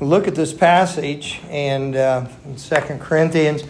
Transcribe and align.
look 0.00 0.26
at 0.26 0.34
this 0.34 0.52
passage 0.54 1.40
and 1.50 1.94
uh, 1.94 2.26
in 2.46 2.56
2 2.56 2.76
Corinthians, 2.98 3.64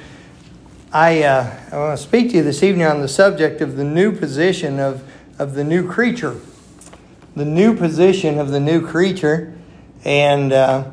I, 0.93 1.25
uh, 1.25 1.61
I 1.73 1.77
want 1.77 1.99
to 1.99 2.03
speak 2.03 2.31
to 2.31 2.37
you 2.37 2.43
this 2.45 2.63
evening 2.63 2.87
on 2.87 3.01
the 3.01 3.09
subject 3.09 3.61
of 3.61 3.77
the 3.77 3.85
new 3.85 4.13
position 4.13 4.79
of, 4.79 5.03
of 5.39 5.55
the 5.55 5.65
new 5.65 5.89
creature. 5.89 6.41
The 7.35 7.45
new 7.45 7.77
position 7.77 8.39
of 8.39 8.51
the 8.51 8.61
new 8.61 8.87
creature. 8.87 9.57
And 10.05 10.53
uh, 10.53 10.91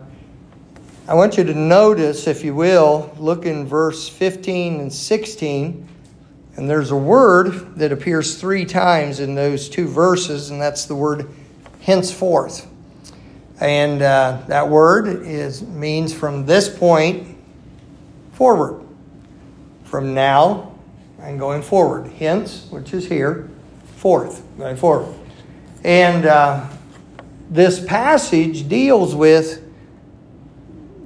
I 1.07 1.13
want 1.13 1.37
you 1.37 1.43
to 1.43 1.53
notice, 1.53 2.25
if 2.25 2.43
you 2.43 2.55
will, 2.55 3.15
look 3.19 3.45
in 3.45 3.67
verse 3.67 4.09
15 4.09 4.79
and 4.79 4.91
16. 4.91 5.87
And 6.55 6.69
there's 6.69 6.89
a 6.89 6.97
word 6.97 7.77
that 7.77 7.91
appears 7.91 8.39
three 8.39 8.65
times 8.65 9.19
in 9.19 9.35
those 9.35 9.69
two 9.69 9.87
verses, 9.87 10.49
and 10.49 10.59
that's 10.59 10.85
the 10.85 10.95
word 10.95 11.29
henceforth. 11.81 12.67
And 13.59 14.01
uh, 14.01 14.43
that 14.47 14.69
word 14.69 15.07
is 15.07 15.63
means 15.63 16.13
from 16.13 16.45
this 16.45 16.69
point 16.69 17.37
forward, 18.33 18.85
from 19.83 20.13
now 20.13 20.75
and 21.19 21.39
going 21.39 21.63
forward. 21.63 22.11
Hence, 22.13 22.67
which 22.69 22.93
is 22.93 23.07
here, 23.07 23.49
forth, 23.95 24.43
going 24.57 24.75
forward. 24.75 25.13
And 25.83 26.25
uh, 26.25 26.67
this 27.49 27.83
passage 27.83 28.69
deals 28.69 29.15
with 29.15 29.63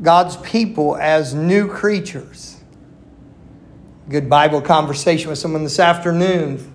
God's 0.02 0.36
people 0.38 0.98
as 0.98 1.34
new 1.34 1.70
creatures. 1.70 2.58
Good 4.10 4.30
Bible 4.30 4.60
conversation 4.60 5.30
with 5.30 5.40
someone 5.40 5.64
this 5.64 5.80
afternoon, 5.80 6.74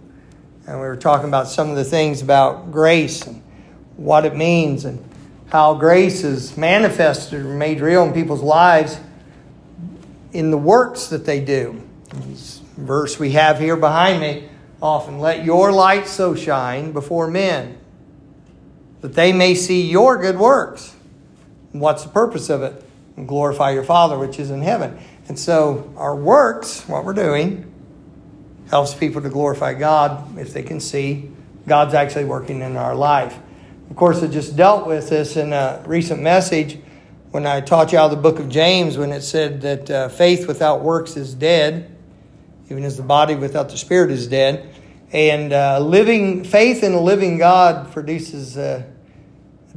and 0.67 0.81
we 0.81 0.87
were 0.87 0.97
talking 0.97 1.29
about 1.29 1.49
some 1.49 1.69
of 1.69 1.77
the 1.77 1.85
things 1.85 2.23
about 2.23 2.73
grace 2.73 3.27
and 3.27 3.43
what 3.97 4.25
it 4.25 4.35
means 4.35 4.87
and 4.87 5.05
how 5.49 5.75
grace 5.75 6.25
is 6.25 6.57
manifested 6.57 7.41
or 7.41 7.55
made 7.55 7.81
real 7.81 8.05
in 8.05 8.13
people's 8.13 8.43
lives 8.43 8.99
in 10.33 10.51
the 10.51 10.59
works 10.59 11.09
that 11.09 11.25
they 11.25 11.41
do. 11.41 11.83
This 12.13 12.61
verse 12.77 13.19
we 13.19 13.33
have 13.33 13.59
here 13.59 13.77
behind 13.77 14.21
me 14.21 14.49
often 14.83 15.19
let 15.19 15.45
your 15.45 15.73
light 15.73 16.07
so 16.07 16.35
shine 16.35 16.93
before 16.93 17.29
men 17.29 17.79
that 19.01 19.15
they 19.15 19.33
may 19.33 19.55
see 19.55 19.89
your 19.91 20.19
good 20.19 20.39
works. 20.39 20.95
what's 21.73 22.03
the 22.03 22.09
purpose 22.09 22.51
of 22.51 22.63
it? 22.63 22.83
Glorify 23.27 23.71
your 23.71 23.85
Father 23.85 24.19
which 24.19 24.39
is 24.39 24.51
in 24.51 24.63
heaven. 24.63 24.99
And 25.29 25.39
so 25.39 25.93
our 25.97 26.15
works, 26.15 26.87
what 26.89 27.05
we're 27.05 27.13
doing, 27.13 27.73
helps 28.71 28.95
people 28.95 29.23
to 29.23 29.29
glorify 29.29 29.75
God 29.75 30.39
if 30.39 30.53
they 30.53 30.63
can 30.63 30.81
see 30.81 31.31
God's 31.67 31.95
actually 31.95 32.25
working 32.25 32.63
in 32.63 32.77
our 32.77 32.95
life. 32.95 33.39
Of 33.89 33.97
course, 33.97 34.23
I 34.23 34.27
just 34.27 34.57
dealt 34.57 34.87
with 34.87 35.09
this 35.09 35.37
in 35.37 35.53
a 35.53 35.83
recent 35.87 36.21
message 36.21 36.79
when 37.31 37.47
I 37.47 37.61
taught 37.61 37.93
you 37.93 37.99
out 37.99 38.07
of 38.07 38.11
the 38.11 38.23
book 38.23 38.41
of 38.41 38.49
James 38.49 38.99
when 38.99 39.13
it 39.13 39.21
said 39.21 39.61
that 39.61 39.91
uh, 39.91 40.09
faith 40.09 40.49
without 40.49 40.83
works 40.83 41.17
is 41.17 41.35
dead, 41.35 41.97
even 42.69 42.83
as 42.83 42.97
the 42.97 43.05
body 43.05 43.37
without 43.37 43.69
the 43.69 43.77
spirit 43.77 44.11
is 44.11 44.27
dead. 44.27 44.75
And 45.13 45.53
uh, 45.53 45.79
living 45.79 46.43
faith 46.43 46.83
in 46.83 46.95
a 46.95 47.01
living 47.01 47.39
God 47.39 47.93
produces 47.93 48.57
a 48.57 48.93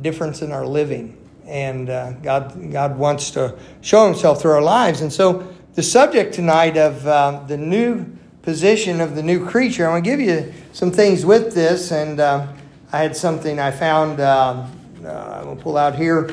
difference 0.01 0.41
in 0.41 0.51
our 0.51 0.65
living. 0.65 1.15
And 1.45 1.89
uh, 1.89 2.13
God, 2.13 2.71
God 2.71 2.97
wants 2.97 3.31
to 3.31 3.57
show 3.81 4.07
Himself 4.07 4.41
through 4.41 4.51
our 4.51 4.61
lives. 4.61 5.01
And 5.01 5.13
so, 5.13 5.47
the 5.75 5.83
subject 5.83 6.33
tonight 6.33 6.77
of 6.77 7.05
uh, 7.05 7.43
the 7.47 7.57
new 7.57 8.05
position 8.41 9.01
of 9.01 9.15
the 9.15 9.23
new 9.23 9.45
creature, 9.45 9.85
I'm 9.85 9.91
going 9.91 10.03
to 10.03 10.09
give 10.09 10.19
you 10.19 10.53
some 10.73 10.91
things 10.91 11.25
with 11.25 11.53
this. 11.53 11.91
And 11.91 12.19
uh, 12.19 12.47
I 12.91 12.97
had 12.97 13.15
something 13.15 13.59
I 13.59 13.69
found, 13.69 14.19
um, 14.19 14.71
uh, 15.05 15.09
I'm 15.09 15.43
going 15.43 15.57
to 15.57 15.63
pull 15.63 15.77
out 15.77 15.93
here 15.93 16.31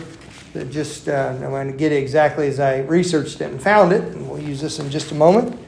that 0.54 0.70
just, 0.70 1.06
uh, 1.06 1.34
I'm 1.34 1.50
going 1.50 1.70
to 1.70 1.76
get 1.76 1.92
it 1.92 1.96
exactly 1.96 2.46
as 2.46 2.60
I 2.60 2.78
researched 2.78 3.42
it 3.42 3.50
and 3.50 3.62
found 3.62 3.92
it. 3.92 4.00
And 4.00 4.30
we'll 4.30 4.40
use 4.40 4.62
this 4.62 4.78
in 4.78 4.90
just 4.90 5.12
a 5.12 5.14
moment. 5.14 5.58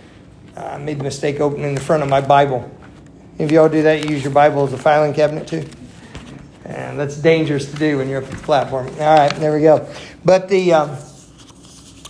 Uh, 0.56 0.61
I 0.61 0.78
made 0.78 0.98
the 0.98 1.05
mistake 1.05 1.41
opening 1.41 1.75
the 1.75 1.80
front 1.80 2.03
of 2.03 2.08
my 2.08 2.22
Bible. 2.22 2.70
If 3.39 3.53
you 3.53 3.61
all 3.61 3.68
do 3.68 3.83
that, 3.83 4.02
you 4.02 4.14
use 4.14 4.24
your 4.24 4.33
Bible 4.33 4.67
as 4.67 4.73
a 4.73 4.79
filing 4.79 5.13
cabinet 5.13 5.46
too. 5.46 5.67
And 6.64 6.98
that's 6.98 7.17
dangerous 7.18 7.70
to 7.70 7.77
do 7.77 7.98
when 7.98 8.08
you're 8.08 8.23
up 8.23 8.33
at 8.33 8.39
the 8.39 8.42
platform. 8.42 8.86
All 8.86 9.18
right, 9.18 9.34
there 9.36 9.52
we 9.52 9.61
go. 9.61 9.86
But 10.24 10.48
the, 10.48 10.73
um, 10.73 10.96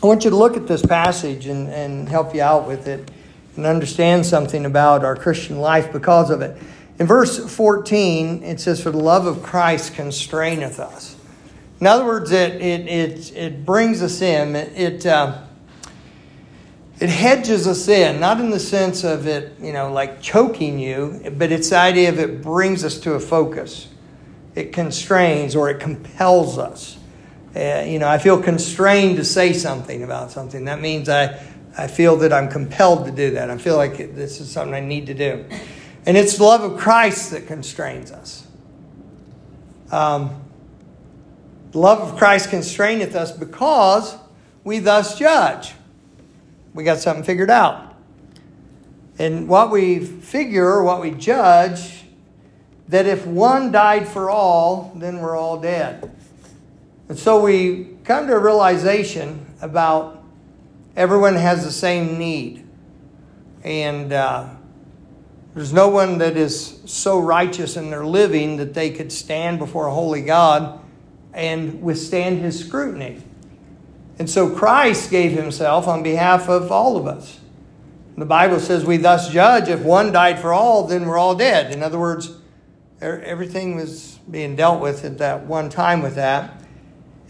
I 0.01 0.07
want 0.07 0.23
you 0.23 0.31
to 0.31 0.37
look 0.37 0.57
at 0.57 0.69
this 0.69 0.87
passage 0.87 1.47
and, 1.47 1.69
and 1.69 2.09
help 2.09 2.33
you 2.33 2.43
out 2.43 2.69
with 2.69 2.87
it 2.87 3.11
and 3.57 3.67
understand 3.67 4.25
something 4.25 4.65
about 4.67 5.05
our 5.05 5.17
Christian 5.17 5.59
life 5.59 5.93
because 5.93 6.31
of 6.31 6.43
it. 6.43 6.57
In 6.99 7.07
verse 7.07 7.39
14, 7.55 8.43
it 8.43 8.61
says, 8.61 8.83
For 8.83 8.91
the 8.91 8.99
love 8.99 9.27
of 9.27 9.43
Christ 9.43 9.95
constraineth 9.95 10.81
us. 10.81 11.17
In 11.81 11.87
other 11.87 12.05
words, 12.05 12.33
it, 12.33 12.61
it, 12.61 12.89
it, 12.89 13.37
it 13.37 13.65
brings 13.65 14.03
us 14.03 14.21
in. 14.21 14.57
It, 14.57 14.73
it, 14.77 15.07
uh, 15.07 15.43
it 16.99 17.09
hedges 17.09 17.69
us 17.69 17.87
in, 17.87 18.19
not 18.19 18.41
in 18.41 18.51
the 18.51 18.59
sense 18.59 19.05
of 19.05 19.29
it, 19.29 19.53
you 19.61 19.73
know, 19.73 19.93
like 19.93 20.21
choking 20.21 20.81
you, 20.81 21.33
but 21.37 21.53
it's 21.53 21.71
the 21.71 21.77
idea 21.77 22.09
of 22.09 22.19
it 22.19 22.43
brings 22.43 22.85
us 22.85 22.99
to 23.01 23.13
a 23.13 23.21
focus. 23.21 23.87
It 24.57 24.73
constrains 24.73 25.55
or 25.55 25.71
it 25.71 25.79
compels 25.79 26.59
us. 26.59 26.99
Uh, 27.55 27.85
you 27.87 28.01
know, 28.01 28.09
I 28.09 28.19
feel 28.19 28.43
constrained 28.43 29.17
to 29.19 29.25
say 29.25 29.53
something 29.53 30.03
about 30.03 30.33
something. 30.33 30.65
That 30.65 30.81
means 30.81 31.09
I, 31.09 31.41
I 31.77 31.87
feel 31.87 32.17
that 32.17 32.33
I'm 32.33 32.49
compelled 32.49 33.07
to 33.07 33.13
do 33.13 33.31
that. 33.33 33.49
I 33.51 33.59
feel 33.59 33.77
like 33.77 33.97
this 34.17 34.41
is 34.41 34.51
something 34.51 34.75
I 34.75 34.81
need 34.81 35.07
to 35.07 35.15
do. 35.15 35.45
And 36.07 36.17
it's 36.17 36.37
the 36.39 36.45
love 36.45 36.63
of 36.63 36.79
Christ 36.79 37.33
that 37.33 37.47
constrains 37.47 38.11
us. 38.13 38.47
Um, 39.91 40.43
the 41.73 41.79
love 41.79 42.01
of 42.01 42.19
Christ 42.19 42.51
constraineth 42.51 43.15
us 43.15 43.33
because 43.33 44.17
we 44.65 44.79
thus 44.79 45.19
judge. 45.19 45.75
We 46.75 46.85
got 46.85 46.99
something 46.99 47.25
figured 47.25 47.51
out. 47.51 47.97
And 49.19 49.49
what 49.49 49.71
we 49.71 49.99
figure, 49.99 50.83
what 50.83 51.01
we 51.01 51.11
judge, 51.11 52.05
that 52.89 53.07
if 53.07 53.27
one 53.27 53.73
died 53.73 54.09
for 54.09 54.31
all, 54.31 54.93
then 54.97 55.21
we're 55.21 55.37
all 55.37 55.59
dead. 55.61 56.11
And 57.09 57.19
so 57.19 57.43
we 57.43 57.97
come 58.05 58.27
to 58.27 58.35
a 58.35 58.39
realization 58.39 59.47
about 59.61 60.23
everyone 60.97 61.35
has 61.35 61.65
the 61.65 61.73
same 61.73 62.19
need. 62.19 62.67
And 63.65 64.13
uh, 64.13 64.49
there's 65.59 65.73
no 65.73 65.89
one 65.89 66.19
that 66.19 66.37
is 66.37 66.79
so 66.85 67.19
righteous 67.19 67.77
in 67.77 67.91
their 67.91 68.07
living 68.07 68.59
that 68.59 68.75
they 68.75 68.91
could 68.91 69.11
stand 69.11 69.59
before 69.59 69.89
a 69.89 69.93
holy 69.93 70.23
God 70.23 70.79
and 71.33 71.83
withstand 71.83 72.39
his 72.39 72.65
scrutiny. 72.65 73.21
And 74.21 74.31
so 74.31 74.55
Christ 74.55 75.11
gave 75.11 75.33
himself 75.33 75.89
on 75.89 76.05
behalf 76.05 76.49
of 76.49 76.71
all 76.71 76.97
of 76.97 77.09
us. 77.09 77.41
The 78.17 78.25
Bible 78.25 78.61
says 78.61 78.85
we 78.85 78.99
thus 78.99 79.31
judge 79.33 79.69
if 79.69 79.81
one 79.81 80.13
died 80.13 80.39
for 80.39 80.53
all, 80.53 80.87
then 80.87 81.09
we're 81.09 81.19
all 81.19 81.35
dead. 81.35 81.73
In 81.73 81.83
other 81.83 81.99
words, 81.99 82.39
everything 83.01 83.75
was 83.75 84.17
being 84.31 84.55
dealt 84.55 84.81
with 84.81 85.05
at 85.05 85.19
that 85.19 85.47
one 85.47 85.71
time 85.71 86.03
with 86.03 86.15
that. 86.15 86.63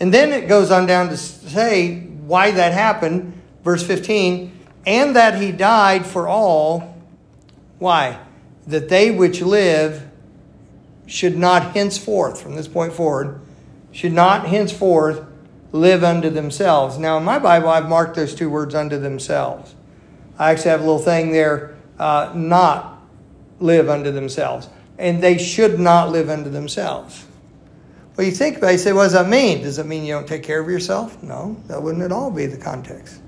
And 0.00 0.12
then 0.12 0.34
it 0.34 0.49
goes 0.49 0.71
on 0.71 0.84
down 0.84 1.09
to 1.09 1.17
say 1.17 2.00
why 2.00 2.50
that 2.50 2.75
happened. 2.75 3.41
Verse 3.65 3.83
15, 3.83 4.53
and 4.84 5.17
that 5.17 5.41
he 5.41 5.50
died 5.50 6.05
for 6.05 6.28
all 6.28 6.98
why? 7.78 8.19
That 8.66 8.89
they 8.89 9.11
which 9.11 9.41
live 9.41 10.09
should 11.06 11.37
not 11.37 11.75
henceforth, 11.75 12.41
from 12.41 12.55
this 12.55 12.69
point 12.69 12.93
forward, 12.93 13.41
should 13.93 14.12
not 14.12 14.47
henceforth 14.47 15.25
live 15.72 16.05
unto 16.05 16.31
themselves. 16.31 16.99
Now, 16.99 17.19
in 17.19 17.25
my 17.25 17.38
Bible, 17.38 17.69
I've 17.69 17.88
marked 17.88 18.17
those 18.17 18.34
two 18.34 18.50
words 18.50 18.75
unto 18.75 18.99
themselves. 18.99 19.75
I 20.38 20.50
actually 20.50 20.71
have 20.71 20.81
a 20.81 20.84
little 20.84 20.99
thing 20.99 21.33
there, 21.33 21.77
uh, 21.99 22.33
not 22.34 23.03
live 23.61 23.88
unto 23.88 24.11
themselves. 24.11 24.69
And 24.99 25.22
they 25.22 25.38
should 25.38 25.78
not 25.78 26.11
live 26.11 26.28
unto 26.28 26.50
themselves. 26.50 27.25
Well, 28.17 28.27
you 28.27 28.33
think 28.33 28.56
about 28.56 28.71
it, 28.71 28.72
you 28.72 28.78
say, 28.78 28.93
what 28.93 29.05
does 29.05 29.12
that 29.12 29.28
mean? 29.28 29.62
Does 29.62 29.77
that 29.77 29.87
mean 29.87 30.05
you 30.05 30.12
don't 30.12 30.27
take 30.27 30.43
care 30.43 30.61
of 30.61 30.69
yourself? 30.69 31.22
No, 31.22 31.56
that 31.69 31.83
wouldn't 31.83 32.03
at 32.03 32.11
all 32.11 32.31
be 32.31 32.47
the 32.47 32.56
context. 32.56 33.20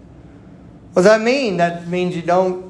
What 0.93 1.03
does 1.03 1.05
that 1.05 1.21
mean? 1.21 1.59
That 1.59 1.87
means 1.87 2.17
you 2.17 2.23
don't 2.23 2.70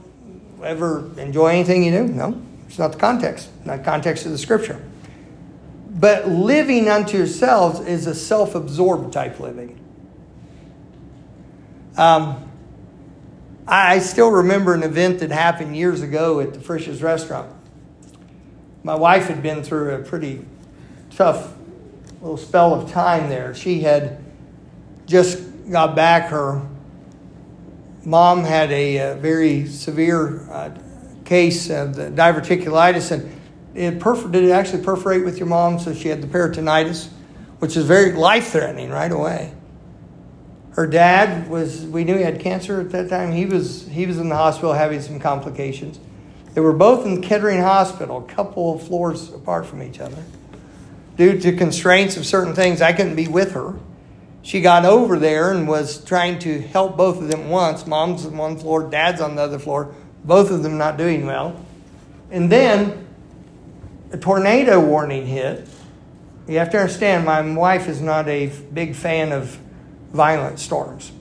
ever 0.62 1.10
enjoy 1.18 1.48
anything 1.48 1.84
you 1.84 1.90
do? 1.90 2.04
No, 2.06 2.40
it's 2.66 2.78
not 2.78 2.92
the 2.92 2.98
context, 2.98 3.50
not 3.64 3.78
the 3.78 3.84
context 3.84 4.26
of 4.26 4.32
the 4.32 4.38
scripture. 4.38 4.80
But 5.88 6.28
living 6.28 6.88
unto 6.88 7.18
yourselves 7.18 7.80
is 7.80 8.06
a 8.06 8.14
self 8.14 8.54
absorbed 8.54 9.12
type 9.12 9.40
living. 9.40 9.78
Um, 11.96 12.50
I 13.66 13.98
still 13.98 14.30
remember 14.30 14.74
an 14.74 14.82
event 14.82 15.20
that 15.20 15.30
happened 15.30 15.76
years 15.76 16.02
ago 16.02 16.40
at 16.40 16.54
the 16.54 16.60
Frisch's 16.60 17.02
restaurant. 17.02 17.52
My 18.82 18.94
wife 18.94 19.26
had 19.26 19.42
been 19.42 19.62
through 19.62 19.94
a 19.94 19.98
pretty 19.98 20.44
tough 21.10 21.52
little 22.22 22.36
spell 22.36 22.74
of 22.74 22.90
time 22.90 23.28
there. 23.28 23.54
She 23.54 23.80
had 23.80 24.18
just 25.06 25.42
got 25.70 25.94
back 25.94 26.30
her 26.30 26.66
mom 28.04 28.44
had 28.44 28.70
a, 28.70 28.96
a 28.96 29.12
uh, 29.12 29.14
very 29.16 29.66
severe 29.66 30.48
uh, 30.50 30.70
case 31.24 31.70
of 31.70 31.94
the 31.94 32.10
diverticulitis, 32.10 33.10
and 33.10 33.40
it 33.74 33.98
perfor- 33.98 34.32
did 34.32 34.44
it 34.44 34.50
actually 34.50 34.82
perforate 34.82 35.24
with 35.24 35.38
your 35.38 35.46
mom, 35.46 35.78
so 35.78 35.94
she 35.94 36.08
had 36.08 36.22
the 36.22 36.26
peritonitis, 36.26 37.08
which 37.58 37.76
is 37.76 37.84
very 37.84 38.12
life 38.12 38.48
threatening 38.48 38.90
right 38.90 39.12
away. 39.12 39.54
Her 40.72 40.86
dad 40.86 41.48
was, 41.50 41.84
we 41.84 42.04
knew 42.04 42.16
he 42.16 42.22
had 42.22 42.40
cancer 42.40 42.80
at 42.80 42.90
that 42.90 43.10
time. 43.10 43.32
He 43.32 43.44
was, 43.44 43.86
he 43.88 44.06
was 44.06 44.18
in 44.18 44.28
the 44.28 44.36
hospital 44.36 44.72
having 44.72 45.00
some 45.02 45.18
complications. 45.18 45.98
They 46.54 46.60
were 46.60 46.72
both 46.72 47.06
in 47.06 47.22
Kettering 47.22 47.60
Hospital, 47.60 48.18
a 48.18 48.32
couple 48.32 48.74
of 48.74 48.82
floors 48.82 49.32
apart 49.32 49.66
from 49.66 49.82
each 49.82 50.00
other. 50.00 50.22
Due 51.16 51.38
to 51.40 51.52
constraints 51.56 52.16
of 52.16 52.24
certain 52.24 52.54
things, 52.54 52.80
I 52.80 52.92
couldn't 52.92 53.16
be 53.16 53.28
with 53.28 53.52
her. 53.52 53.74
She 54.42 54.60
got 54.60 54.84
over 54.84 55.18
there 55.18 55.52
and 55.52 55.68
was 55.68 56.02
trying 56.04 56.38
to 56.40 56.60
help 56.60 56.96
both 56.96 57.18
of 57.18 57.28
them 57.28 57.50
once. 57.50 57.86
Mom's 57.86 58.24
on 58.24 58.36
one 58.36 58.56
floor, 58.56 58.88
dad's 58.88 59.20
on 59.20 59.36
the 59.36 59.42
other 59.42 59.58
floor, 59.58 59.94
both 60.24 60.50
of 60.50 60.62
them 60.62 60.78
not 60.78 60.96
doing 60.96 61.26
well. 61.26 61.64
And 62.30 62.50
then 62.50 63.06
a 64.12 64.18
tornado 64.18 64.80
warning 64.80 65.26
hit. 65.26 65.68
You 66.48 66.58
have 66.58 66.70
to 66.70 66.78
understand, 66.78 67.24
my 67.24 67.40
wife 67.54 67.88
is 67.88 68.00
not 68.00 68.28
a 68.28 68.46
big 68.72 68.94
fan 68.94 69.32
of 69.32 69.58
violent 70.12 70.58
storms. 70.58 71.12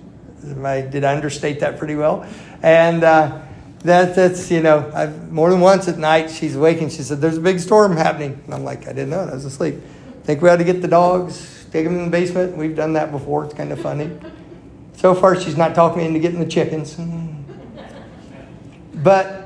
did 0.41 1.03
I 1.03 1.13
understate 1.13 1.59
that 1.59 1.77
pretty 1.77 1.95
well? 1.95 2.25
And 2.63 3.03
uh, 3.03 3.41
that, 3.83 4.15
that's, 4.15 4.49
you 4.49 4.61
know, 4.61 4.89
I've, 4.93 5.31
more 5.31 5.49
than 5.49 5.59
once 5.59 5.87
at 5.87 5.97
night 5.97 6.29
she's 6.31 6.57
waking. 6.57 6.89
She 6.89 7.03
said, 7.03 7.21
There's 7.21 7.37
a 7.37 7.41
big 7.41 7.59
storm 7.59 7.95
happening. 7.95 8.41
And 8.45 8.53
I'm 8.53 8.63
like, 8.63 8.87
I 8.87 8.93
didn't 8.93 9.11
know. 9.11 9.21
I 9.21 9.33
was 9.33 9.45
asleep. 9.45 9.75
Think 10.23 10.41
we 10.41 10.49
ought 10.49 10.57
to 10.57 10.63
get 10.63 10.81
the 10.81 10.87
dogs, 10.87 11.58
take 11.71 11.85
them 11.85 11.97
in 11.97 12.05
the 12.05 12.11
basement. 12.11 12.57
We've 12.57 12.75
done 12.75 12.93
that 12.93 13.11
before. 13.11 13.45
It's 13.45 13.53
kind 13.53 13.71
of 13.71 13.79
funny. 13.79 14.11
So 14.97 15.15
far, 15.15 15.39
she's 15.39 15.57
not 15.57 15.75
talking 15.75 15.99
me 15.99 16.07
into 16.07 16.19
getting 16.19 16.39
the 16.39 16.45
chickens. 16.45 16.99
But 18.93 19.45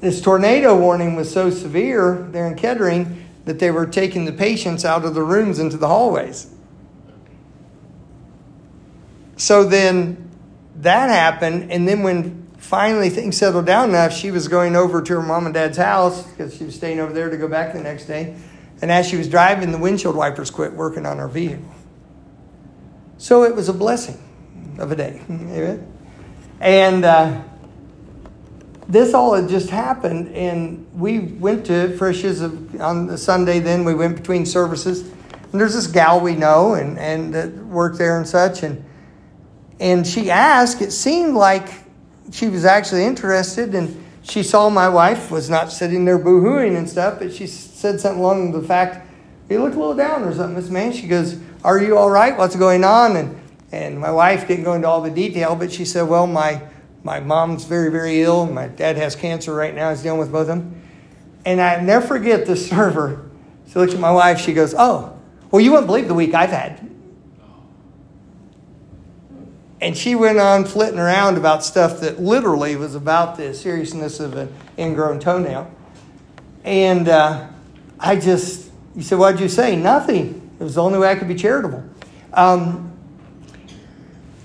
this 0.00 0.20
tornado 0.20 0.78
warning 0.78 1.16
was 1.16 1.32
so 1.32 1.50
severe 1.50 2.26
there 2.30 2.46
in 2.46 2.54
Kettering 2.54 3.24
that 3.44 3.58
they 3.58 3.70
were 3.70 3.86
taking 3.86 4.24
the 4.24 4.32
patients 4.32 4.84
out 4.84 5.04
of 5.04 5.14
the 5.14 5.22
rooms 5.22 5.58
into 5.58 5.76
the 5.76 5.88
hallways. 5.88 6.52
So 9.36 9.64
then 9.64 10.30
that 10.76 11.10
happened, 11.10 11.70
and 11.70 11.86
then 11.86 12.02
when 12.02 12.46
finally 12.56 13.10
things 13.10 13.36
settled 13.36 13.66
down 13.66 13.90
enough, 13.90 14.12
she 14.12 14.30
was 14.30 14.48
going 14.48 14.74
over 14.74 15.02
to 15.02 15.12
her 15.14 15.22
mom 15.22 15.44
and 15.44 15.54
dad's 15.54 15.76
house 15.76 16.26
because 16.26 16.56
she 16.56 16.64
was 16.64 16.74
staying 16.74 16.98
over 16.98 17.12
there 17.12 17.30
to 17.30 17.36
go 17.36 17.46
back 17.46 17.72
the 17.72 17.80
next 17.80 18.06
day. 18.06 18.34
And 18.82 18.90
as 18.90 19.08
she 19.08 19.16
was 19.16 19.28
driving, 19.28 19.72
the 19.72 19.78
windshield 19.78 20.16
wipers 20.16 20.50
quit 20.50 20.72
working 20.72 21.06
on 21.06 21.18
her 21.18 21.28
vehicle. 21.28 21.64
So 23.18 23.44
it 23.44 23.54
was 23.54 23.68
a 23.68 23.72
blessing 23.72 24.22
of 24.78 24.92
a 24.92 24.96
day. 24.96 25.20
And 26.58 27.04
uh, 27.04 27.42
this 28.88 29.14
all 29.14 29.34
had 29.34 29.48
just 29.48 29.68
happened, 29.68 30.34
and 30.34 30.86
we 30.94 31.18
went 31.18 31.66
to 31.66 31.96
Frisch's 31.98 32.40
on 32.80 33.06
the 33.06 33.18
Sunday. 33.18 33.58
Then 33.58 33.84
we 33.84 33.94
went 33.94 34.16
between 34.16 34.46
services, 34.46 35.02
and 35.02 35.60
there's 35.60 35.74
this 35.74 35.86
gal 35.86 36.20
we 36.20 36.34
know 36.34 36.74
and 36.74 36.98
and 36.98 37.34
that 37.34 37.52
worked 37.66 37.98
there 37.98 38.16
and 38.16 38.26
such, 38.26 38.62
and 38.62 38.84
and 39.80 40.06
she 40.06 40.30
asked. 40.30 40.80
It 40.80 40.92
seemed 40.92 41.34
like 41.34 41.68
she 42.30 42.48
was 42.48 42.64
actually 42.64 43.04
interested, 43.04 43.74
and 43.74 44.04
she 44.22 44.42
saw 44.42 44.70
my 44.70 44.88
wife 44.88 45.30
was 45.30 45.50
not 45.50 45.72
sitting 45.72 46.04
there 46.04 46.18
boohooing 46.18 46.76
and 46.76 46.88
stuff, 46.88 47.18
but 47.18 47.34
she 47.34 47.46
said 47.76 48.00
something 48.00 48.20
along 48.20 48.52
the 48.52 48.62
fact, 48.62 49.06
"You 49.50 49.62
look 49.62 49.74
a 49.74 49.78
little 49.78 49.94
down 49.94 50.24
or 50.24 50.34
something, 50.34 50.54
Miss 50.54 50.70
Man." 50.70 50.92
She 50.92 51.06
goes, 51.06 51.36
"Are 51.62 51.78
you 51.78 51.98
all 51.98 52.10
right? 52.10 52.36
What's 52.36 52.56
going 52.56 52.84
on?" 52.84 53.16
And 53.16 53.38
and 53.70 54.00
my 54.00 54.10
wife 54.10 54.48
didn't 54.48 54.64
go 54.64 54.72
into 54.72 54.88
all 54.88 55.02
the 55.02 55.10
detail, 55.10 55.54
but 55.54 55.70
she 55.70 55.84
said, 55.84 56.08
"Well, 56.08 56.26
my 56.26 56.62
my 57.04 57.20
mom's 57.20 57.64
very 57.64 57.90
very 57.90 58.22
ill. 58.22 58.46
My 58.46 58.66
dad 58.68 58.96
has 58.96 59.14
cancer 59.14 59.54
right 59.54 59.74
now. 59.74 59.90
He's 59.90 60.02
dealing 60.02 60.18
with 60.18 60.32
both 60.32 60.42
of 60.42 60.46
them." 60.48 60.82
And 61.44 61.60
I 61.60 61.80
never 61.80 62.06
forget 62.06 62.46
the 62.46 62.56
server. 62.72 63.28
She 63.68 63.78
looks 63.78 63.92
at 63.92 64.00
my 64.00 64.12
wife. 64.12 64.40
She 64.40 64.54
goes, 64.54 64.74
"Oh, 64.76 65.14
well, 65.50 65.60
you 65.60 65.70
wouldn't 65.70 65.86
believe 65.86 66.08
the 66.08 66.14
week 66.14 66.32
I've 66.32 66.50
had." 66.50 66.80
And 69.82 69.94
she 69.94 70.14
went 70.14 70.38
on 70.38 70.64
flitting 70.64 70.98
around 70.98 71.36
about 71.36 71.62
stuff 71.62 72.00
that 72.00 72.18
literally 72.18 72.74
was 72.74 72.94
about 72.94 73.36
the 73.36 73.52
seriousness 73.52 74.18
of 74.18 74.34
an 74.34 74.54
ingrown 74.78 75.20
toenail. 75.20 75.70
And 76.64 77.08
uh, 77.08 77.48
I 77.98 78.16
just, 78.16 78.70
you 78.94 79.02
said, 79.02 79.18
What'd 79.18 79.40
you 79.40 79.48
say? 79.48 79.76
Nothing. 79.76 80.50
It 80.58 80.62
was 80.62 80.76
the 80.76 80.82
only 80.82 80.98
way 80.98 81.10
I 81.10 81.14
could 81.14 81.28
be 81.28 81.34
charitable. 81.34 81.84
Um, 82.32 82.92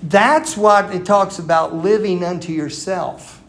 that's 0.03 0.57
what 0.57 0.93
it 0.93 1.05
talks 1.05 1.39
about 1.39 1.75
living 1.75 2.23
unto 2.23 2.51
yourself. 2.51 3.41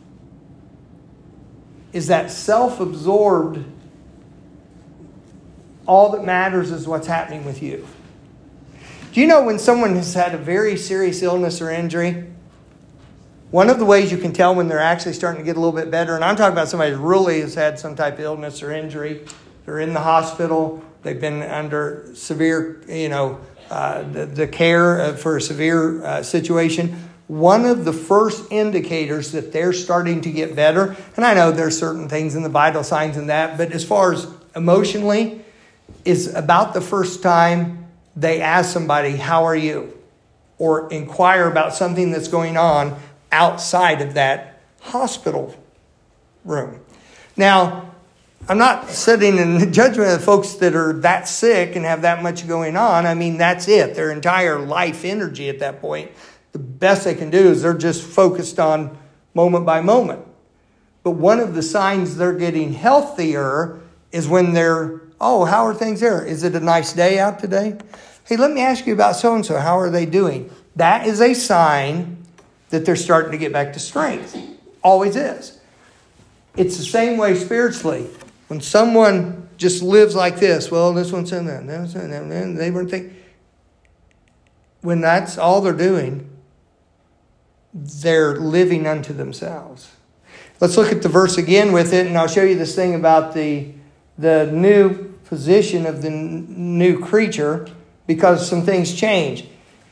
Is 1.93 2.08
that 2.08 2.31
self 2.31 2.81
absorbed, 2.81 3.64
all 5.87 6.10
that 6.12 6.25
matters 6.25 6.70
is 6.70 6.87
what's 6.87 7.06
happening 7.06 7.44
with 7.44 7.62
you. 7.62 7.87
Do 9.12 9.20
you 9.20 9.26
know 9.26 9.43
when 9.43 9.58
someone 9.58 9.94
has 9.96 10.14
had 10.14 10.34
a 10.34 10.38
very 10.38 10.76
serious 10.76 11.22
illness 11.22 11.60
or 11.60 11.70
injury? 11.70 12.32
One 13.50 13.69
of 13.69 13.78
the 13.78 13.84
ways 13.84 14.10
you 14.10 14.16
can 14.16 14.32
tell 14.32 14.54
when 14.54 14.69
they're 14.69 14.78
actually 14.78 15.12
starting 15.12 15.43
to 15.43 15.44
get 15.44 15.56
a 15.56 15.60
little 15.60 15.78
bit 15.78 15.90
better, 15.90 16.14
and 16.14 16.25
I'm 16.25 16.37
talking 16.37 16.54
about 16.54 16.69
somebody 16.69 16.93
who 16.93 17.02
really 17.02 17.40
has 17.43 17.54
had 17.54 17.78
some 17.78 17.94
type 17.94 18.14
of 18.14 18.20
illness 18.20 18.62
or 18.62 18.72
injury, 18.72 19.26
they're 19.64 19.81
in 19.81 19.94
the 19.94 20.00
hospital, 20.00 20.82
they've 21.03 21.20
been 21.20 21.43
under 21.43 22.11
severe, 22.14 22.82
you 22.88 23.09
know, 23.09 23.41
uh, 23.70 24.03
the, 24.03 24.26
the, 24.26 24.47
care 24.47 25.17
for 25.17 25.37
a 25.37 25.41
severe 25.41 26.05
uh, 26.05 26.23
situation. 26.23 27.09
One 27.29 27.64
of 27.64 27.85
the 27.85 27.93
first 27.93 28.53
indicators 28.53 29.32
that 29.32 29.53
they're 29.53 29.73
starting 29.73 30.20
to 30.23 30.31
get 30.31 30.55
better, 30.55 30.97
and 31.17 31.25
I 31.25 31.32
know 31.35 31.53
there's 31.53 31.79
certain 31.79 32.09
things 32.09 32.35
in 32.35 32.43
the 32.43 32.50
vital 32.50 32.85
signs 32.85 33.17
and 33.17 33.31
that, 33.31 33.56
but 33.56 33.73
as 33.73 33.85
far 33.85 34.12
as 34.12 34.26
emotionally, 34.55 35.43
is 36.05 36.35
about 36.35 36.75
the 36.75 36.81
first 36.81 37.23
time 37.23 37.87
they 38.14 38.43
ask 38.43 38.70
somebody, 38.70 39.17
How 39.17 39.44
are 39.44 39.56
you? 39.56 39.97
or 40.62 40.88
inquire 40.93 41.50
about 41.50 41.75
something 41.75 42.12
that's 42.12 42.29
going 42.29 42.56
on 42.56 42.97
outside 43.32 44.00
of 44.00 44.14
that 44.14 44.61
hospital 44.81 45.53
room. 46.44 46.81
Now, 47.37 47.92
I'm 48.49 48.59
not 48.59 48.89
sitting 48.91 49.39
in 49.39 49.73
judgment 49.73 50.11
of 50.11 50.25
folks 50.25 50.55
that 50.55 50.75
are 50.75 50.93
that 51.00 51.29
sick 51.29 51.77
and 51.77 51.85
have 51.85 52.03
that 52.03 52.23
much 52.23 52.47
going 52.49 52.77
on. 52.77 53.06
I 53.06 53.15
mean, 53.15 53.39
that's 53.39 53.69
it. 53.69 53.94
Their 53.94 54.11
entire 54.11 54.59
life 54.59 55.05
energy 55.05 55.49
at 55.49 55.61
that 55.61 55.81
point, 55.81 56.11
the 56.53 56.59
best 56.59 57.05
they 57.05 57.15
can 57.15 57.31
do 57.31 57.50
is 57.50 57.62
they're 57.62 57.75
just 57.75 58.03
focused 58.03 58.59
on 58.59 58.99
moment 59.35 59.65
by 59.65 59.81
moment. 59.81 60.25
But 61.03 61.12
one 61.12 61.41
of 61.41 61.55
the 61.55 61.62
signs 61.62 62.17
they're 62.17 62.33
getting 62.33 62.73
healthier 62.73 63.81
is 64.11 64.29
when 64.29 64.53
they're 64.53 65.03
Oh, 65.25 65.45
how 65.45 65.65
are 65.67 65.73
things 65.73 66.00
there? 66.00 66.25
Is 66.25 66.43
it 66.43 66.56
a 66.56 66.61
nice 66.61 66.93
day 66.93 67.21
out 67.21 67.38
today? 67.38 67.79
Hey, 68.27 68.37
let 68.37 68.50
me 68.50 68.61
ask 68.61 68.88
you 68.88 68.93
about 68.93 69.15
so 69.15 69.37
and 69.37 69.47
so. 69.47 69.56
How 69.56 69.79
are 69.79 69.88
they 69.88 70.05
doing? 70.05 70.50
That 70.75 71.06
is 71.06 71.21
a 71.21 71.33
sign 71.33 72.27
that 72.71 72.85
they're 72.85 72.97
starting 72.97 73.31
to 73.31 73.38
get 73.38 73.52
back 73.52 73.73
to 73.75 73.78
strength. 73.78 74.37
Always 74.83 75.14
is. 75.14 75.61
It's 76.57 76.76
the 76.76 76.83
same 76.83 77.19
way 77.19 77.37
spiritually. 77.37 78.09
When 78.52 78.61
someone 78.61 79.49
just 79.56 79.82
lives 79.82 80.14
like 80.14 80.38
this, 80.38 80.71
well, 80.71 80.92
this 80.92 81.11
one's 81.11 81.32
in 81.32 81.47
that, 81.47 81.66
this 81.66 81.94
and 81.94 82.12
that, 82.12 82.59
they 82.59 82.71
weren't 82.71 82.90
thinking. 82.90 83.16
When 84.82 85.00
that's 85.00 85.38
all 85.38 85.62
they're 85.62 85.73
doing, 85.73 86.28
they're 87.73 88.37
living 88.37 88.87
unto 88.87 89.14
themselves. 89.14 89.92
Let's 90.61 90.76
look 90.76 90.92
at 90.92 91.00
the 91.00 91.09
verse 91.09 91.38
again 91.38 91.73
with 91.73 91.94
it, 91.94 92.06
and 92.06 92.18
I'll 92.18 92.28
show 92.28 92.42
you 92.42 92.54
this 92.54 92.75
thing 92.75 92.94
about 92.94 93.32
the, 93.32 93.73
the 94.18 94.50
new 94.52 95.14
position 95.25 95.87
of 95.87 96.02
the 96.02 96.11
new 96.11 96.99
creature 96.99 97.66
because 98.06 98.47
some 98.47 98.66
things 98.66 98.94
change. 98.94 99.47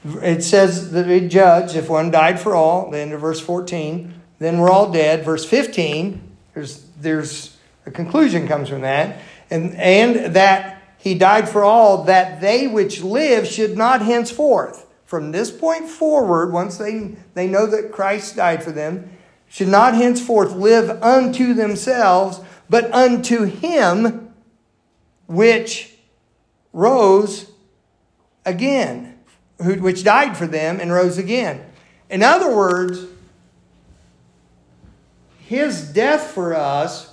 It 0.04 0.42
says 0.42 0.90
that 0.90 1.06
we 1.06 1.26
judge 1.28 1.76
if 1.76 1.88
one 1.88 2.10
died 2.10 2.38
for 2.38 2.54
all, 2.54 2.90
the 2.90 2.98
end 2.98 3.14
of 3.14 3.22
verse 3.22 3.40
14, 3.40 4.12
then 4.38 4.58
we're 4.58 4.68
all 4.68 4.92
dead. 4.92 5.24
Verse 5.24 5.46
15, 5.46 6.20
there's, 6.52 6.84
there's 7.00 7.56
a 7.86 7.90
conclusion 7.90 8.46
comes 8.46 8.68
from 8.68 8.82
that. 8.82 9.20
And, 9.50 9.74
and 9.74 10.34
that 10.34 10.82
he 10.98 11.14
died 11.14 11.48
for 11.48 11.64
all, 11.64 12.04
that 12.04 12.40
they 12.40 12.66
which 12.66 13.02
live 13.02 13.46
should 13.46 13.76
not 13.76 14.02
henceforth, 14.02 14.86
from 15.04 15.32
this 15.32 15.50
point 15.50 15.88
forward, 15.88 16.52
once 16.52 16.76
they, 16.76 17.16
they 17.34 17.48
know 17.48 17.66
that 17.66 17.90
Christ 17.90 18.36
died 18.36 18.62
for 18.62 18.70
them, 18.70 19.10
should 19.48 19.68
not 19.68 19.94
henceforth 19.94 20.52
live 20.52 21.02
unto 21.02 21.54
themselves, 21.54 22.40
but 22.68 22.92
unto 22.92 23.44
him 23.44 24.32
which 25.26 25.96
rose 26.72 27.50
again, 28.44 29.18
which 29.58 30.04
died 30.04 30.36
for 30.36 30.46
them 30.46 30.78
and 30.80 30.92
rose 30.92 31.18
again. 31.18 31.64
In 32.08 32.22
other 32.22 32.54
words, 32.54 33.06
his 35.38 35.92
death 35.92 36.30
for 36.30 36.54
us 36.54 37.09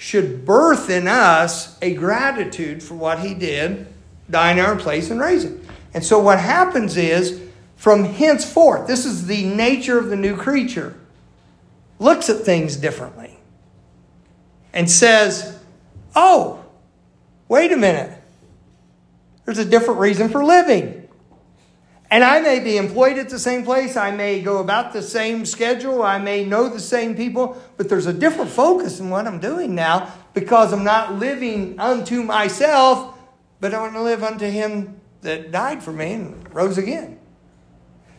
should 0.00 0.46
birth 0.46 0.88
in 0.88 1.06
us 1.06 1.78
a 1.82 1.94
gratitude 1.94 2.82
for 2.82 2.94
what 2.94 3.20
he 3.20 3.34
did, 3.34 3.86
dying 4.30 4.56
in 4.56 4.64
our 4.64 4.76
place 4.76 5.10
and 5.10 5.20
raise 5.20 5.44
raising. 5.44 5.66
And 5.92 6.04
so 6.04 6.18
what 6.18 6.38
happens 6.38 6.96
is, 6.96 7.40
from 7.76 8.04
henceforth, 8.04 8.86
this 8.86 9.04
is 9.04 9.26
the 9.26 9.44
nature 9.44 9.98
of 9.98 10.08
the 10.08 10.16
new 10.16 10.36
creature, 10.36 10.98
looks 11.98 12.30
at 12.30 12.38
things 12.38 12.76
differently 12.76 13.38
and 14.72 14.90
says, 14.90 15.58
Oh, 16.16 16.60
Wait 17.50 17.72
a 17.72 17.76
minute. 17.76 18.16
There's 19.44 19.58
a 19.58 19.64
different 19.64 19.98
reason 19.98 20.28
for 20.28 20.44
living. 20.44 20.99
And 22.10 22.24
I 22.24 22.40
may 22.40 22.58
be 22.58 22.76
employed 22.76 23.18
at 23.18 23.28
the 23.28 23.38
same 23.38 23.64
place. 23.64 23.96
I 23.96 24.10
may 24.10 24.42
go 24.42 24.58
about 24.58 24.92
the 24.92 25.02
same 25.02 25.46
schedule. 25.46 26.02
I 26.02 26.18
may 26.18 26.44
know 26.44 26.68
the 26.68 26.80
same 26.80 27.14
people, 27.14 27.56
but 27.76 27.88
there's 27.88 28.06
a 28.06 28.12
different 28.12 28.50
focus 28.50 28.98
in 28.98 29.10
what 29.10 29.28
I'm 29.28 29.38
doing 29.38 29.76
now 29.76 30.12
because 30.34 30.72
I'm 30.72 30.82
not 30.82 31.14
living 31.14 31.78
unto 31.78 32.24
myself, 32.24 33.16
but 33.60 33.72
I 33.74 33.80
want 33.80 33.92
to 33.94 34.02
live 34.02 34.24
unto 34.24 34.46
Him 34.46 35.00
that 35.22 35.52
died 35.52 35.84
for 35.84 35.92
me 35.92 36.14
and 36.14 36.54
rose 36.54 36.78
again. 36.78 37.18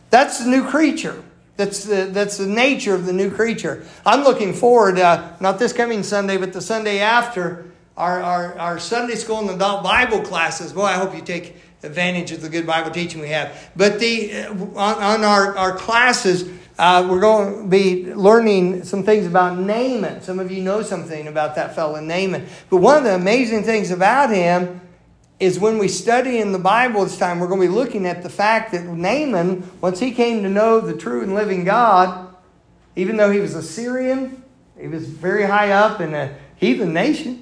That's 0.08 0.42
the 0.42 0.48
new 0.48 0.66
creature. 0.66 1.22
That's 1.56 1.84
the, 1.84 2.08
that's 2.10 2.38
the 2.38 2.46
nature 2.46 2.94
of 2.94 3.04
the 3.04 3.12
new 3.12 3.30
creature. 3.30 3.84
I'm 4.06 4.24
looking 4.24 4.54
forward, 4.54 4.98
uh, 4.98 5.36
not 5.38 5.58
this 5.58 5.74
coming 5.74 6.02
Sunday, 6.02 6.38
but 6.38 6.54
the 6.54 6.62
Sunday 6.62 7.00
after, 7.00 7.70
our, 7.96 8.22
our, 8.22 8.58
our 8.58 8.78
Sunday 8.78 9.16
school 9.16 9.40
and 9.40 9.50
adult 9.50 9.82
Bible 9.82 10.22
classes. 10.22 10.72
Boy, 10.72 10.84
I 10.84 10.94
hope 10.94 11.14
you 11.14 11.20
take 11.20 11.56
advantage 11.82 12.32
of 12.32 12.40
the 12.40 12.48
good 12.48 12.66
Bible 12.66 12.90
teaching 12.90 13.20
we 13.20 13.28
have. 13.28 13.70
But 13.76 13.98
the 13.98 14.44
uh, 14.44 14.52
on, 14.76 15.02
on 15.02 15.24
our, 15.24 15.56
our 15.56 15.76
classes, 15.76 16.48
uh, 16.78 17.06
we're 17.10 17.20
going 17.20 17.62
to 17.62 17.68
be 17.68 18.14
learning 18.14 18.84
some 18.84 19.02
things 19.02 19.26
about 19.26 19.58
Naaman. 19.58 20.22
Some 20.22 20.38
of 20.38 20.50
you 20.50 20.62
know 20.62 20.82
something 20.82 21.28
about 21.28 21.54
that 21.56 21.74
fellow 21.74 22.00
Naaman. 22.00 22.46
But 22.70 22.78
one 22.78 22.98
of 22.98 23.04
the 23.04 23.14
amazing 23.14 23.64
things 23.64 23.90
about 23.90 24.30
him 24.30 24.80
is 25.38 25.58
when 25.58 25.76
we 25.78 25.88
study 25.88 26.38
in 26.38 26.52
the 26.52 26.58
Bible 26.58 27.02
this 27.02 27.18
time, 27.18 27.40
we're 27.40 27.48
going 27.48 27.60
to 27.60 27.66
be 27.66 27.72
looking 27.72 28.06
at 28.06 28.22
the 28.22 28.30
fact 28.30 28.72
that 28.72 28.84
Naaman, 28.84 29.68
once 29.80 29.98
he 29.98 30.12
came 30.12 30.44
to 30.44 30.48
know 30.48 30.80
the 30.80 30.96
true 30.96 31.22
and 31.22 31.34
living 31.34 31.64
God, 31.64 32.32
even 32.94 33.16
though 33.16 33.30
he 33.30 33.40
was 33.40 33.54
a 33.54 33.62
Syrian, 33.62 34.42
he 34.78 34.86
was 34.86 35.08
very 35.08 35.44
high 35.44 35.72
up 35.72 36.00
in 36.00 36.14
a 36.14 36.34
heathen 36.56 36.92
nation, 36.92 37.41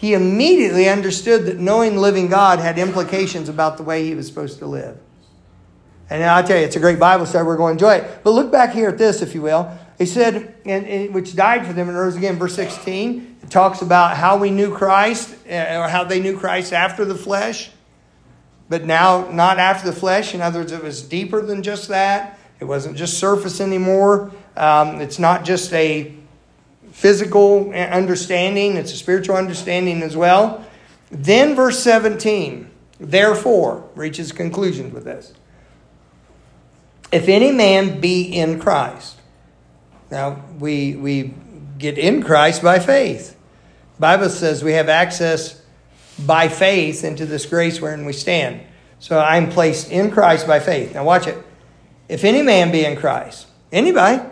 he 0.00 0.14
immediately 0.14 0.88
understood 0.88 1.44
that 1.44 1.58
knowing 1.58 1.96
the 1.96 2.00
living 2.00 2.28
God 2.28 2.58
had 2.58 2.78
implications 2.78 3.50
about 3.50 3.76
the 3.76 3.82
way 3.82 4.06
he 4.06 4.14
was 4.14 4.26
supposed 4.26 4.58
to 4.60 4.66
live. 4.66 4.98
And 6.08 6.24
I'll 6.24 6.42
tell 6.42 6.58
you, 6.58 6.64
it's 6.64 6.74
a 6.74 6.80
great 6.80 6.98
Bible 6.98 7.26
study. 7.26 7.44
We're 7.46 7.58
going 7.58 7.76
to 7.76 7.84
enjoy 7.84 8.02
it. 8.02 8.24
But 8.24 8.30
look 8.30 8.50
back 8.50 8.72
here 8.72 8.88
at 8.88 8.96
this, 8.96 9.20
if 9.20 9.34
you 9.34 9.42
will. 9.42 9.70
He 9.98 10.06
said, 10.06 10.54
and, 10.64 10.86
and, 10.86 11.14
which 11.14 11.36
died 11.36 11.66
for 11.66 11.74
them 11.74 11.90
and 11.90 11.98
rose 11.98 12.16
again. 12.16 12.38
Verse 12.38 12.54
16, 12.54 13.40
it 13.42 13.50
talks 13.50 13.82
about 13.82 14.16
how 14.16 14.38
we 14.38 14.50
knew 14.50 14.74
Christ, 14.74 15.36
uh, 15.46 15.82
or 15.82 15.88
how 15.88 16.04
they 16.04 16.18
knew 16.18 16.38
Christ 16.38 16.72
after 16.72 17.04
the 17.04 17.14
flesh, 17.14 17.70
but 18.70 18.86
now 18.86 19.30
not 19.30 19.58
after 19.58 19.90
the 19.90 19.94
flesh. 19.94 20.34
In 20.34 20.40
other 20.40 20.60
words, 20.60 20.72
it 20.72 20.82
was 20.82 21.02
deeper 21.02 21.42
than 21.42 21.62
just 21.62 21.88
that. 21.88 22.38
It 22.58 22.64
wasn't 22.64 22.96
just 22.96 23.18
surface 23.18 23.60
anymore. 23.60 24.32
Um, 24.56 25.02
it's 25.02 25.18
not 25.18 25.44
just 25.44 25.74
a 25.74 26.16
physical 26.92 27.72
understanding, 27.72 28.76
it's 28.76 28.92
a 28.92 28.96
spiritual 28.96 29.36
understanding 29.36 30.02
as 30.02 30.16
well. 30.16 30.64
Then, 31.10 31.54
verse 31.54 31.82
17, 31.82 32.70
therefore, 32.98 33.88
reaches 33.94 34.32
conclusions 34.32 34.92
with 34.92 35.04
this. 35.04 35.32
If 37.12 37.28
any 37.28 37.50
man 37.50 38.00
be 38.00 38.22
in 38.22 38.60
Christ, 38.60 39.16
now 40.10 40.44
we, 40.58 40.94
we 40.94 41.34
get 41.78 41.98
in 41.98 42.22
Christ 42.22 42.62
by 42.62 42.78
faith. 42.78 43.36
The 43.96 44.00
Bible 44.00 44.28
says 44.28 44.62
we 44.62 44.72
have 44.72 44.88
access 44.88 45.60
by 46.18 46.48
faith 46.48 47.04
into 47.04 47.26
this 47.26 47.46
grace 47.46 47.80
wherein 47.80 48.04
we 48.04 48.12
stand. 48.12 48.60
So 48.98 49.18
I'm 49.18 49.50
placed 49.50 49.90
in 49.90 50.10
Christ 50.10 50.46
by 50.46 50.60
faith. 50.60 50.94
Now 50.94 51.04
watch 51.04 51.26
it. 51.26 51.38
If 52.08 52.24
any 52.24 52.42
man 52.42 52.70
be 52.70 52.84
in 52.84 52.96
Christ, 52.96 53.46
anybody, 53.72 54.22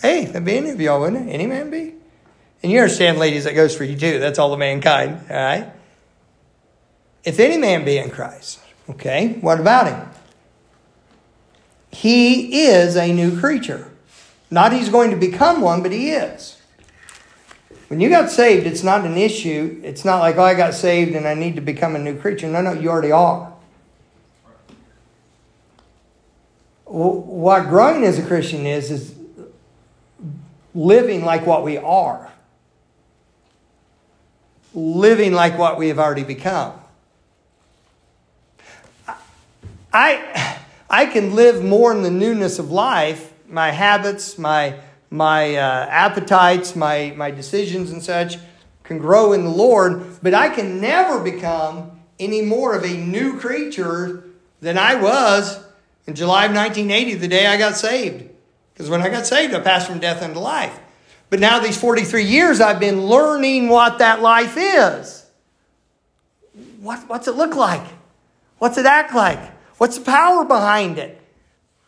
hey, 0.00 0.26
that'd 0.26 0.44
be 0.44 0.56
any 0.56 0.70
of 0.70 0.80
y'all, 0.80 1.00
wouldn't 1.00 1.28
it? 1.28 1.32
Any 1.32 1.46
man 1.46 1.70
be? 1.70 1.94
And 2.62 2.72
you 2.72 2.80
understand, 2.80 3.18
ladies, 3.18 3.44
that 3.44 3.54
goes 3.54 3.76
for 3.76 3.84
you 3.84 3.96
too. 3.96 4.18
That's 4.18 4.38
all 4.38 4.50
the 4.50 4.56
mankind, 4.56 5.26
all 5.30 5.36
right? 5.36 5.72
If 7.24 7.38
any 7.40 7.58
man 7.58 7.84
be 7.84 7.98
in 7.98 8.10
Christ, 8.10 8.60
okay, 8.88 9.38
what 9.40 9.60
about 9.60 9.88
him? 9.88 10.08
He 11.90 12.66
is 12.66 12.96
a 12.96 13.12
new 13.12 13.38
creature. 13.38 13.90
Not 14.50 14.72
he's 14.72 14.88
going 14.88 15.10
to 15.10 15.16
become 15.16 15.60
one, 15.60 15.82
but 15.82 15.92
he 15.92 16.10
is. 16.10 16.60
When 17.88 18.00
you 18.00 18.08
got 18.08 18.30
saved, 18.30 18.66
it's 18.66 18.82
not 18.82 19.04
an 19.04 19.16
issue. 19.16 19.80
It's 19.84 20.04
not 20.04 20.18
like, 20.18 20.36
oh, 20.36 20.42
I 20.42 20.54
got 20.54 20.74
saved 20.74 21.14
and 21.14 21.26
I 21.26 21.34
need 21.34 21.54
to 21.56 21.60
become 21.60 21.94
a 21.94 21.98
new 21.98 22.18
creature. 22.18 22.48
No, 22.48 22.60
no, 22.60 22.72
you 22.72 22.90
already 22.90 23.12
are. 23.12 23.52
What 26.84 27.68
growing 27.68 28.04
as 28.04 28.18
a 28.18 28.26
Christian 28.26 28.66
is, 28.66 28.90
is 28.90 29.15
living 30.76 31.24
like 31.24 31.46
what 31.46 31.64
we 31.64 31.76
are 31.76 32.30
living 34.76 35.32
like 35.32 35.56
what 35.58 35.78
we 35.78 35.88
have 35.88 35.98
already 35.98 36.22
become. 36.22 36.74
I, 39.92 40.58
I 40.90 41.06
can 41.06 41.34
live 41.34 41.64
more 41.64 41.90
in 41.90 42.02
the 42.02 42.10
newness 42.10 42.58
of 42.58 42.70
life, 42.70 43.32
my 43.48 43.70
habits, 43.70 44.36
my, 44.36 44.78
my 45.08 45.56
uh, 45.56 45.86
appetites, 45.86 46.76
my, 46.76 47.14
my 47.16 47.30
decisions 47.30 47.90
and 47.90 48.02
such 48.02 48.36
can 48.84 48.98
grow 48.98 49.32
in 49.32 49.44
the 49.44 49.50
Lord, 49.50 50.22
but 50.22 50.34
I 50.34 50.50
can 50.50 50.80
never 50.80 51.20
become 51.20 51.98
any 52.20 52.42
more 52.42 52.74
of 52.74 52.84
a 52.84 52.94
new 52.94 53.40
creature 53.40 54.24
than 54.60 54.76
I 54.76 54.94
was 54.94 55.64
in 56.06 56.14
July 56.14 56.44
of 56.44 56.54
1980, 56.54 57.14
the 57.14 57.28
day 57.28 57.46
I 57.46 57.56
got 57.56 57.76
saved. 57.76 58.30
Because 58.76 58.90
when 58.90 59.00
I 59.00 59.08
got 59.08 59.26
saved, 59.26 59.54
I 59.54 59.60
passed 59.60 59.88
from 59.88 60.00
death 60.00 60.22
into 60.22 60.38
life. 60.38 60.78
But 61.30 61.40
now, 61.40 61.58
these 61.60 61.80
43 61.80 62.24
years, 62.24 62.60
I've 62.60 62.78
been 62.78 63.06
learning 63.06 63.70
what 63.70 63.98
that 64.00 64.20
life 64.20 64.54
is. 64.58 65.24
What, 66.80 67.08
what's 67.08 67.26
it 67.26 67.36
look 67.36 67.56
like? 67.56 67.86
What's 68.58 68.76
it 68.76 68.84
act 68.84 69.14
like? 69.14 69.40
What's 69.78 69.96
the 69.98 70.04
power 70.04 70.44
behind 70.44 70.98
it? 70.98 71.20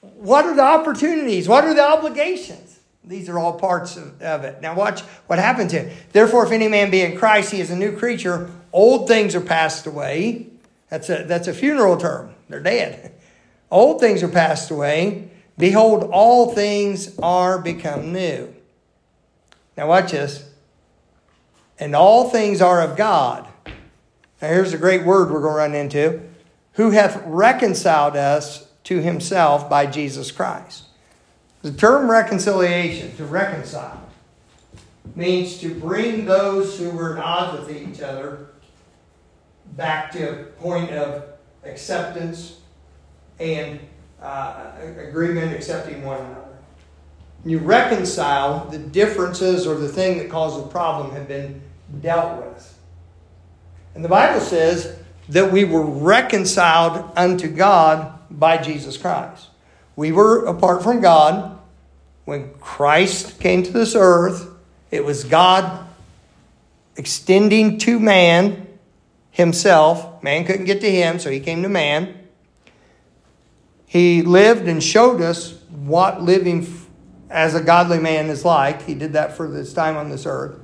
What 0.01 0.47
are 0.47 0.57
the 0.57 0.63
opportunities? 0.63 1.47
What 1.47 1.65
are 1.65 1.75
the 1.75 1.87
obligations? 1.87 2.81
These 3.05 3.29
are 3.29 3.39
all 3.39 3.59
parts 3.59 3.97
of, 3.97 4.21
of 4.23 4.45
it. 4.45 4.63
Now, 4.63 4.75
watch 4.75 5.03
what 5.29 5.39
happens 5.39 5.73
here. 5.73 5.93
Therefore, 6.13 6.47
if 6.47 6.53
any 6.53 6.69
man 6.69 6.91
be 6.91 7.03
in 7.03 7.19
Christ, 7.19 7.53
he 7.53 7.61
is 7.61 7.71
a 7.71 7.77
new 7.77 7.97
creature. 7.97 8.51
Old 8.73 9.09
things 9.09 9.35
are 9.35 9.41
passed 9.41 9.87
away. 9.87 10.47
That's 10.89 11.11
a, 11.11 11.25
that's 11.25 11.49
a 11.49 11.55
funeral 11.55 11.99
term. 11.99 12.35
They're 12.49 12.61
dead. 12.61 13.13
Old 13.71 14.01
things 14.01 14.23
are 14.23 14.29
passed 14.29 14.71
away. 14.71 15.31
Behold, 15.59 16.09
all 16.13 16.55
things 16.55 17.19
are 17.19 17.59
become 17.59 18.13
new. 18.13 18.55
Now, 19.77 19.89
watch 19.89 20.13
this. 20.13 20.49
And 21.79 21.95
all 21.95 22.31
things 22.31 22.61
are 22.63 22.81
of 22.81 22.97
God. 22.97 23.47
Now, 24.41 24.49
here's 24.49 24.73
a 24.73 24.79
great 24.79 25.05
word 25.05 25.31
we're 25.31 25.41
going 25.41 25.53
to 25.53 25.59
run 25.59 25.75
into 25.75 26.23
who 26.73 26.91
hath 26.91 27.23
reconciled 27.27 28.17
us 28.17 28.69
to 28.85 29.03
himself 29.03 29.69
by 29.69 29.87
Jesus 29.87 30.31
Christ. 30.31 30.85
The 31.63 31.73
term 31.73 32.09
reconciliation, 32.09 33.17
to 33.17 33.25
reconcile, 33.25 34.01
means 35.17 35.59
to 35.59 35.75
bring 35.75 36.25
those 36.25 36.79
who 36.79 36.91
were 36.91 37.19
at 37.19 37.25
odds 37.25 37.67
with 37.67 37.77
each 37.77 38.01
other 38.01 38.47
back 39.77 40.13
to 40.13 40.31
a 40.31 40.45
point 40.45 40.93
of 40.93 41.25
acceptance 41.65 42.61
and 43.41 43.81
uh, 44.23 44.73
agreement, 44.83 45.55
accepting 45.55 46.03
one 46.05 46.21
another 46.21 46.49
you 47.45 47.59
reconcile 47.59 48.67
the 48.67 48.79
differences 48.79 49.67
or 49.67 49.77
the 49.77 49.89
thing 49.89 50.19
that 50.19 50.29
caused 50.29 50.63
the 50.63 50.69
problem 50.69 51.13
have 51.13 51.29
been 51.29 51.61
dealt 52.01 52.43
with. 52.43 52.79
And 53.95 54.05
the 54.05 54.09
Bible 54.09 54.41
says 54.41 54.99
that 55.29 55.53
we 55.53 55.65
were 55.65 55.85
reconciled 55.85 57.11
unto 57.17 57.49
God 57.49 58.19
by 58.31 58.59
Jesus 58.59 58.97
Christ. 58.97 59.49
We 59.97 60.13
were 60.13 60.47
apart 60.47 60.83
from 60.83 61.01
God. 61.01 61.59
When 62.25 62.53
Christ 62.61 63.41
came 63.41 63.63
to 63.63 63.73
this 63.73 63.95
earth, 63.97 64.49
it 64.91 65.05
was 65.05 65.25
God 65.25 65.87
extending 66.97 67.79
to 67.79 67.99
man 67.99 68.67
himself. 69.31 70.23
Man 70.23 70.45
couldn't 70.45 70.67
get 70.67 70.81
to 70.83 70.91
him, 70.91 71.19
so 71.19 71.31
he 71.31 71.41
came 71.41 71.63
to 71.63 71.69
man. 71.69 72.18
He 73.89 74.21
lived 74.21 74.69
and 74.69 74.85
showed 74.85 75.23
us 75.23 75.55
what 75.71 76.23
living 76.23 76.67
as 77.31 77.55
a 77.55 77.63
godly 77.63 77.99
man 77.99 78.27
is 78.27 78.45
like. 78.45 78.83
He 78.83 78.95
did 78.95 79.15
that 79.15 79.35
for 79.35 79.49
this 79.49 79.73
time 79.73 79.97
on 79.97 80.11
this 80.11 80.27
earth. 80.27 80.61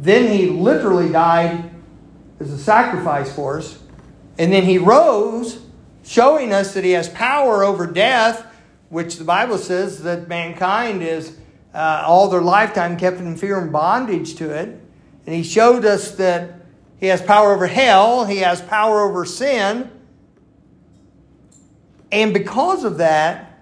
Then 0.00 0.36
he 0.36 0.46
literally 0.46 1.10
died 1.12 1.70
as 2.40 2.50
a 2.50 2.58
sacrifice 2.58 3.32
for 3.32 3.58
us. 3.58 3.78
And 4.36 4.52
then 4.52 4.64
he 4.64 4.78
rose, 4.78 5.60
showing 6.02 6.52
us 6.52 6.74
that 6.74 6.82
he 6.82 6.90
has 6.92 7.08
power 7.08 7.62
over 7.62 7.86
death, 7.86 8.44
which 8.88 9.16
the 9.16 9.24
Bible 9.24 9.56
says 9.56 10.02
that 10.02 10.26
mankind 10.26 11.04
is 11.04 11.36
uh, 11.72 12.02
all 12.04 12.28
their 12.28 12.40
lifetime 12.40 12.96
kept 12.96 13.18
in 13.18 13.36
fear 13.36 13.60
and 13.60 13.70
bondage 13.70 14.34
to 14.36 14.50
it. 14.50 14.68
And 15.24 15.34
he 15.34 15.44
showed 15.44 15.84
us 15.84 16.12
that 16.16 16.54
he 16.98 17.06
has 17.06 17.22
power 17.22 17.52
over 17.52 17.68
hell, 17.68 18.24
he 18.24 18.38
has 18.38 18.60
power 18.60 19.02
over 19.02 19.24
sin. 19.24 19.88
And 22.12 22.34
because 22.34 22.84
of 22.84 22.98
that, 22.98 23.58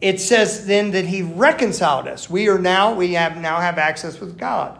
it 0.00 0.20
says 0.20 0.66
then 0.66 0.90
that 0.90 1.06
he 1.06 1.22
reconciled 1.22 2.08
us. 2.08 2.28
We 2.28 2.48
are 2.48 2.58
now, 2.58 2.94
we 2.94 3.14
have 3.14 3.36
now 3.36 3.60
have 3.60 3.78
access 3.78 4.20
with 4.20 4.36
God. 4.38 4.78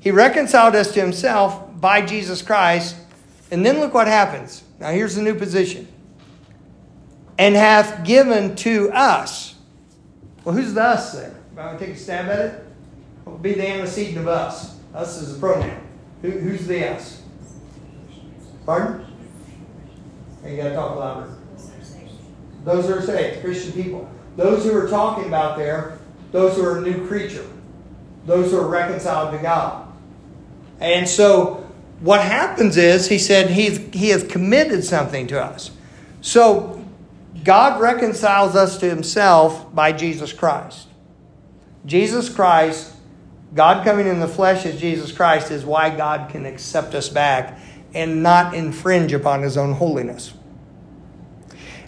He 0.00 0.10
reconciled 0.10 0.74
us 0.74 0.92
to 0.94 1.00
himself 1.00 1.80
by 1.80 2.00
Jesus 2.04 2.42
Christ. 2.42 2.96
And 3.50 3.64
then 3.64 3.80
look 3.80 3.94
what 3.94 4.06
happens. 4.08 4.64
Now 4.80 4.90
here's 4.90 5.14
the 5.14 5.22
new 5.22 5.34
position. 5.34 5.88
and 7.38 7.54
hath 7.54 8.04
given 8.04 8.56
to 8.56 8.90
us. 8.92 9.54
Well, 10.44 10.54
who's 10.54 10.74
the 10.74 10.82
us 10.82 11.12
there? 11.12 11.34
Want 11.54 11.78
to 11.78 11.86
take 11.86 11.94
a 11.94 11.98
stab 11.98 12.28
at 12.30 12.38
it? 12.38 12.64
What 13.24 13.34
would 13.34 13.42
be 13.42 13.54
the 13.54 13.66
antecedent 13.66 14.18
of 14.18 14.28
us? 14.28 14.76
Us 14.94 15.20
is 15.20 15.36
a 15.36 15.40
pronoun. 15.40 15.80
Who, 16.22 16.30
who's 16.30 16.66
the 16.66 16.88
us? 16.88 17.22
Pardon? 18.64 19.06
You 20.44 20.56
got 20.56 20.68
to 20.68 20.74
talk 20.74 20.96
louder. 20.96 21.35
Those 22.66 22.86
who 22.86 22.94
are 22.94 23.02
saved, 23.02 23.42
Christian 23.42 23.72
people. 23.72 24.10
Those 24.36 24.64
who 24.64 24.76
are 24.76 24.88
talking 24.88 25.26
about 25.26 25.56
there, 25.56 25.98
those 26.32 26.56
who 26.56 26.64
are 26.64 26.78
a 26.78 26.80
new 26.80 27.06
creature, 27.06 27.46
those 28.26 28.50
who 28.50 28.58
are 28.58 28.66
reconciled 28.66 29.30
to 29.32 29.38
God. 29.38 29.90
And 30.80 31.08
so 31.08 31.66
what 32.00 32.20
happens 32.20 32.76
is, 32.76 33.08
he 33.08 33.18
said, 33.18 33.50
he's, 33.50 33.78
he 33.94 34.08
has 34.08 34.24
committed 34.24 34.84
something 34.84 35.28
to 35.28 35.40
us. 35.40 35.70
So 36.20 36.84
God 37.44 37.80
reconciles 37.80 38.56
us 38.56 38.78
to 38.78 38.88
himself 38.90 39.72
by 39.72 39.92
Jesus 39.92 40.32
Christ. 40.32 40.88
Jesus 41.86 42.28
Christ, 42.28 42.94
God 43.54 43.84
coming 43.84 44.08
in 44.08 44.18
the 44.18 44.26
flesh 44.26 44.66
as 44.66 44.80
Jesus 44.80 45.12
Christ, 45.12 45.52
is 45.52 45.64
why 45.64 45.96
God 45.96 46.30
can 46.30 46.44
accept 46.44 46.96
us 46.96 47.08
back 47.08 47.60
and 47.94 48.24
not 48.24 48.54
infringe 48.54 49.12
upon 49.12 49.42
his 49.42 49.56
own 49.56 49.72
holiness. 49.72 50.34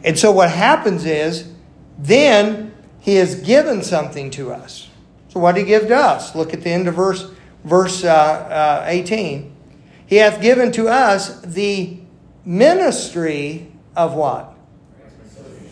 And 0.05 0.19
so 0.19 0.31
what 0.31 0.51
happens 0.51 1.05
is, 1.05 1.53
then 1.99 2.75
he 3.01 3.17
has 3.17 3.37
given 3.37 3.83
something 3.83 4.31
to 4.33 4.53
us. 4.53 4.89
So 5.29 5.41
what 5.41 5.55
did 5.55 5.63
he 5.63 5.67
give 5.67 5.89
to 5.89 5.97
us? 5.97 6.35
Look 6.35 6.55
at 6.55 6.63
the 6.63 6.71
end 6.71 6.89
of 6.89 6.95
verse, 6.95 7.31
verse 7.65 8.05
uh, 8.05 8.09
uh, 8.09 8.85
18. 8.87 9.55
He 10.07 10.17
hath 10.17 10.41
given 10.41 10.73
to 10.73 10.89
us 10.89 11.41
the 11.43 11.99
ministry 12.45 13.71
of 13.95 14.15
what? 14.15 14.55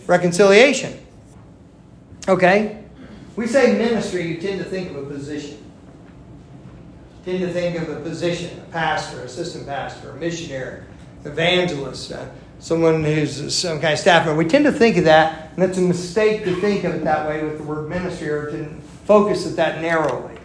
Reconciliation. 0.07 0.99
Okay? 2.29 2.85
We 3.35 3.47
say 3.47 3.77
ministry, 3.77 4.27
you 4.29 4.41
tend 4.41 4.59
to 4.59 4.65
think 4.65 4.91
of 4.91 4.97
a 4.97 5.07
position. 5.07 5.59
You 7.25 7.33
tend 7.33 7.47
to 7.47 7.53
think 7.53 7.81
of 7.81 7.89
a 7.89 8.01
position, 8.01 8.59
a 8.59 8.73
pastor, 8.73 9.23
assistant 9.23 9.67
pastor, 9.67 10.11
a 10.11 10.17
missionary, 10.17 10.85
evangelist, 11.25 12.13
uh, 12.13 12.27
someone 12.59 13.05
who's 13.05 13.55
some 13.55 13.81
kind 13.81 13.93
of 13.93 13.99
staff 13.99 14.27
member. 14.27 14.39
We 14.39 14.49
tend 14.49 14.65
to 14.65 14.73
think 14.73 14.97
of 14.97 15.05
that, 15.05 15.53
and 15.55 15.63
it's 15.63 15.79
a 15.79 15.83
mistake 15.83 16.45
to 16.45 16.61
think 16.61 16.85
of 16.85 16.95
it 16.95 17.05
that 17.05 17.29
way 17.29 17.45
with 17.45 17.59
the 17.59 17.65
word 17.65 17.89
ministry 17.89 18.29
or 18.29 18.51
to 18.51 18.67
focus 19.05 19.47
it 19.47 19.57
that 19.57 19.81
narrowly. 19.81 20.39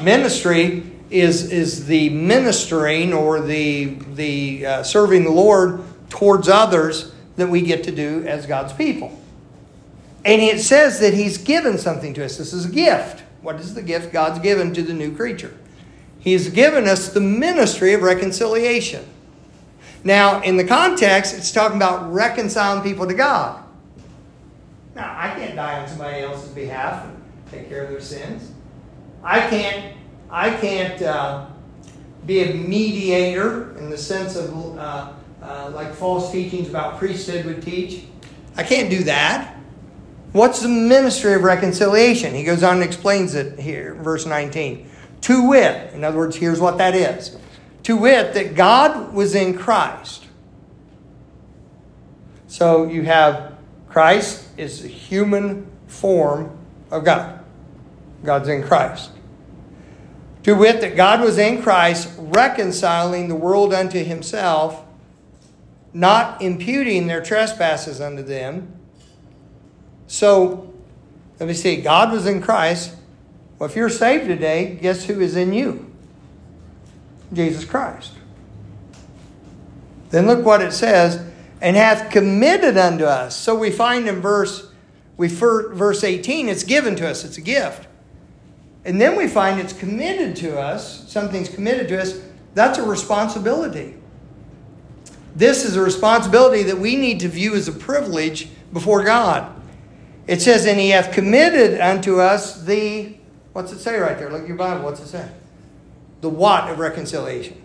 Ministry 0.00 0.90
is, 1.10 1.50
is 1.52 1.86
the 1.86 2.10
ministering 2.10 3.12
or 3.12 3.40
the, 3.40 3.96
the 4.14 4.66
uh, 4.66 4.82
serving 4.82 5.24
the 5.24 5.30
Lord 5.30 5.82
towards 6.08 6.48
others 6.48 7.12
that 7.36 7.48
we 7.48 7.60
get 7.60 7.84
to 7.84 7.92
do 7.92 8.24
as 8.26 8.46
God's 8.46 8.72
people. 8.72 9.16
And 10.24 10.42
it 10.42 10.60
says 10.60 10.98
that 11.00 11.14
He's 11.14 11.38
given 11.38 11.78
something 11.78 12.14
to 12.14 12.24
us. 12.24 12.38
This 12.38 12.52
is 12.52 12.66
a 12.66 12.70
gift. 12.70 13.22
What 13.42 13.60
is 13.60 13.74
the 13.74 13.82
gift 13.82 14.12
God's 14.12 14.40
given 14.40 14.74
to 14.74 14.82
the 14.82 14.94
new 14.94 15.14
creature? 15.14 15.56
He's 16.18 16.48
given 16.48 16.88
us 16.88 17.10
the 17.10 17.20
ministry 17.20 17.92
of 17.92 18.02
reconciliation. 18.02 19.06
Now, 20.06 20.40
in 20.42 20.56
the 20.56 20.62
context, 20.62 21.36
it's 21.36 21.50
talking 21.50 21.78
about 21.78 22.12
reconciling 22.12 22.84
people 22.84 23.08
to 23.08 23.14
God. 23.14 23.60
Now, 24.94 25.12
I 25.18 25.30
can't 25.30 25.56
die 25.56 25.80
on 25.80 25.88
somebody 25.88 26.20
else's 26.20 26.50
behalf 26.50 27.06
and 27.06 27.20
take 27.50 27.68
care 27.68 27.82
of 27.82 27.90
their 27.90 28.00
sins. 28.00 28.52
I 29.24 29.40
can't, 29.50 29.96
I 30.30 30.50
can't 30.50 31.02
uh, 31.02 31.46
be 32.24 32.40
a 32.44 32.54
mediator 32.54 33.76
in 33.78 33.90
the 33.90 33.98
sense 33.98 34.36
of 34.36 34.78
uh, 34.78 35.12
uh, 35.42 35.72
like 35.74 35.92
false 35.92 36.30
teachings 36.30 36.68
about 36.68 36.98
priesthood 36.98 37.44
would 37.44 37.60
teach. 37.60 38.04
I 38.56 38.62
can't 38.62 38.88
do 38.88 39.02
that. 39.02 39.56
What's 40.30 40.60
the 40.60 40.68
ministry 40.68 41.34
of 41.34 41.42
reconciliation? 41.42 42.32
He 42.32 42.44
goes 42.44 42.62
on 42.62 42.76
and 42.76 42.84
explains 42.84 43.34
it 43.34 43.58
here, 43.58 43.96
verse 43.96 44.24
19. 44.24 44.88
To 45.22 45.48
wit, 45.48 45.94
in 45.94 46.04
other 46.04 46.18
words, 46.18 46.36
here's 46.36 46.60
what 46.60 46.78
that 46.78 46.94
is. 46.94 47.36
To 47.86 47.96
wit, 47.96 48.34
that 48.34 48.54
God 48.54 49.12
was 49.12 49.34
in 49.34 49.56
Christ. 49.56 50.26
So 52.46 52.84
you 52.84 53.02
have 53.02 53.56
Christ 53.88 54.46
is 54.56 54.84
a 54.84 54.88
human 54.88 55.70
form 55.86 56.56
of 56.90 57.04
God. 57.04 57.40
God's 58.24 58.48
in 58.48 58.62
Christ. 58.62 59.10
To 60.44 60.54
wit, 60.54 60.80
that 60.80 60.96
God 60.96 61.20
was 61.20 61.38
in 61.38 61.62
Christ, 61.62 62.12
reconciling 62.18 63.28
the 63.28 63.34
world 63.34 63.74
unto 63.74 64.04
himself, 64.04 64.84
not 65.92 66.40
imputing 66.40 67.06
their 67.06 67.22
trespasses 67.22 68.00
unto 68.00 68.22
them 68.22 68.76
so, 70.06 70.72
let 71.40 71.46
me 71.48 71.54
see. 71.54 71.76
God 71.76 72.12
was 72.12 72.26
in 72.26 72.40
Christ. 72.40 72.94
Well, 73.58 73.68
if 73.68 73.76
you're 73.76 73.90
saved 73.90 74.28
today, 74.28 74.78
guess 74.80 75.04
who 75.04 75.20
is 75.20 75.36
in 75.36 75.52
you? 75.52 75.85
Jesus 77.32 77.64
Christ. 77.64 78.12
Then 80.10 80.26
look 80.26 80.44
what 80.44 80.62
it 80.62 80.72
says, 80.72 81.24
and 81.60 81.76
hath 81.76 82.10
committed 82.10 82.76
unto 82.76 83.04
us. 83.04 83.36
So 83.36 83.54
we 83.54 83.70
find 83.70 84.08
in 84.08 84.20
verse 84.20 84.70
we 85.16 85.28
verse 85.28 86.04
18, 86.04 86.48
it's 86.48 86.62
given 86.62 86.94
to 86.96 87.08
us, 87.08 87.24
it's 87.24 87.38
a 87.38 87.40
gift. 87.40 87.88
And 88.84 89.00
then 89.00 89.16
we 89.16 89.26
find 89.26 89.58
it's 89.58 89.72
committed 89.72 90.36
to 90.36 90.58
us, 90.58 91.10
something's 91.10 91.48
committed 91.48 91.88
to 91.88 92.00
us, 92.00 92.20
that's 92.54 92.78
a 92.78 92.82
responsibility. 92.82 93.94
This 95.34 95.64
is 95.64 95.76
a 95.76 95.82
responsibility 95.82 96.62
that 96.64 96.78
we 96.78 96.96
need 96.96 97.20
to 97.20 97.28
view 97.28 97.54
as 97.54 97.68
a 97.68 97.72
privilege 97.72 98.48
before 98.72 99.04
God. 99.04 99.52
It 100.26 100.40
says, 100.40 100.66
And 100.66 100.78
he 100.78 100.90
hath 100.90 101.12
committed 101.12 101.80
unto 101.80 102.20
us 102.20 102.62
the, 102.62 103.16
what's 103.52 103.72
it 103.72 103.80
say 103.80 103.98
right 103.98 104.18
there? 104.18 104.30
Look 104.30 104.42
at 104.42 104.48
your 104.48 104.56
Bible. 104.56 104.84
What's 104.84 105.00
it 105.00 105.08
say? 105.08 105.28
The 106.20 106.28
what 106.28 106.70
of 106.70 106.78
reconciliation? 106.78 107.62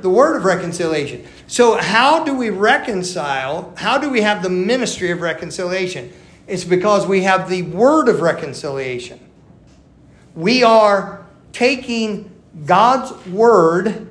The 0.00 0.10
word 0.10 0.36
of 0.36 0.44
reconciliation. 0.44 1.24
So, 1.46 1.76
how 1.76 2.24
do 2.24 2.34
we 2.34 2.50
reconcile? 2.50 3.72
How 3.76 3.98
do 3.98 4.10
we 4.10 4.22
have 4.22 4.42
the 4.42 4.50
ministry 4.50 5.10
of 5.10 5.20
reconciliation? 5.20 6.12
It's 6.46 6.64
because 6.64 7.06
we 7.06 7.22
have 7.22 7.48
the 7.48 7.62
word 7.62 8.08
of 8.08 8.20
reconciliation. 8.20 9.20
We 10.34 10.62
are 10.62 11.24
taking 11.52 12.30
God's 12.66 13.12
word, 13.26 14.08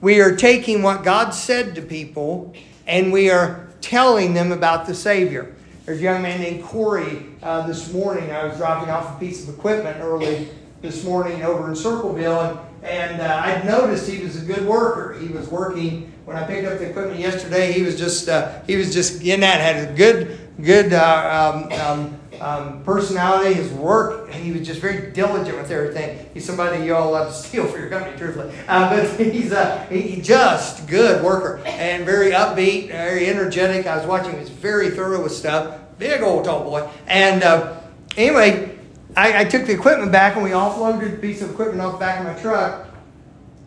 we 0.00 0.20
are 0.20 0.36
taking 0.36 0.82
what 0.82 1.02
God 1.02 1.30
said 1.30 1.74
to 1.74 1.82
people, 1.82 2.54
and 2.86 3.12
we 3.12 3.30
are 3.30 3.68
telling 3.80 4.34
them 4.34 4.52
about 4.52 4.86
the 4.86 4.94
Savior. 4.94 5.54
There's 5.84 6.00
a 6.00 6.02
young 6.02 6.22
man 6.22 6.40
named 6.40 6.64
Corey 6.64 7.26
uh, 7.42 7.66
this 7.66 7.92
morning. 7.92 8.30
I 8.30 8.44
was 8.44 8.56
dropping 8.58 8.90
off 8.90 9.16
a 9.16 9.20
piece 9.20 9.48
of 9.48 9.54
equipment 9.54 9.98
early 10.00 10.48
this 10.82 11.04
morning 11.04 11.42
over 11.42 11.68
in 11.68 11.76
Circleville, 11.76 12.40
and, 12.40 12.58
and 12.82 13.20
uh, 13.20 13.42
I'd 13.44 13.64
noticed 13.64 14.08
he 14.08 14.22
was 14.22 14.40
a 14.40 14.44
good 14.44 14.66
worker. 14.66 15.18
He 15.18 15.28
was 15.28 15.48
working 15.48 16.12
when 16.24 16.36
I 16.36 16.46
picked 16.46 16.66
up 16.66 16.78
the 16.78 16.90
equipment 16.90 17.18
yesterday. 17.18 17.72
He 17.72 17.82
was 17.82 17.98
just 17.98 18.28
uh, 18.28 18.60
he 18.66 18.76
was 18.76 18.92
just 18.92 19.22
in 19.22 19.40
that 19.40 19.60
had 19.60 19.88
a 19.88 19.94
good 19.94 20.38
good 20.62 20.92
uh, 20.92 21.52
um, 21.54 21.72
um, 21.72 22.20
um, 22.40 22.84
personality. 22.84 23.54
His 23.54 23.72
work, 23.72 24.30
he 24.30 24.52
was 24.52 24.66
just 24.66 24.80
very 24.80 25.10
diligent 25.12 25.56
with 25.56 25.70
everything. 25.70 26.28
He's 26.34 26.44
somebody 26.44 26.84
you 26.84 26.94
all 26.94 27.12
love 27.12 27.28
to 27.28 27.34
steal 27.34 27.66
for 27.66 27.78
your 27.78 27.88
company, 27.88 28.16
truthfully. 28.16 28.52
Uh, 28.68 28.90
but 28.94 29.20
he's 29.32 29.52
a 29.52 29.86
he, 29.86 30.20
just 30.20 30.86
good 30.86 31.24
worker 31.24 31.60
and 31.66 32.04
very 32.04 32.30
upbeat, 32.30 32.88
very 32.88 33.26
energetic. 33.26 33.86
I 33.86 33.96
was 33.96 34.06
watching; 34.06 34.32
he 34.32 34.38
was 34.40 34.50
very 34.50 34.90
thorough 34.90 35.22
with 35.22 35.32
stuff. 35.32 35.80
Big 35.98 36.22
old 36.22 36.44
tall 36.44 36.62
boy. 36.62 36.88
And 37.08 37.42
uh, 37.42 37.80
anyway, 38.16 38.77
I, 39.18 39.40
I, 39.40 39.44
took 39.44 39.66
the 39.66 39.72
equipment 39.72 40.12
back 40.12 40.36
and 40.36 40.44
we 40.44 40.50
offloaded 40.50 41.14
a 41.14 41.16
piece 41.16 41.42
of 41.42 41.50
equipment 41.50 41.80
off 41.80 41.94
the 41.94 41.98
back 41.98 42.20
of 42.20 42.26
my 42.26 42.40
truck. 42.40 42.86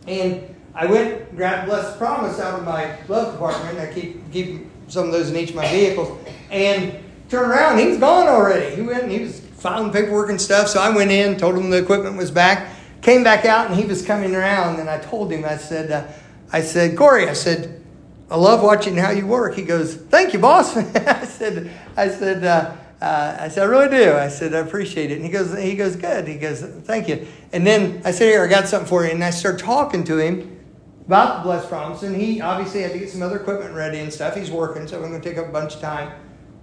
And 0.08 0.56
I 0.74 0.86
went 0.86 1.36
grabbed 1.36 1.68
Blessed 1.68 1.98
Promise 1.98 2.40
out 2.40 2.60
of 2.60 2.66
my 2.66 2.96
glove 3.06 3.32
compartment. 3.32 3.78
I 3.78 3.92
keep 3.92 4.32
keep 4.32 4.66
some 4.88 5.08
of 5.08 5.12
those 5.12 5.30
in 5.30 5.36
each 5.36 5.50
of 5.50 5.58
my 5.58 5.68
vehicles. 5.68 6.18
And 6.52 6.98
turned 7.28 7.52
around, 7.52 7.80
he 7.80 7.88
was 7.88 7.98
gone 7.98 8.30
already. 8.30 8.74
He 8.78 8.82
went 8.82 9.04
and 9.04 9.12
he 9.12 9.20
was 9.20 9.42
filing 9.42 9.92
paperwork 9.92 10.30
and 10.30 10.40
stuff. 10.40 10.70
So 10.70 10.80
I 10.80 10.90
went 10.90 11.12
in, 11.12 11.36
told 11.36 11.58
him 11.58 11.70
the 11.70 11.84
equipment 11.84 12.16
was 12.16 12.32
back, 12.32 12.74
came 13.02 13.22
back 13.22 13.44
out, 13.44 13.68
and 13.68 13.76
he 13.76 13.86
was 13.86 14.06
coming 14.06 14.34
around. 14.34 14.80
And 14.80 14.90
I 14.90 15.00
told 15.00 15.34
him, 15.34 15.44
I 15.44 15.58
said, 15.58 15.92
uh, 15.92 16.08
I 16.54 16.62
said, 16.62 16.98
Corey, 16.98 17.28
I 17.28 17.34
said, 17.34 17.84
I 18.30 18.38
love 18.38 18.64
watching 18.64 18.96
how 18.96 19.12
you 19.12 19.28
work. 19.28 19.56
He 19.56 19.64
goes, 19.64 19.96
Thank 19.96 20.32
you, 20.32 20.40
boss. 20.40 20.78
I 20.78 21.26
said, 21.26 21.72
I 21.98 22.08
said, 22.08 22.46
uh, 22.46 22.74
uh, 23.02 23.38
I 23.40 23.48
said, 23.48 23.64
I 23.64 23.66
really 23.66 23.90
do. 23.90 24.14
I 24.14 24.28
said, 24.28 24.54
I 24.54 24.60
appreciate 24.60 25.10
it. 25.10 25.16
And 25.16 25.26
he 25.26 25.32
goes, 25.32 25.58
he 25.58 25.76
goes, 25.76 25.96
good. 25.96 26.28
He 26.28 26.36
goes, 26.36 26.62
thank 26.62 27.10
you. 27.10 27.28
And 27.52 27.66
then 27.66 28.02
I 28.06 28.12
said, 28.12 28.28
here, 28.28 28.44
I 28.44 28.48
got 28.48 28.68
something 28.68 28.88
for 28.88 29.04
you. 29.04 29.12
And 29.12 29.24
I 29.24 29.32
started 29.32 29.60
talking 29.60 30.04
to 30.04 30.18
him 30.18 30.60
about 31.08 31.38
the 31.38 31.44
blessed 31.44 31.68
promise. 31.68 32.04
And 32.04 32.16
he 32.16 32.42
obviously 32.42 32.84
had 32.84 32.92
to 32.92 33.00
get 33.00 33.10
some 33.10 33.24
other 33.24 33.38
equipment 33.38 33.74
ready 33.74 33.98
and 33.98 34.14
stuff. 34.14 34.36
He's 34.36 34.52
working, 34.52 34.88
so 34.88 35.02
I'm 35.02 35.10
going 35.10 35.20
to 35.20 35.30
take 35.30 35.40
up 35.40 35.48
a 35.48 35.52
bunch 35.52 35.76
of 35.76 35.82
time 35.82 36.12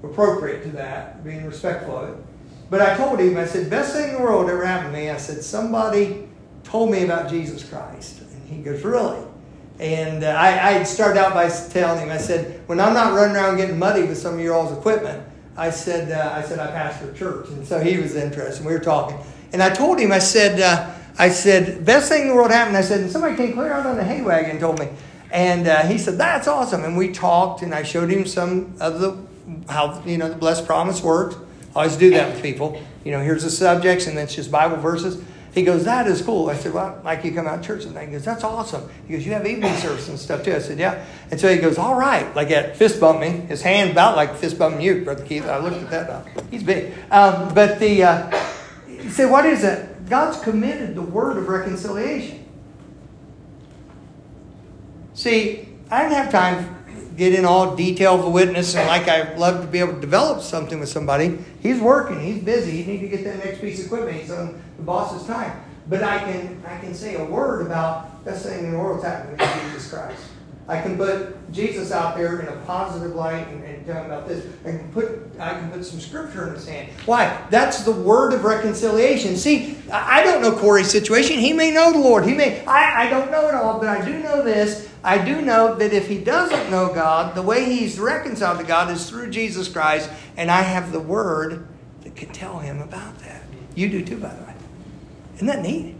appropriate 0.05 0.62
to 0.62 0.70
that, 0.70 1.24
being 1.24 1.44
respectful 1.44 1.96
of 1.96 2.11
it. 2.11 2.24
But 2.70 2.83
I 2.83 2.96
told 2.96 3.18
him, 3.18 3.37
I 3.37 3.46
said, 3.46 3.68
best 3.68 3.94
thing 3.94 4.11
in 4.11 4.14
the 4.14 4.22
world 4.22 4.48
ever 4.48 4.64
happened 4.64 4.94
to 4.94 5.01
me. 5.01 5.11
I 5.11 5.16
said, 5.16 5.42
somebody 5.42 6.29
told 6.62 6.90
me 6.90 7.05
about 7.05 7.29
Jesus 7.29 7.68
Christ. 7.68 8.20
And 8.20 8.48
he 8.48 8.62
goes, 8.62 8.85
really? 8.85 9.27
And 9.81 10.22
uh, 10.22 10.29
I, 10.29 10.77
I 10.77 10.83
started 10.85 11.18
out 11.18 11.35
by 11.35 11.48
telling 11.48 12.01
him, 12.01 12.11
I 12.11 12.18
said, 12.18 12.62
when 12.68 12.79
I'm 12.79 12.94
not 12.94 13.14
running 13.14 13.37
around 13.37 13.57
getting 13.57 13.79
muddy 13.79 14.03
with 14.03 14.18
some 14.18 14.35
of 14.35 14.40
your 14.40 14.55
all's 14.55 14.77
equipment, 14.77 15.22
I 15.59 15.71
said, 15.71 16.12
uh, 16.12 16.33
I 16.35 16.42
said, 16.42 16.59
I 16.61 16.68
pastor 16.68 17.11
a 17.11 17.14
church. 17.14 17.49
And 17.49 17.66
so 17.66 17.81
he 17.81 17.99
was 17.99 18.14
interested. 18.14 18.64
We 18.64 18.73
were 18.73 18.79
talking. 18.79 19.18
And 19.53 19.62
I 19.62 19.71
told 19.71 19.99
him, 19.99 20.12
I 20.12 20.21
said, 20.21 20.61
uh, 20.61 20.94
I 21.18 21.31
said, 21.31 21.85
best 21.85 22.09
thing 22.09 22.23
in 22.23 22.29
the 22.29 22.35
world 22.35 22.53
happened. 22.53 22.77
I 22.77 22.83
said, 22.83 23.01
and 23.01 23.11
somebody 23.11 23.37
came 23.37 23.53
clear 23.53 23.73
out 23.73 23.85
on 23.85 23.97
the 23.97 24.05
hay 24.05 24.23
wagon 24.23 24.53
and 24.53 24.61
told 24.61 24.79
me. 24.79 24.88
And 25.33 25.66
uh, 25.66 25.83
he 25.83 25.99
said, 25.99 26.16
that's 26.16 26.47
awesome. 26.47 26.85
And 26.85 26.97
we 26.97 27.12
talked, 27.12 27.62
and 27.62 27.75
I 27.75 27.83
showed 27.83 28.09
him 28.09 28.25
some 28.25 28.77
of 28.81 29.01
the, 29.01 29.18
how, 29.68 30.01
you 30.07 30.16
know, 30.16 30.29
the 30.29 30.37
blessed 30.37 30.64
promise 30.64 31.03
works. 31.03 31.35
I 31.75 31.81
always 31.81 31.97
do 31.97 32.11
that 32.11 32.33
with 32.33 32.42
people. 32.42 32.81
You 33.05 33.12
know, 33.12 33.23
here's 33.23 33.42
the 33.42 33.51
subjects, 33.51 34.07
and 34.07 34.16
then 34.16 34.25
it's 34.25 34.35
just 34.35 34.51
Bible 34.51 34.77
verses. 34.77 35.23
He 35.54 35.62
goes, 35.62 35.84
that 35.84 36.06
is 36.06 36.22
cool. 36.22 36.50
I 36.50 36.54
said, 36.54 36.74
well, 36.74 37.00
like 37.04 37.24
you 37.24 37.32
come 37.32 37.46
out 37.46 37.61
of 37.61 37.64
church 37.64 37.84
and 37.84 37.98
He 37.98 38.06
goes, 38.06 38.24
that's 38.24 38.44
awesome. 38.44 38.88
He 39.06 39.14
goes, 39.14 39.26
you 39.26 39.32
have 39.32 39.46
evening 39.46 39.74
service 39.76 40.08
and 40.08 40.18
stuff 40.18 40.44
too. 40.44 40.54
I 40.54 40.58
said, 40.58 40.78
yeah. 40.78 41.04
And 41.30 41.40
so 41.40 41.52
he 41.52 41.58
goes, 41.58 41.78
all 41.78 41.94
right. 41.94 42.34
Like 42.37 42.48
that 42.48 42.76
fist 42.76 43.00
bumped 43.00 43.20
me. 43.20 43.28
His 43.28 43.62
hand 43.62 43.90
about 43.90 44.16
like 44.16 44.37
fist 44.37 44.58
bumping 44.58 44.82
you, 44.82 45.04
Brother 45.04 45.24
Keith. 45.24 45.46
I 45.46 45.58
looked 45.58 45.92
at 45.92 46.06
that. 46.06 46.44
He's 46.50 46.62
big. 46.62 46.92
Um, 47.11 47.54
but 47.54 47.78
the, 47.80 48.02
uh, 48.02 48.44
he 48.87 49.11
said, 49.11 49.30
what 49.30 49.46
is 49.46 49.64
it? 49.64 50.08
God's 50.08 50.38
committed 50.40 50.94
the 50.94 51.02
word 51.02 51.37
of 51.37 51.48
reconciliation. 51.48 52.46
See, 55.14 55.68
I 55.90 56.02
didn't 56.02 56.14
have 56.14 56.30
time 56.30 56.77
get 57.18 57.35
in 57.35 57.44
all 57.44 57.74
detail 57.74 58.14
of 58.14 58.24
a 58.24 58.31
witness 58.31 58.76
and 58.76 58.87
like 58.87 59.09
I 59.09 59.35
love 59.35 59.61
to 59.61 59.66
be 59.66 59.81
able 59.81 59.94
to 59.94 60.00
develop 60.00 60.40
something 60.40 60.78
with 60.78 60.88
somebody. 60.88 61.38
He's 61.61 61.81
working, 61.81 62.20
he's 62.20 62.42
busy, 62.42 62.83
he 62.83 62.92
needs 62.92 63.02
to 63.02 63.09
get 63.09 63.24
that 63.24 63.44
next 63.44 63.61
piece 63.61 63.81
of 63.81 63.87
equipment. 63.87 64.16
He's 64.20 64.31
on 64.31 64.62
the 64.76 64.83
boss's 64.85 65.26
time. 65.26 65.61
But 65.88 66.02
I 66.02 66.18
can 66.18 66.62
I 66.66 66.78
can 66.78 66.94
say 66.94 67.16
a 67.16 67.24
word 67.24 67.66
about 67.66 68.24
best 68.24 68.46
thing 68.46 68.66
in 68.66 68.72
the 68.72 68.78
world's 68.78 69.04
happening 69.04 69.38
Jesus 69.70 69.90
Christ. 69.90 70.22
I 70.68 70.83
can 70.83 70.98
put 70.98 71.50
Jesus 71.50 71.92
out 71.92 72.14
there 72.14 72.40
in 72.40 72.48
a 72.48 72.57
positive 72.66 73.14
light 73.14 73.48
and, 73.48 73.64
and 73.64 73.87
tell 73.87 74.04
him 74.04 74.11
about 74.11 74.28
this. 74.28 74.46
I 74.66 74.72
can 74.72 74.92
put 74.92 75.18
I 75.40 75.50
can 75.54 75.70
put 75.70 75.85
some 75.85 75.98
scripture 75.98 76.46
in 76.48 76.54
his 76.54 76.68
hand. 76.68 76.90
Why? 77.07 77.42
That's 77.48 77.85
the 77.85 77.92
word 77.92 78.35
of 78.35 78.44
reconciliation. 78.44 79.37
See, 79.37 79.78
I 79.90 80.22
don't 80.22 80.42
know 80.42 80.52
Corey's 80.52 80.90
situation. 80.90 81.38
He 81.38 81.54
may 81.54 81.70
know 81.70 81.92
the 81.92 81.98
Lord. 81.98 82.26
He 82.26 82.35
may 82.35 82.64
I, 82.66 83.07
I 83.07 83.11
don't 83.11 83.31
know 83.31 83.48
it 83.48 83.54
all, 83.54 83.81
but 83.81 83.88
I 83.88 84.04
do 84.04 84.18
know 84.18 84.42
this. 84.42 84.88
I 85.02 85.24
do 85.24 85.40
know 85.40 85.74
that 85.74 85.92
if 85.92 86.08
he 86.08 86.18
doesn't 86.18 86.70
know 86.70 86.92
God, 86.92 87.34
the 87.34 87.42
way 87.42 87.64
he's 87.64 87.98
reconciled 87.98 88.58
to 88.58 88.64
God 88.64 88.90
is 88.90 89.08
through 89.08 89.30
Jesus 89.30 89.68
Christ, 89.68 90.11
and 90.37 90.50
I 90.50 90.62
have 90.62 90.92
the 90.92 91.00
word 91.00 91.68
that 92.02 92.16
can 92.16 92.30
tell 92.30 92.58
him 92.58 92.80
about 92.80 93.18
that. 93.20 93.42
You 93.74 93.88
do 93.88 94.04
too, 94.04 94.18
by 94.18 94.34
the 94.34 94.44
way. 94.44 94.54
Isn't 95.37 95.46
that 95.46 95.62
neat? 95.62 95.94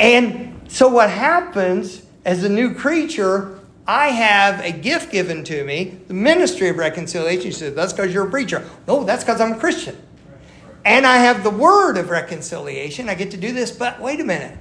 And 0.00 0.60
so 0.68 0.88
what 0.88 1.10
happens 1.10 2.02
as 2.24 2.42
a 2.42 2.48
new 2.48 2.74
creature 2.74 3.60
I 3.86 4.08
have 4.08 4.60
a 4.60 4.70
gift 4.70 5.10
given 5.10 5.42
to 5.44 5.64
me, 5.64 5.98
the 6.06 6.14
ministry 6.14 6.68
of 6.68 6.76
reconciliation. 6.76 7.46
You 7.46 7.52
said, 7.52 7.74
that's 7.74 7.92
because 7.92 8.14
you're 8.14 8.28
a 8.28 8.30
preacher. 8.30 8.64
No, 8.86 9.04
that's 9.04 9.24
because 9.24 9.40
I'm 9.40 9.52
a 9.52 9.58
Christian. 9.58 9.96
And 10.84 11.06
I 11.06 11.16
have 11.16 11.42
the 11.42 11.50
word 11.50 11.96
of 11.96 12.10
reconciliation. 12.10 13.08
I 13.08 13.14
get 13.14 13.32
to 13.32 13.36
do 13.36 13.52
this, 13.52 13.70
but 13.70 14.00
wait 14.00 14.20
a 14.20 14.24
minute. 14.24 14.56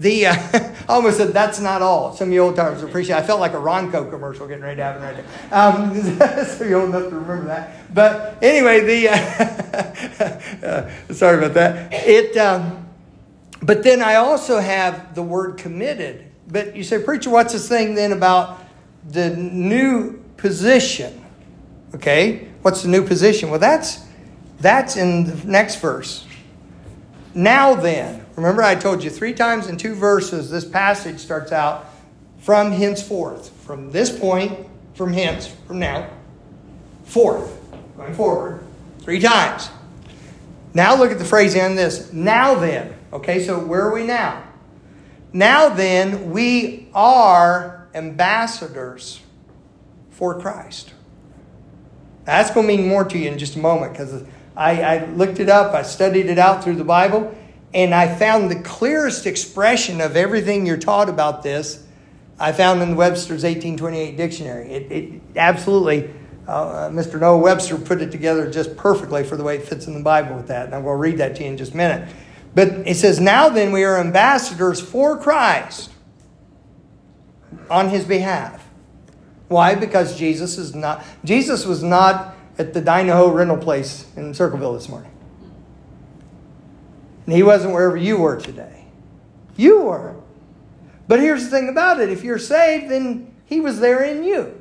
The 0.00 0.26
uh, 0.26 0.34
I 0.52 0.74
almost 0.88 1.18
said 1.18 1.28
that's 1.32 1.60
not 1.60 1.82
all. 1.82 2.14
Some 2.14 2.28
of 2.28 2.34
you 2.34 2.40
old 2.40 2.56
timers 2.56 2.82
appreciate. 2.82 3.16
I 3.16 3.22
felt 3.22 3.40
like 3.40 3.52
a 3.52 3.58
Ronco 3.58 4.10
commercial 4.10 4.46
getting 4.46 4.64
ready 4.64 4.76
to 4.76 4.82
happen 4.82 5.02
right 5.02 5.16
there. 5.16 5.26
Um, 5.52 6.46
so 6.58 6.64
you're 6.64 6.80
old 6.80 6.90
enough 6.90 7.10
to 7.10 7.16
remember 7.16 7.46
that. 7.46 7.94
But 7.94 8.38
anyway, 8.42 8.80
the 8.80 9.08
uh, 9.08 10.66
uh, 10.66 11.12
sorry 11.12 11.38
about 11.38 11.54
that. 11.54 11.92
It. 11.92 12.36
Um, 12.36 12.80
but 13.62 13.82
then 13.82 14.02
I 14.02 14.16
also 14.16 14.58
have 14.58 15.14
the 15.14 15.22
word 15.22 15.56
committed. 15.56 16.26
But 16.48 16.76
you 16.76 16.84
say, 16.84 17.02
preacher, 17.02 17.30
what's 17.30 17.54
this 17.54 17.66
thing 17.66 17.94
then 17.94 18.12
about 18.12 18.60
the 19.10 19.30
new 19.30 20.22
position. 20.36 21.24
Okay? 21.94 22.48
What's 22.62 22.82
the 22.82 22.88
new 22.88 23.06
position? 23.06 23.50
Well, 23.50 23.60
that's 23.60 24.04
that's 24.60 24.96
in 24.96 25.24
the 25.24 25.46
next 25.46 25.76
verse. 25.76 26.26
Now 27.34 27.74
then, 27.74 28.23
remember 28.36 28.62
I 28.62 28.74
told 28.74 29.02
you 29.02 29.10
three 29.10 29.32
times 29.32 29.66
in 29.66 29.76
two 29.76 29.94
verses 29.94 30.50
this 30.50 30.64
passage 30.64 31.18
starts 31.18 31.52
out 31.52 31.86
from 32.38 32.72
henceforth. 32.72 33.50
From 33.64 33.90
this 33.90 34.16
point, 34.16 34.66
from 34.94 35.12
hence, 35.12 35.46
from 35.66 35.78
now, 35.78 36.08
forth, 37.04 37.58
going 37.96 38.14
forward, 38.14 38.64
three 39.00 39.20
times. 39.20 39.70
Now 40.74 40.96
look 40.96 41.10
at 41.10 41.18
the 41.18 41.24
phrase 41.24 41.54
in 41.54 41.76
this. 41.76 42.12
Now 42.12 42.56
then. 42.56 42.94
Okay, 43.12 43.44
so 43.44 43.58
where 43.58 43.86
are 43.86 43.94
we 43.94 44.04
now? 44.04 44.42
Now 45.32 45.68
then, 45.68 46.30
we 46.30 46.88
are 46.94 47.88
ambassadors 47.94 49.20
for 50.10 50.40
Christ. 50.40 50.92
That's 52.24 52.50
going 52.50 52.66
to 52.66 52.76
mean 52.76 52.88
more 52.88 53.04
to 53.04 53.18
you 53.18 53.30
in 53.30 53.38
just 53.38 53.56
a 53.56 53.58
moment 53.58 53.92
because 53.92 54.24
I, 54.56 54.82
I 54.82 55.04
looked 55.06 55.40
it 55.40 55.48
up, 55.48 55.74
I 55.74 55.82
studied 55.82 56.26
it 56.26 56.38
out 56.38 56.64
through 56.64 56.76
the 56.76 56.84
Bible, 56.84 57.36
and 57.74 57.92
I 57.92 58.14
found 58.14 58.50
the 58.50 58.60
clearest 58.60 59.26
expression 59.26 60.00
of 60.00 60.16
everything 60.16 60.64
you're 60.64 60.76
taught 60.76 61.08
about 61.08 61.42
this. 61.42 61.84
I 62.38 62.52
found 62.52 62.80
in 62.82 62.94
Webster's 62.94 63.42
1828 63.42 64.16
dictionary. 64.16 64.70
It, 64.70 64.92
it 64.92 65.22
absolutely, 65.36 66.10
uh, 66.46 66.88
Mr. 66.90 67.20
Noah 67.20 67.38
Webster 67.38 67.76
put 67.76 68.00
it 68.00 68.12
together 68.12 68.48
just 68.48 68.76
perfectly 68.76 69.24
for 69.24 69.36
the 69.36 69.42
way 69.42 69.56
it 69.56 69.64
fits 69.64 69.88
in 69.88 69.94
the 69.94 70.02
Bible 70.02 70.36
with 70.36 70.48
that. 70.48 70.66
And 70.66 70.74
I'm 70.74 70.84
going 70.84 70.94
to 70.94 71.00
read 71.00 71.18
that 71.18 71.34
to 71.36 71.42
you 71.42 71.50
in 71.50 71.56
just 71.56 71.74
a 71.74 71.76
minute. 71.76 72.08
But 72.54 72.68
it 72.86 72.96
says, 72.96 73.18
Now 73.20 73.48
then, 73.48 73.72
we 73.72 73.82
are 73.82 73.98
ambassadors 73.98 74.80
for 74.80 75.18
Christ 75.18 75.90
on 77.68 77.88
his 77.88 78.04
behalf. 78.04 78.68
Why? 79.48 79.74
Because 79.74 80.16
Jesus 80.16 80.58
is 80.58 80.74
not 80.74 81.04
Jesus 81.24 81.66
was 81.66 81.82
not 81.82 82.34
at 82.56 82.72
the 82.72 82.80
Dino 82.80 83.30
rental 83.30 83.56
place 83.56 84.06
in 84.16 84.32
Circleville 84.32 84.74
this 84.74 84.88
morning. 84.88 85.10
And 87.26 87.34
he 87.34 87.42
wasn't 87.42 87.72
wherever 87.72 87.96
you 87.96 88.18
were 88.18 88.40
today. 88.40 88.84
You 89.56 89.82
were. 89.82 90.16
But 91.06 91.20
here's 91.20 91.44
the 91.44 91.50
thing 91.50 91.68
about 91.68 92.00
it 92.00 92.10
if 92.10 92.24
you're 92.24 92.38
saved, 92.38 92.90
then 92.90 93.34
he 93.46 93.60
was 93.60 93.80
there 93.80 94.02
in 94.02 94.24
you. 94.24 94.60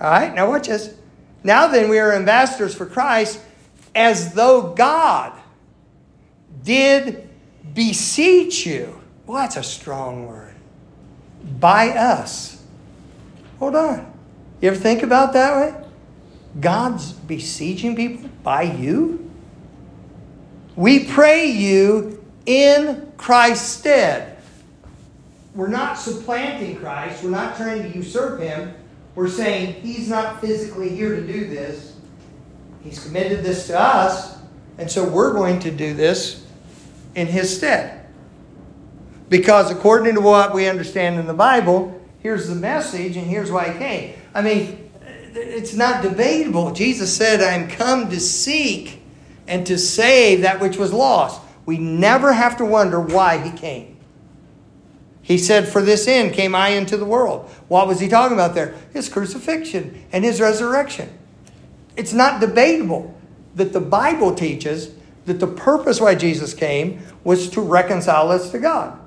All 0.00 0.10
right, 0.10 0.34
now 0.34 0.48
watch 0.48 0.68
this. 0.68 0.94
Now 1.42 1.66
then, 1.68 1.88
we 1.88 1.98
are 1.98 2.12
ambassadors 2.12 2.74
for 2.74 2.86
Christ 2.86 3.40
as 3.94 4.34
though 4.34 4.74
God 4.74 5.32
did 6.62 7.28
beseech 7.74 8.66
you. 8.66 9.00
Well, 9.26 9.38
that's 9.38 9.56
a 9.56 9.62
strong 9.62 10.26
word 10.26 10.54
by 11.60 11.90
us. 11.90 12.62
Hold 13.58 13.76
on. 13.76 14.12
You 14.60 14.70
ever 14.70 14.78
think 14.78 15.02
about 15.02 15.32
that 15.34 15.56
way? 15.56 15.84
God's 16.60 17.12
besieging 17.12 17.94
people 17.94 18.28
by 18.42 18.62
you? 18.62 19.27
We 20.78 21.06
pray 21.06 21.46
you 21.46 22.24
in 22.46 23.12
Christ's 23.16 23.68
stead. 23.68 24.36
We're 25.52 25.66
not 25.66 25.98
supplanting 25.98 26.76
Christ. 26.76 27.24
We're 27.24 27.30
not 27.30 27.56
trying 27.56 27.82
to 27.82 27.98
usurp 27.98 28.38
him. 28.38 28.74
We're 29.16 29.28
saying 29.28 29.82
he's 29.82 30.08
not 30.08 30.40
physically 30.40 30.90
here 30.90 31.16
to 31.16 31.26
do 31.26 31.48
this. 31.48 31.96
He's 32.84 33.02
committed 33.02 33.42
this 33.42 33.66
to 33.66 33.80
us, 33.80 34.38
and 34.78 34.88
so 34.88 35.04
we're 35.04 35.32
going 35.32 35.58
to 35.60 35.72
do 35.72 35.94
this 35.94 36.46
in 37.16 37.26
his 37.26 37.56
stead. 37.56 38.06
Because 39.28 39.72
according 39.72 40.14
to 40.14 40.20
what 40.20 40.54
we 40.54 40.68
understand 40.68 41.18
in 41.18 41.26
the 41.26 41.34
Bible, 41.34 42.00
here's 42.20 42.46
the 42.46 42.54
message 42.54 43.16
and 43.16 43.26
here's 43.26 43.50
why 43.50 43.72
he 43.72 43.78
came. 43.80 44.14
I 44.32 44.42
mean, 44.42 44.90
it's 45.34 45.74
not 45.74 46.04
debatable. 46.04 46.70
Jesus 46.70 47.12
said, 47.12 47.40
I'm 47.40 47.66
come 47.66 48.08
to 48.10 48.20
seek 48.20 49.02
and 49.48 49.66
to 49.66 49.78
save 49.78 50.42
that 50.42 50.60
which 50.60 50.76
was 50.76 50.92
lost. 50.92 51.40
We 51.66 51.78
never 51.78 52.32
have 52.32 52.56
to 52.58 52.64
wonder 52.64 53.00
why 53.00 53.38
he 53.38 53.50
came. 53.50 53.96
He 55.22 55.36
said, 55.36 55.68
For 55.68 55.82
this 55.82 56.06
end 56.08 56.32
came 56.32 56.54
I 56.54 56.70
into 56.70 56.96
the 56.96 57.04
world. 57.04 57.50
What 57.68 57.86
was 57.86 58.00
he 58.00 58.08
talking 58.08 58.36
about 58.36 58.54
there? 58.54 58.74
His 58.92 59.08
crucifixion 59.08 60.06
and 60.12 60.24
his 60.24 60.40
resurrection. 60.40 61.10
It's 61.96 62.12
not 62.12 62.40
debatable 62.40 63.14
that 63.56 63.72
the 63.72 63.80
Bible 63.80 64.34
teaches 64.34 64.92
that 65.26 65.40
the 65.40 65.46
purpose 65.46 66.00
why 66.00 66.14
Jesus 66.14 66.54
came 66.54 67.02
was 67.24 67.50
to 67.50 67.60
reconcile 67.60 68.30
us 68.30 68.50
to 68.52 68.58
God. 68.58 68.98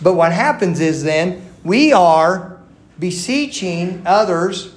But 0.00 0.14
what 0.14 0.32
happens 0.32 0.80
is 0.80 1.02
then 1.02 1.46
we 1.64 1.92
are 1.92 2.58
beseeching 2.98 4.02
others 4.06 4.74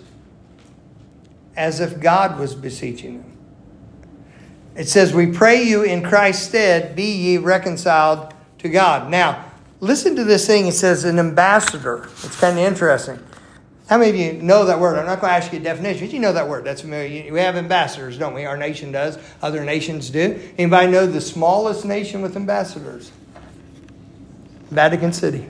as 1.55 1.79
if 1.79 1.99
God 1.99 2.39
was 2.39 2.55
beseeching 2.55 3.21
them. 3.21 3.28
It 4.79 4.87
says, 4.87 5.13
We 5.13 5.27
pray 5.27 5.61
you 5.63 5.83
in 5.83 6.01
Christ's 6.01 6.47
stead, 6.47 6.95
be 6.95 7.11
ye 7.11 7.37
reconciled 7.37 8.33
to 8.59 8.69
God. 8.69 9.11
Now, 9.11 9.43
listen 9.81 10.15
to 10.15 10.23
this 10.23 10.47
thing. 10.47 10.67
It 10.67 10.71
says, 10.71 11.03
an 11.03 11.19
ambassador. 11.19 12.05
It's 12.23 12.39
kind 12.39 12.57
of 12.57 12.63
interesting. 12.63 13.19
How 13.89 13.97
many 13.97 14.09
of 14.09 14.15
you 14.15 14.41
know 14.41 14.63
that 14.65 14.79
word? 14.79 14.97
I'm 14.97 15.05
not 15.05 15.19
going 15.19 15.31
to 15.31 15.35
ask 15.35 15.51
you 15.51 15.59
a 15.59 15.61
definition, 15.61 16.07
but 16.07 16.13
you 16.13 16.19
know 16.19 16.31
that 16.31 16.47
word. 16.47 16.63
That's 16.63 16.79
familiar. 16.79 17.33
We 17.33 17.39
have 17.41 17.57
ambassadors, 17.57 18.17
don't 18.17 18.33
we? 18.33 18.45
Our 18.45 18.55
nation 18.55 18.93
does. 18.93 19.19
Other 19.41 19.65
nations 19.65 20.09
do. 20.09 20.39
Anybody 20.57 20.89
know 20.89 21.05
the 21.05 21.19
smallest 21.19 21.83
nation 21.83 22.21
with 22.21 22.37
ambassadors? 22.37 23.11
Vatican 24.71 25.11
City. 25.11 25.45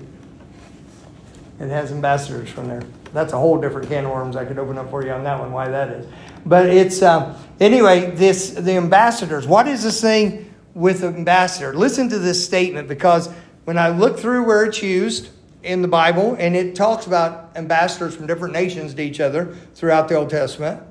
It 1.60 1.70
has 1.70 1.92
ambassadors 1.92 2.50
from 2.50 2.68
there. 2.68 2.84
That's 3.14 3.34
a 3.34 3.38
whole 3.38 3.60
different 3.60 3.90
can 3.90 4.06
of 4.06 4.12
worms 4.12 4.36
I 4.36 4.46
could 4.46 4.60
open 4.60 4.78
up 4.78 4.90
for 4.90 5.04
you 5.04 5.12
on 5.12 5.24
that 5.24 5.40
one, 5.40 5.52
why 5.52 5.68
that 5.70 5.90
is. 5.90 6.06
But 6.46 6.68
it's, 6.68 7.02
um, 7.02 7.36
anyway, 7.60 8.12
this 8.12 8.52
the 8.52 8.74
ambassadors. 8.74 9.48
What 9.48 9.68
is 9.68 9.84
this 9.84 10.00
thing 10.02 10.54
with 10.74 11.04
ambassador? 11.04 11.74
Listen 11.74 12.10
to 12.10 12.20
this 12.20 12.44
statement 12.44 12.88
because 12.88 13.30
when 13.66 13.78
I 13.78 13.90
look 13.90 14.20
through 14.20 14.46
where 14.46 14.66
it's 14.66 14.82
used 14.82 15.30
in 15.64 15.82
the 15.82 15.88
Bible, 15.88 16.36
and 16.40 16.56
it 16.56 16.76
talks 16.76 17.06
about 17.06 17.52
ambassadors 17.56 18.16
from 18.16 18.28
different 18.28 18.54
nations 18.54 18.94
to 18.94 19.02
each 19.02 19.20
other 19.20 19.56
throughout 19.76 20.08
the 20.08 20.16
Old 20.16 20.30
Testament, 20.30 20.82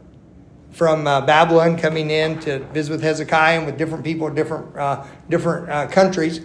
from 0.70 1.06
uh, 1.06 1.22
Babylon 1.22 1.78
coming 1.78 2.10
in 2.10 2.38
to 2.40 2.58
visit 2.66 2.92
with 2.92 3.02
Hezekiah 3.02 3.58
and 3.58 3.66
with 3.66 3.78
different 3.78 4.04
people, 4.04 4.28
different 4.28 4.76
uh, 4.76 5.06
different 5.28 5.70
uh, 5.70 5.86
countries. 5.86 6.40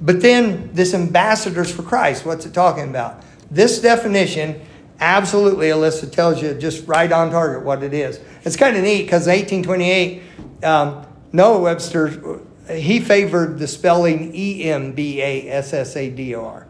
But 0.00 0.20
then 0.20 0.70
this 0.72 0.94
ambassadors 0.94 1.70
for 1.70 1.82
Christ, 1.82 2.24
what's 2.24 2.46
it 2.46 2.54
talking 2.54 2.88
about? 2.88 3.22
This 3.50 3.80
definition 3.80 4.60
absolutely, 5.00 5.68
Alyssa 5.68 6.10
tells 6.10 6.42
you 6.42 6.54
just 6.54 6.86
right 6.86 7.10
on 7.10 7.30
target 7.30 7.64
what 7.64 7.82
it 7.82 7.94
is. 7.94 8.20
It's 8.44 8.56
kind 8.56 8.76
of 8.76 8.82
neat 8.82 9.02
because 9.02 9.26
1828, 9.26 10.22
um, 10.64 11.06
Noah 11.32 11.60
Webster, 11.60 12.40
he 12.70 13.00
favored 13.00 13.58
the 13.58 13.66
spelling 13.66 14.34
E 14.34 14.64
M 14.64 14.92
B 14.92 15.20
A 15.20 15.48
S 15.50 15.72
S 15.72 15.96
A 15.96 16.10
D 16.10 16.34
O 16.34 16.44
R. 16.44 16.66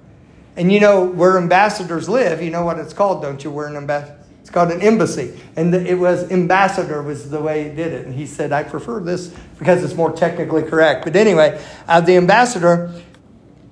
And 0.56 0.72
you 0.72 0.80
know 0.80 1.04
where 1.04 1.38
ambassadors 1.38 2.08
live, 2.08 2.42
you 2.42 2.50
know 2.50 2.64
what 2.64 2.78
it's 2.78 2.92
called, 2.92 3.22
don't 3.22 3.42
you? 3.44 3.50
Where 3.50 3.68
an 3.68 3.76
ambassador. 3.76 4.18
It's 4.48 4.54
called 4.54 4.70
an 4.70 4.80
embassy. 4.80 5.38
And 5.56 5.74
it 5.74 5.98
was 5.98 6.32
ambassador 6.32 7.02
was 7.02 7.28
the 7.28 7.38
way 7.38 7.68
he 7.68 7.76
did 7.76 7.92
it. 7.92 8.06
And 8.06 8.14
he 8.14 8.26
said, 8.26 8.50
I 8.50 8.62
prefer 8.62 8.98
this 8.98 9.28
because 9.58 9.84
it's 9.84 9.92
more 9.92 10.10
technically 10.10 10.62
correct. 10.62 11.04
But 11.04 11.16
anyway, 11.16 11.62
uh, 11.86 12.00
the 12.00 12.16
ambassador, 12.16 12.90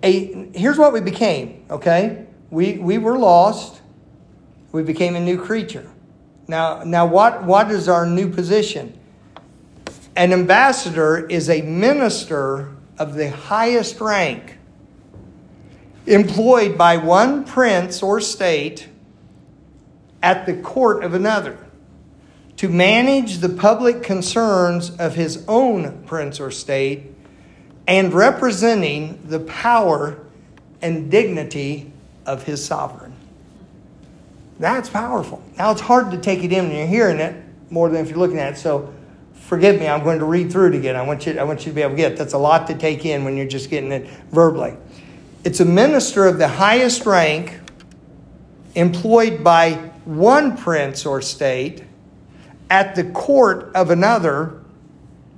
a, 0.02 0.50
here's 0.54 0.76
what 0.76 0.92
we 0.92 1.00
became, 1.00 1.64
okay? 1.70 2.26
We, 2.50 2.76
we 2.76 2.98
were 2.98 3.16
lost. 3.16 3.80
We 4.72 4.82
became 4.82 5.16
a 5.16 5.20
new 5.20 5.40
creature. 5.40 5.90
Now, 6.48 6.82
now 6.84 7.06
what, 7.06 7.44
what 7.44 7.70
is 7.70 7.88
our 7.88 8.06
new 8.06 8.30
position? 8.30 8.98
An 10.14 10.32
ambassador 10.32 11.26
is 11.26 11.50
a 11.50 11.62
minister 11.62 12.74
of 12.98 13.14
the 13.14 13.30
highest 13.30 14.00
rank 14.00 14.58
employed 16.06 16.78
by 16.78 16.96
one 16.96 17.44
prince 17.44 18.02
or 18.02 18.20
state 18.20 18.88
at 20.22 20.46
the 20.46 20.54
court 20.54 21.04
of 21.04 21.14
another 21.14 21.58
to 22.56 22.68
manage 22.68 23.38
the 23.38 23.48
public 23.48 24.02
concerns 24.02 24.90
of 24.96 25.14
his 25.14 25.44
own 25.46 26.02
prince 26.06 26.40
or 26.40 26.50
state 26.50 27.12
and 27.86 28.12
representing 28.14 29.20
the 29.24 29.40
power 29.40 30.18
and 30.80 31.10
dignity 31.10 31.92
of 32.24 32.44
his 32.44 32.64
sovereign. 32.64 33.05
That's 34.58 34.88
powerful. 34.88 35.42
Now 35.58 35.70
it's 35.70 35.80
hard 35.80 36.10
to 36.12 36.18
take 36.18 36.42
it 36.42 36.52
in 36.52 36.68
when 36.68 36.76
you're 36.76 36.86
hearing 36.86 37.18
it 37.18 37.42
more 37.70 37.88
than 37.88 38.02
if 38.02 38.08
you're 38.08 38.18
looking 38.18 38.38
at 38.38 38.54
it. 38.54 38.56
So 38.56 38.92
forgive 39.34 39.78
me, 39.78 39.86
I'm 39.86 40.02
going 40.02 40.18
to 40.18 40.24
read 40.24 40.50
through 40.50 40.68
it 40.68 40.74
again. 40.74 40.96
I 40.96 41.02
want 41.02 41.26
you, 41.26 41.38
I 41.38 41.44
want 41.44 41.60
you 41.60 41.72
to 41.72 41.74
be 41.74 41.82
able 41.82 41.92
to 41.92 41.96
get. 41.96 42.12
it. 42.12 42.18
That's 42.18 42.32
a 42.32 42.38
lot 42.38 42.66
to 42.68 42.74
take 42.74 43.04
in 43.04 43.24
when 43.24 43.36
you're 43.36 43.46
just 43.46 43.70
getting 43.70 43.92
it 43.92 44.08
verbally. 44.30 44.76
It's 45.44 45.60
a 45.60 45.64
minister 45.64 46.26
of 46.26 46.38
the 46.38 46.48
highest 46.48 47.06
rank 47.06 47.60
employed 48.74 49.44
by 49.44 49.74
one 50.04 50.56
prince 50.56 51.06
or 51.06 51.20
state 51.22 51.84
at 52.70 52.94
the 52.94 53.04
court 53.04 53.70
of 53.74 53.90
another 53.90 54.62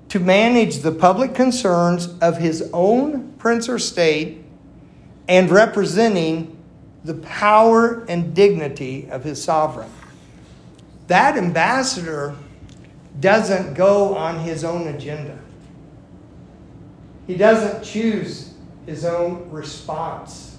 to 0.08 0.18
manage 0.18 0.78
the 0.78 0.92
public 0.92 1.34
concerns 1.34 2.06
of 2.20 2.38
his 2.38 2.70
own 2.72 3.32
prince 3.34 3.68
or 3.68 3.78
state 3.78 4.42
and 5.28 5.50
representing 5.50 6.57
the 7.04 7.14
power 7.14 8.04
and 8.08 8.34
dignity 8.34 9.08
of 9.10 9.24
his 9.24 9.42
sovereign. 9.42 9.90
That 11.06 11.36
ambassador 11.36 12.34
doesn't 13.20 13.74
go 13.74 14.14
on 14.14 14.40
his 14.40 14.64
own 14.64 14.88
agenda. 14.88 15.38
He 17.26 17.36
doesn't 17.36 17.84
choose 17.84 18.54
his 18.86 19.04
own 19.04 19.50
response. 19.50 20.56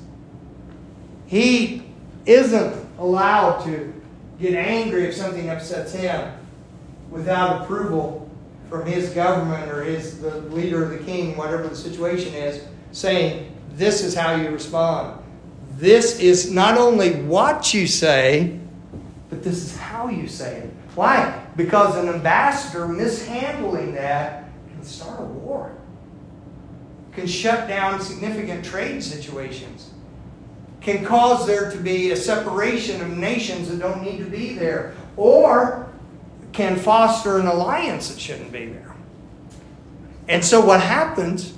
He 1.25 1.83
isn't 2.25 2.87
allowed 2.97 3.63
to 3.65 3.93
get 4.39 4.53
angry 4.55 5.05
if 5.05 5.15
something 5.15 5.49
upsets 5.49 5.93
him 5.93 6.31
without 7.09 7.63
approval 7.63 8.29
from 8.69 8.85
his 8.85 9.09
government 9.09 9.71
or 9.71 9.83
his 9.83 10.19
the 10.21 10.41
leader 10.41 10.83
of 10.83 10.91
the 10.91 11.03
king, 11.03 11.35
whatever 11.35 11.67
the 11.67 11.75
situation 11.75 12.33
is, 12.33 12.63
saying, 12.91 13.55
This 13.73 14.03
is 14.03 14.15
how 14.15 14.35
you 14.35 14.49
respond. 14.49 15.18
This 15.79 16.19
is 16.19 16.51
not 16.51 16.77
only 16.77 17.21
what 17.21 17.73
you 17.73 17.87
say, 17.87 18.59
but 19.29 19.41
this 19.41 19.63
is 19.63 19.77
how 19.77 20.09
you 20.09 20.27
say 20.27 20.57
it. 20.57 20.69
Why? 20.93 21.41
Because 21.55 21.95
an 21.95 22.09
ambassador 22.09 22.85
mishandling 22.85 23.93
that 23.93 24.49
can 24.73 24.83
start 24.83 25.21
a 25.21 25.23
war, 25.23 25.71
can 27.13 27.25
shut 27.27 27.69
down 27.69 28.01
significant 28.01 28.65
trade 28.65 29.01
situations, 29.01 29.91
can 30.81 31.05
cause 31.05 31.47
there 31.47 31.71
to 31.71 31.77
be 31.77 32.11
a 32.11 32.17
separation 32.17 33.01
of 33.01 33.17
nations 33.17 33.69
that 33.69 33.79
don't 33.79 34.03
need 34.03 34.17
to 34.17 34.29
be 34.29 34.55
there, 34.55 34.93
or 35.15 35.87
can 36.51 36.75
foster 36.75 37.39
an 37.39 37.47
alliance 37.47 38.09
that 38.09 38.19
shouldn't 38.19 38.51
be 38.51 38.65
there. 38.65 38.93
And 40.27 40.43
so 40.43 40.59
what 40.59 40.81
happens? 40.81 41.53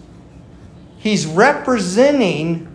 He's 1.00 1.26
representing 1.26 2.68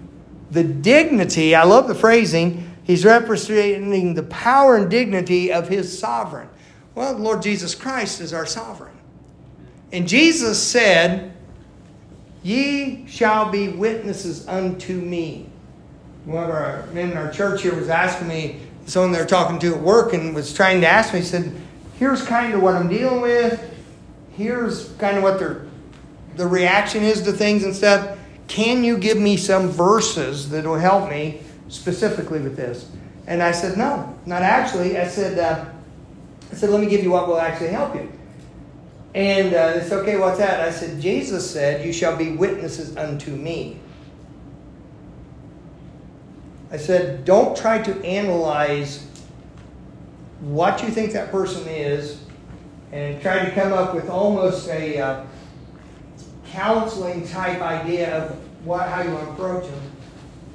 the 0.50 0.64
dignity, 0.64 1.54
I 1.54 1.64
love 1.64 1.88
the 1.88 1.94
phrasing, 1.94 2.76
he's 2.84 3.04
representing 3.04 4.14
the 4.14 4.22
power 4.24 4.76
and 4.76 4.90
dignity 4.90 5.52
of 5.52 5.68
his 5.68 5.98
sovereign. 5.98 6.48
Well, 6.94 7.14
the 7.14 7.22
Lord 7.22 7.42
Jesus 7.42 7.74
Christ 7.74 8.20
is 8.20 8.32
our 8.32 8.46
sovereign. 8.46 8.96
And 9.92 10.08
Jesus 10.08 10.62
said, 10.62 11.34
Ye 12.42 13.06
shall 13.06 13.50
be 13.50 13.68
witnesses 13.68 14.46
unto 14.46 14.94
me. 14.94 15.46
One 16.24 16.44
of 16.44 16.50
our 16.50 16.86
men 16.92 17.12
in 17.12 17.16
our 17.16 17.30
church 17.30 17.62
here 17.62 17.74
was 17.74 17.88
asking 17.88 18.28
me, 18.28 18.60
someone 18.86 19.12
they 19.12 19.18
were 19.18 19.26
talking 19.26 19.58
to 19.58 19.74
at 19.74 19.80
work 19.80 20.12
and 20.12 20.34
was 20.34 20.52
trying 20.52 20.80
to 20.80 20.86
ask 20.86 21.12
me, 21.12 21.20
he 21.20 21.24
said, 21.24 21.52
Here's 21.98 22.22
kind 22.22 22.54
of 22.54 22.62
what 22.62 22.74
I'm 22.74 22.88
dealing 22.88 23.20
with. 23.20 23.74
Here's 24.36 24.90
kind 24.94 25.16
of 25.16 25.22
what 25.22 25.38
their 25.38 25.66
the 26.36 26.46
reaction 26.46 27.02
is 27.02 27.22
to 27.22 27.32
things 27.32 27.64
and 27.64 27.74
stuff. 27.74 28.15
Can 28.48 28.84
you 28.84 28.98
give 28.98 29.18
me 29.18 29.36
some 29.36 29.68
verses 29.68 30.50
that 30.50 30.64
will 30.64 30.78
help 30.78 31.10
me 31.10 31.40
specifically 31.68 32.40
with 32.40 32.56
this? 32.56 32.88
And 33.26 33.42
I 33.42 33.52
said, 33.52 33.76
No, 33.76 34.16
not 34.24 34.42
actually. 34.42 34.98
I 34.98 35.08
said, 35.08 35.38
uh, 35.38 35.64
I 36.50 36.54
said, 36.54 36.70
let 36.70 36.80
me 36.80 36.86
give 36.86 37.02
you 37.02 37.10
what 37.10 37.26
will 37.26 37.40
actually 37.40 37.70
help 37.70 37.94
you. 37.94 38.10
And 39.14 39.54
uh, 39.54 39.72
it's 39.76 39.90
okay, 39.90 40.16
what's 40.18 40.38
that? 40.38 40.60
I 40.60 40.70
said, 40.70 41.00
Jesus 41.00 41.50
said, 41.50 41.84
You 41.84 41.92
shall 41.92 42.16
be 42.16 42.32
witnesses 42.32 42.96
unto 42.96 43.30
me. 43.30 43.80
I 46.70 46.76
said, 46.76 47.24
Don't 47.24 47.56
try 47.56 47.82
to 47.82 48.04
analyze 48.04 49.06
what 50.40 50.82
you 50.82 50.88
think 50.90 51.12
that 51.12 51.30
person 51.30 51.66
is 51.66 52.22
and 52.92 53.20
try 53.22 53.44
to 53.44 53.50
come 53.52 53.72
up 53.72 53.94
with 53.94 54.08
almost 54.10 54.68
a 54.68 54.98
uh, 54.98 55.24
counseling 56.52 57.26
type 57.26 57.60
idea 57.60 58.24
of 58.24 58.36
what, 58.64 58.88
how 58.88 59.02
you 59.02 59.16
approach 59.16 59.64
them. 59.64 59.80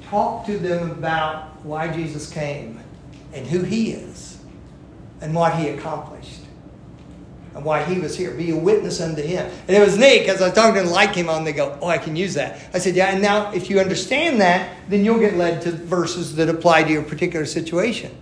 Talk 0.04 0.46
to 0.46 0.58
them 0.58 0.90
about 0.90 1.64
why 1.64 1.88
Jesus 1.88 2.30
came 2.30 2.80
and 3.32 3.46
who 3.46 3.62
he 3.62 3.92
is 3.92 4.38
and 5.20 5.34
what 5.34 5.56
he 5.56 5.68
accomplished 5.68 6.40
and 7.54 7.64
why 7.64 7.82
he 7.84 7.98
was 7.98 8.16
here. 8.16 8.32
Be 8.32 8.50
a 8.50 8.56
witness 8.56 9.00
unto 9.00 9.22
him. 9.22 9.50
And 9.68 9.76
it 9.76 9.80
was 9.80 9.96
neat 9.96 10.20
because 10.20 10.42
I 10.42 10.50
talking 10.50 10.74
to 10.74 10.82
them 10.82 10.90
like 10.90 11.14
him 11.14 11.28
on, 11.28 11.44
they 11.44 11.52
go, 11.52 11.78
Oh, 11.80 11.88
I 11.88 11.98
can 11.98 12.16
use 12.16 12.34
that. 12.34 12.60
I 12.74 12.78
said, 12.78 12.94
Yeah, 12.94 13.06
and 13.06 13.22
now 13.22 13.52
if 13.52 13.70
you 13.70 13.80
understand 13.80 14.40
that, 14.40 14.76
then 14.88 15.04
you'll 15.04 15.20
get 15.20 15.36
led 15.36 15.62
to 15.62 15.72
verses 15.72 16.36
that 16.36 16.48
apply 16.48 16.84
to 16.84 16.90
your 16.90 17.02
particular 17.02 17.46
situation. 17.46 18.16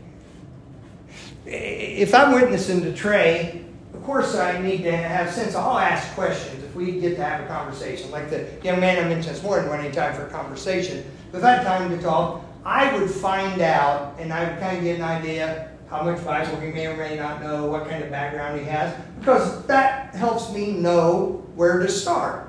If 1.46 2.14
I'm 2.14 2.32
witnessing 2.32 2.82
to 2.82 2.94
Trey, 2.94 3.64
of 4.00 4.06
course 4.06 4.34
I 4.34 4.58
need 4.62 4.82
to 4.84 4.96
have 4.96 5.30
sense. 5.30 5.54
I'll 5.54 5.76
ask 5.76 6.14
questions 6.14 6.64
if 6.64 6.74
we 6.74 7.00
get 7.00 7.16
to 7.16 7.22
have 7.22 7.44
a 7.44 7.46
conversation. 7.46 8.10
Like 8.10 8.30
the 8.30 8.48
young 8.64 8.80
man 8.80 9.04
I 9.04 9.06
mentioned 9.06 9.36
this 9.36 9.42
morning, 9.42 9.70
any 9.70 9.92
time 9.92 10.14
for 10.14 10.24
a 10.24 10.30
conversation. 10.30 11.04
If 11.34 11.44
I 11.44 11.56
had 11.56 11.64
time 11.64 11.90
to 11.90 12.02
talk, 12.02 12.42
I 12.64 12.96
would 12.96 13.10
find 13.10 13.60
out 13.60 14.18
and 14.18 14.32
I 14.32 14.48
would 14.48 14.58
kind 14.58 14.78
of 14.78 14.84
get 14.84 14.96
an 14.96 15.02
idea 15.02 15.72
how 15.90 16.02
much 16.02 16.24
Bible 16.24 16.58
he 16.60 16.70
may 16.70 16.86
or 16.86 16.96
may 16.96 17.16
not 17.16 17.42
know, 17.42 17.66
what 17.66 17.90
kind 17.90 18.02
of 18.02 18.10
background 18.10 18.58
he 18.58 18.64
has, 18.64 18.96
because 19.18 19.66
that 19.66 20.14
helps 20.14 20.50
me 20.50 20.72
know 20.72 21.46
where 21.54 21.78
to 21.80 21.88
start. 21.88 22.48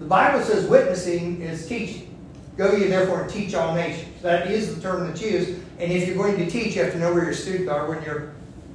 The 0.00 0.06
Bible 0.06 0.42
says 0.42 0.66
witnessing 0.66 1.42
is 1.42 1.64
teaching. 1.64 2.12
Go 2.56 2.72
ye 2.74 2.88
therefore 2.88 3.22
and 3.22 3.30
teach 3.30 3.54
all 3.54 3.72
nations. 3.76 4.20
That 4.20 4.50
is 4.50 4.74
the 4.74 4.80
term 4.80 5.06
that's 5.06 5.22
used. 5.22 5.60
And 5.78 5.92
if 5.92 6.08
you're 6.08 6.16
going 6.16 6.38
to 6.38 6.50
teach, 6.50 6.74
you 6.74 6.82
have 6.82 6.92
to 6.92 6.98
know 6.98 7.14
where 7.14 7.22
your 7.22 7.34
students 7.34 7.70
are 7.70 7.88
when 7.88 8.02
you're 8.02 8.32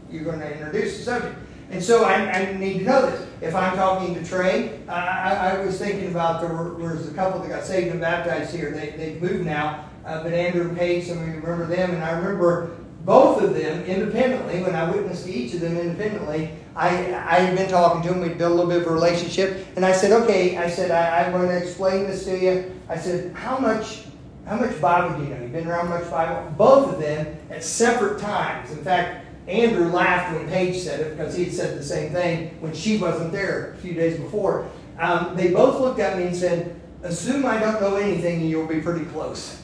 you're 0.09 0.23
going 0.23 0.39
to 0.39 0.49
introduce 0.49 0.99
the 0.99 1.03
subject. 1.03 1.37
And 1.69 1.83
so 1.83 2.05
I, 2.05 2.31
I 2.31 2.53
need 2.57 2.79
to 2.79 2.85
know 2.85 3.09
this. 3.09 3.27
If 3.41 3.53
I'm 3.55 3.75
talking 3.75 4.15
to 4.15 4.23
Trey, 4.23 4.79
I, 4.87 5.51
I 5.51 5.65
was 5.65 5.77
thinking 5.77 6.09
about 6.09 6.41
there, 6.41 6.53
was 6.53 7.07
a 7.07 7.13
couple 7.13 7.39
that 7.41 7.49
got 7.49 7.63
saved 7.63 7.89
and 7.89 7.99
baptized 7.99 8.55
here. 8.55 8.71
They, 8.71 8.91
they've 8.97 9.21
moved 9.21 9.45
now 9.45 9.87
uh, 10.07 10.23
but 10.23 10.31
Andrew 10.31 10.69
and 10.69 10.77
Paige, 10.77 11.05
some 11.05 11.19
of 11.21 11.27
you 11.27 11.35
remember 11.35 11.65
them, 11.65 11.91
and 11.91 12.01
I 12.01 12.11
remember 12.11 12.77
both 13.03 13.41
of 13.43 13.53
them 13.53 13.83
independently, 13.83 14.61
when 14.61 14.73
I 14.73 14.89
witnessed 14.89 15.27
each 15.27 15.53
of 15.53 15.59
them 15.59 15.77
independently, 15.77 16.51
I, 16.77 16.87
I 16.87 17.39
had 17.41 17.57
been 17.57 17.69
talking 17.69 18.01
to 18.03 18.09
them, 18.09 18.21
we'd 18.21 18.37
built 18.37 18.53
a 18.53 18.55
little 18.55 18.69
bit 18.69 18.83
of 18.83 18.87
a 18.87 18.91
relationship, 18.91 19.67
and 19.75 19.85
I 19.85 19.91
said, 19.91 20.13
okay, 20.23 20.57
I 20.57 20.69
said, 20.69 20.91
I, 20.91 21.25
I'm 21.25 21.33
going 21.33 21.49
to 21.49 21.57
explain 21.57 22.07
this 22.07 22.23
to 22.23 22.39
you. 22.39 22.73
I 22.87 22.97
said, 22.97 23.33
how 23.33 23.57
much 23.57 24.03
how 24.45 24.55
much 24.55 24.79
Bible 24.79 25.17
do 25.17 25.25
you 25.25 25.29
know? 25.31 25.41
You've 25.41 25.51
been 25.51 25.67
around 25.67 25.89
much 25.89 26.09
Bible? 26.09 26.49
Both 26.57 26.93
of 26.93 27.01
them 27.01 27.35
at 27.49 27.65
separate 27.65 28.17
times. 28.17 28.71
In 28.71 28.81
fact, 28.81 29.25
Andrew 29.47 29.89
laughed 29.89 30.35
when 30.35 30.47
Paige 30.49 30.77
said 30.77 30.99
it 30.99 31.17
because 31.17 31.35
he 31.35 31.45
had 31.45 31.53
said 31.53 31.79
the 31.79 31.83
same 31.83 32.11
thing 32.11 32.57
when 32.59 32.73
she 32.73 32.97
wasn't 32.97 33.31
there 33.31 33.71
a 33.71 33.77
few 33.77 33.93
days 33.93 34.19
before. 34.19 34.69
Um, 34.99 35.35
they 35.37 35.51
both 35.51 35.79
looked 35.79 35.99
at 35.99 36.17
me 36.17 36.25
and 36.25 36.35
said, 36.35 36.79
Assume 37.03 37.45
I 37.45 37.59
don't 37.59 37.79
know 37.79 37.95
anything 37.95 38.41
and 38.41 38.49
you'll 38.49 38.67
be 38.67 38.81
pretty 38.81 39.05
close. 39.05 39.61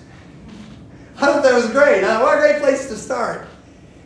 I 1.17 1.25
thought 1.25 1.43
that 1.43 1.53
was 1.53 1.69
great. 1.71 2.03
Huh? 2.03 2.21
What 2.21 2.37
a 2.37 2.41
great 2.41 2.61
place 2.61 2.87
to 2.87 2.95
start. 2.95 3.47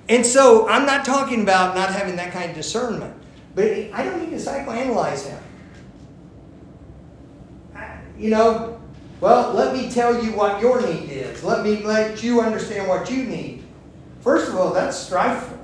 And 0.09 0.25
so 0.25 0.67
I'm 0.67 0.85
not 0.85 1.05
talking 1.05 1.43
about 1.43 1.75
not 1.75 1.91
having 1.91 2.15
that 2.15 2.31
kind 2.31 2.49
of 2.49 2.55
discernment, 2.55 3.13
but 3.53 3.65
I 3.65 4.03
don't 4.03 4.21
need 4.21 4.29
to 4.31 4.43
psychoanalyze 4.43 5.27
him. 5.27 5.43
You 8.17 8.31
know, 8.31 8.81
well, 9.19 9.53
let 9.53 9.75
me 9.75 9.91
tell 9.91 10.23
you 10.23 10.31
what 10.31 10.59
your 10.61 10.81
need 10.81 11.09
is. 11.09 11.43
Let 11.43 11.63
me 11.63 11.83
let 11.83 12.23
you 12.23 12.41
understand 12.41 12.87
what 12.87 13.11
you 13.11 13.23
need. 13.25 13.63
First 14.21 14.49
of 14.49 14.55
all, 14.55 14.73
that's 14.73 15.09
strifeful. 15.09 15.57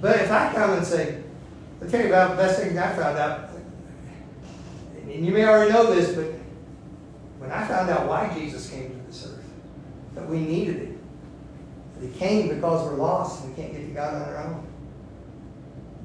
But 0.00 0.20
if 0.20 0.30
I 0.30 0.49
come 0.60 0.76
and 0.76 0.86
say, 0.86 1.22
I'll 1.80 1.88
tell 1.88 2.00
you 2.00 2.08
about 2.08 2.30
the 2.30 2.36
best 2.36 2.60
thing 2.60 2.78
I 2.78 2.94
found 2.94 3.16
out, 3.16 3.50
and 4.94 5.26
you 5.26 5.32
may 5.32 5.44
already 5.44 5.72
know 5.72 5.92
this, 5.92 6.14
but 6.14 6.26
when 7.38 7.50
I 7.50 7.66
found 7.66 7.88
out 7.88 8.06
why 8.06 8.30
Jesus 8.38 8.68
came 8.68 8.90
to 8.90 9.06
this 9.06 9.26
earth, 9.26 9.44
that 10.14 10.28
we 10.28 10.40
needed 10.40 10.76
it, 10.76 10.98
that 11.94 12.06
he 12.06 12.12
came 12.18 12.48
because 12.48 12.86
we're 12.86 12.98
lost 12.98 13.42
and 13.42 13.56
we 13.56 13.62
can't 13.62 13.72
get 13.72 13.86
to 13.86 13.92
God 13.94 14.14
on 14.14 14.22
our 14.22 14.44
own, 14.44 14.66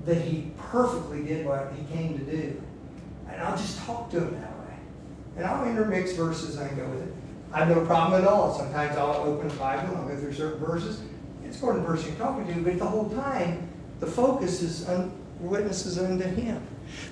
that 0.06 0.22
he 0.22 0.52
perfectly 0.58 1.24
did 1.24 1.46
what 1.46 1.74
he 1.78 1.84
came 1.94 2.18
to 2.18 2.24
do. 2.24 2.62
And 3.30 3.42
I'll 3.42 3.58
just 3.58 3.80
talk 3.80 4.10
to 4.12 4.20
him 4.20 4.40
that 4.40 4.58
way. 4.60 4.76
And 5.36 5.46
I'll 5.46 5.68
intermix 5.68 6.14
verses 6.14 6.56
and 6.56 6.70
I 6.70 6.74
go 6.74 6.88
with 6.88 7.02
it. 7.02 7.14
I 7.52 7.66
have 7.66 7.76
no 7.76 7.86
problem 7.86 8.22
at 8.22 8.28
all. 8.28 8.58
Sometimes 8.58 8.96
I'll 8.98 9.16
open 9.16 9.50
the 9.50 9.56
Bible, 9.56 9.90
and 9.90 9.98
I'll 9.98 10.08
go 10.08 10.16
through 10.18 10.34
certain 10.34 10.66
verses. 10.66 11.02
It's 11.44 11.58
according 11.58 11.82
to 11.82 11.88
the 11.88 11.94
person 11.94 12.10
you're 12.12 12.26
talking 12.26 12.54
to, 12.54 12.62
but 12.62 12.80
the 12.80 12.86
whole 12.86 13.10
time, 13.10 13.70
the 14.06 14.12
focus 14.12 14.62
is 14.62 14.88
on 14.88 15.12
witnesses 15.40 15.98
unto 15.98 16.24
him. 16.24 16.62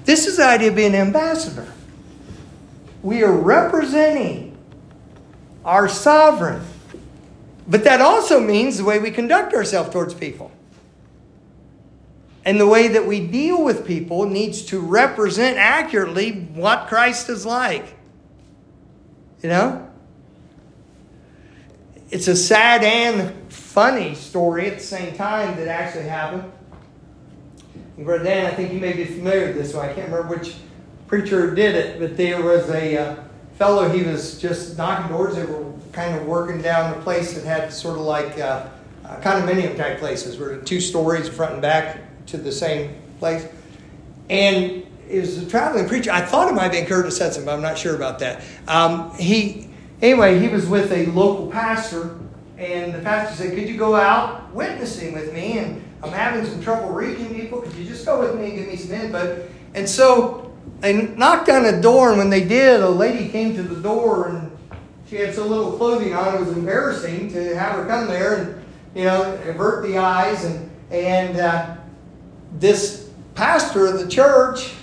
This 0.06 0.28
is 0.28 0.38
the 0.38 0.46
idea 0.46 0.70
of 0.70 0.76
being 0.76 0.94
an 0.94 1.08
ambassador. 1.08 1.72
We 3.02 3.24
are 3.24 3.32
representing 3.32 4.58
our 5.66 5.88
sovereign. 5.88 6.62
But 7.68 7.84
that 7.86 8.02
also 8.02 8.40
means 8.40 8.78
the 8.78 8.84
way 8.84 9.00
we 9.00 9.12
conduct 9.12 9.54
ourselves 9.54 9.90
towards 9.90 10.14
people. 10.14 10.52
And 12.46 12.60
the 12.60 12.68
way 12.68 12.90
that 12.90 13.06
we 13.06 13.26
deal 13.26 13.64
with 13.64 13.86
people 13.86 14.26
needs 14.26 14.64
to 14.66 14.80
represent 14.80 15.58
accurately 15.58 16.32
what 16.32 16.88
Christ 16.88 17.30
is 17.30 17.46
like. 17.46 17.96
You 19.42 19.50
know? 19.50 19.90
It's 22.10 22.28
a 22.28 22.36
sad 22.36 22.84
and 22.84 23.52
funny 23.52 24.14
story 24.16 24.68
at 24.68 24.76
the 24.76 24.84
same 24.84 25.16
time 25.16 25.56
that 25.58 25.68
actually 25.68 26.04
happened. 26.04 26.53
Brother 27.98 28.24
Dan, 28.24 28.46
I 28.48 28.56
think 28.56 28.74
you 28.74 28.80
may 28.80 28.94
be 28.94 29.06
familiar 29.06 29.48
with 29.48 29.56
this 29.56 29.74
one. 29.74 29.88
I 29.88 29.94
can't 29.94 30.10
remember 30.10 30.36
which 30.36 30.56
preacher 31.08 31.54
did 31.54 31.76
it, 31.76 32.00
but 32.00 32.18
there 32.18 32.42
was 32.42 32.68
a 32.72 32.98
uh, 32.98 33.24
fellow, 33.58 33.88
he 33.88 34.04
was 34.04 34.40
just 34.42 34.78
knocking 34.78 35.16
doors. 35.16 35.36
They 35.36 35.46
were 35.46 35.72
kind 35.92 36.16
of 36.16 36.26
working 36.26 36.62
down 36.62 36.98
a 36.98 37.02
place 37.04 37.34
that 37.34 37.44
had 37.44 37.72
sort 37.72 38.00
of 38.00 38.04
like 38.04 38.40
uh, 38.40 38.68
uh, 39.06 39.20
condominium 39.22 39.78
type 39.78 40.00
places, 40.00 40.40
where 40.40 40.58
two 40.58 40.82
stories, 40.82 41.30
front 41.30 41.54
and 41.54 41.62
back, 41.62 42.26
to 42.28 42.38
the 42.38 42.52
same 42.52 42.96
place. 43.20 43.48
And 44.30 44.84
it 45.08 45.20
was 45.20 45.38
a 45.38 45.46
traveling 45.46 45.88
preacher. 45.88 46.10
I 46.10 46.22
thought 46.22 46.48
it 46.48 46.56
might 46.56 46.72
been 46.72 46.88
Curtis 46.88 47.20
Hutson, 47.20 47.46
but 47.46 47.54
I'm 47.54 47.62
not 47.62 47.78
sure 47.78 47.96
about 47.96 48.20
that. 48.20 48.44
Um, 48.68 49.14
he, 49.18 49.70
anyway, 50.02 50.40
he 50.40 50.48
was 50.48 50.66
with 50.66 50.92
a 50.92 51.06
local 51.08 51.52
pastor, 51.52 52.18
and 52.58 52.92
the 52.92 53.00
pastor 53.00 53.36
said, 53.36 53.56
"Could 53.56 53.70
you 53.70 53.78
go 53.78 53.94
out 53.94 54.52
witnessing 54.52 55.14
with 55.14 55.32
me?" 55.32 55.60
And 55.60 55.84
I'm 56.04 56.12
having 56.12 56.46
some 56.46 56.62
trouble 56.62 56.90
reaching 56.90 57.34
people. 57.34 57.62
Could 57.62 57.74
you 57.76 57.86
just 57.86 58.06
go 58.06 58.20
with 58.20 58.38
me 58.38 58.50
and 58.50 58.56
give 58.58 58.68
me 58.68 58.76
some 58.76 58.92
input? 58.92 59.50
And 59.74 59.88
so 59.88 60.54
they 60.82 61.08
knocked 61.08 61.48
on 61.50 61.66
a 61.66 61.82
door, 61.82 62.10
and 62.10 62.18
when 62.18 62.30
they 62.30 62.44
did, 62.44 62.82
a 62.82 62.90
lady 62.90 63.30
came 63.30 63.56
to 63.56 63.64
the 63.64 63.82
door, 63.82 64.28
and 64.28 64.52
she 65.08 65.16
had 65.16 65.34
so 65.34 65.48
little 65.48 65.78
clothing 65.78 66.14
on, 66.14 66.36
it 66.36 66.40
was 66.42 66.50
embarrassing 66.50 67.32
to 67.32 67.56
have 67.58 67.76
her 67.76 67.86
come 67.86 68.08
there 68.08 68.36
and, 68.36 68.66
you 68.94 69.06
know, 69.06 69.40
avert 69.46 69.86
the 69.86 69.98
eyes. 69.98 70.44
And, 70.44 70.70
and 70.92 71.38
uh, 71.40 71.76
this 72.60 73.10
pastor 73.34 73.88
of 73.88 74.00
the 74.00 74.08
church 74.08 74.74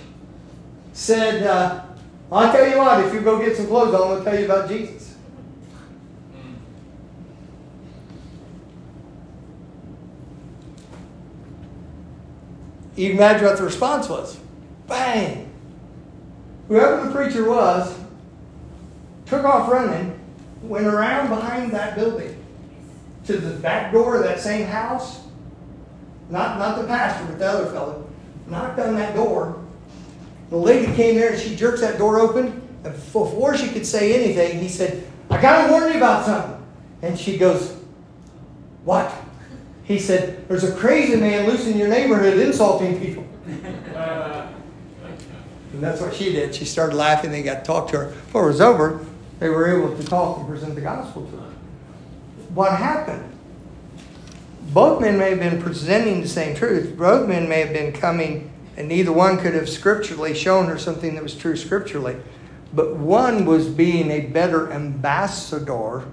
said, 0.93 1.43
uh, 1.43 1.85
I'll 2.31 2.51
tell 2.51 2.67
you 2.67 2.77
what, 2.77 3.05
if 3.05 3.13
you 3.13 3.21
go 3.21 3.39
get 3.39 3.57
some 3.57 3.67
clothes 3.67 3.93
on, 3.93 4.17
I'll 4.17 4.23
tell 4.23 4.39
you 4.39 4.45
about 4.45 4.69
Jesus. 4.69 5.00
You 13.01 13.07
can 13.07 13.17
imagine 13.17 13.47
what 13.47 13.57
the 13.57 13.63
response 13.63 14.07
was. 14.07 14.37
Bang! 14.85 15.51
Whoever 16.67 17.07
the 17.07 17.11
preacher 17.11 17.49
was 17.49 17.97
took 19.25 19.43
off 19.43 19.71
running, 19.71 20.19
went 20.61 20.85
around 20.85 21.29
behind 21.29 21.71
that 21.71 21.95
building 21.95 22.35
to 23.25 23.37
the 23.37 23.57
back 23.57 23.91
door 23.91 24.17
of 24.17 24.23
that 24.23 24.39
same 24.39 24.67
house. 24.67 25.19
Not, 26.29 26.59
not 26.59 26.79
the 26.79 26.85
pastor, 26.85 27.25
but 27.25 27.39
the 27.39 27.47
other 27.47 27.71
fellow. 27.71 28.07
Knocked 28.45 28.77
on 28.77 28.93
that 28.97 29.15
door. 29.15 29.59
The 30.51 30.57
lady 30.57 30.93
came 30.93 31.15
there 31.15 31.31
and 31.31 31.41
she 31.41 31.55
jerks 31.55 31.81
that 31.81 31.97
door 31.97 32.19
open. 32.19 32.61
And 32.83 32.93
before 32.93 33.57
she 33.57 33.69
could 33.69 33.87
say 33.87 34.13
anything, 34.13 34.59
he 34.59 34.69
said, 34.69 35.03
I 35.31 35.41
got 35.41 35.65
to 35.65 35.71
warn 35.71 35.91
you 35.91 35.97
about 35.97 36.23
something. 36.23 36.63
And 37.01 37.17
she 37.17 37.39
goes, 37.39 37.75
What? 38.83 39.11
He 39.83 39.99
said, 39.99 40.47
There's 40.47 40.63
a 40.63 40.75
crazy 40.75 41.15
man 41.15 41.47
loose 41.47 41.67
in 41.67 41.77
your 41.77 41.87
neighborhood 41.87 42.37
insulting 42.37 42.99
people. 42.99 43.25
and 43.45 44.53
that's 45.73 46.01
what 46.01 46.13
she 46.13 46.31
did. 46.31 46.53
She 46.55 46.65
started 46.65 46.95
laughing. 46.95 47.31
They 47.31 47.43
got 47.43 47.59
to 47.59 47.65
talk 47.65 47.89
to 47.89 47.97
her. 47.97 48.05
Before 48.05 48.43
it 48.45 48.47
was 48.47 48.61
over, 48.61 49.05
they 49.39 49.49
were 49.49 49.75
able 49.75 49.95
to 49.95 50.03
talk 50.03 50.37
and 50.37 50.47
present 50.47 50.75
the 50.75 50.81
gospel 50.81 51.25
to 51.25 51.37
her. 51.37 51.51
What 52.53 52.73
happened? 52.73 53.27
Both 54.73 55.01
men 55.01 55.17
may 55.17 55.31
have 55.31 55.39
been 55.39 55.61
presenting 55.61 56.21
the 56.21 56.27
same 56.27 56.55
truth. 56.55 56.97
Both 56.97 57.27
men 57.27 57.49
may 57.49 57.59
have 57.61 57.73
been 57.73 57.91
coming, 57.91 58.51
and 58.77 58.87
neither 58.87 59.11
one 59.11 59.37
could 59.37 59.53
have 59.53 59.67
scripturally 59.67 60.33
shown 60.33 60.67
her 60.67 60.77
something 60.77 61.15
that 61.15 61.23
was 61.23 61.35
true 61.35 61.57
scripturally. 61.57 62.17
But 62.73 62.95
one 62.95 63.45
was 63.45 63.67
being 63.67 64.11
a 64.11 64.21
better 64.21 64.71
ambassador 64.71 66.05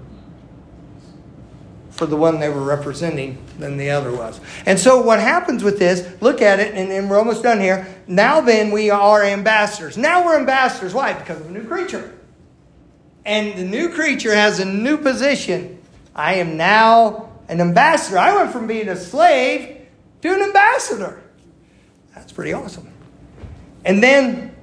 for 1.99 2.05
the 2.05 2.15
one 2.15 2.39
they 2.39 2.47
were 2.47 2.63
representing 2.63 3.37
than 3.59 3.75
the 3.75 3.89
other 3.89 4.09
was. 4.09 4.39
And 4.65 4.79
so 4.79 5.01
what 5.01 5.19
happens 5.19 5.65
with 5.65 5.79
this, 5.79 6.09
look 6.21 6.41
at 6.41 6.61
it, 6.61 6.73
and, 6.73 6.89
and 6.93 7.09
we're 7.09 7.19
almost 7.19 7.43
done 7.43 7.59
here. 7.59 7.93
Now 8.07 8.39
then, 8.39 8.71
we 8.71 8.89
are 8.89 9.21
ambassadors. 9.21 9.97
Now 9.97 10.25
we're 10.25 10.39
ambassadors. 10.39 10.93
Why? 10.93 11.11
Because 11.11 11.41
of 11.41 11.47
a 11.47 11.51
new 11.51 11.65
creature. 11.67 12.17
And 13.25 13.53
the 13.59 13.65
new 13.65 13.89
creature 13.89 14.33
has 14.33 14.61
a 14.61 14.65
new 14.65 14.97
position. 14.97 15.77
I 16.15 16.35
am 16.35 16.55
now 16.55 17.33
an 17.49 17.59
ambassador. 17.59 18.17
I 18.17 18.33
went 18.33 18.53
from 18.53 18.65
being 18.65 18.87
a 18.87 18.95
slave 18.95 19.85
to 20.21 20.33
an 20.33 20.41
ambassador. 20.41 21.21
That's 22.15 22.31
pretty 22.31 22.53
awesome. 22.53 22.93
And 23.83 24.01
then 24.01 24.55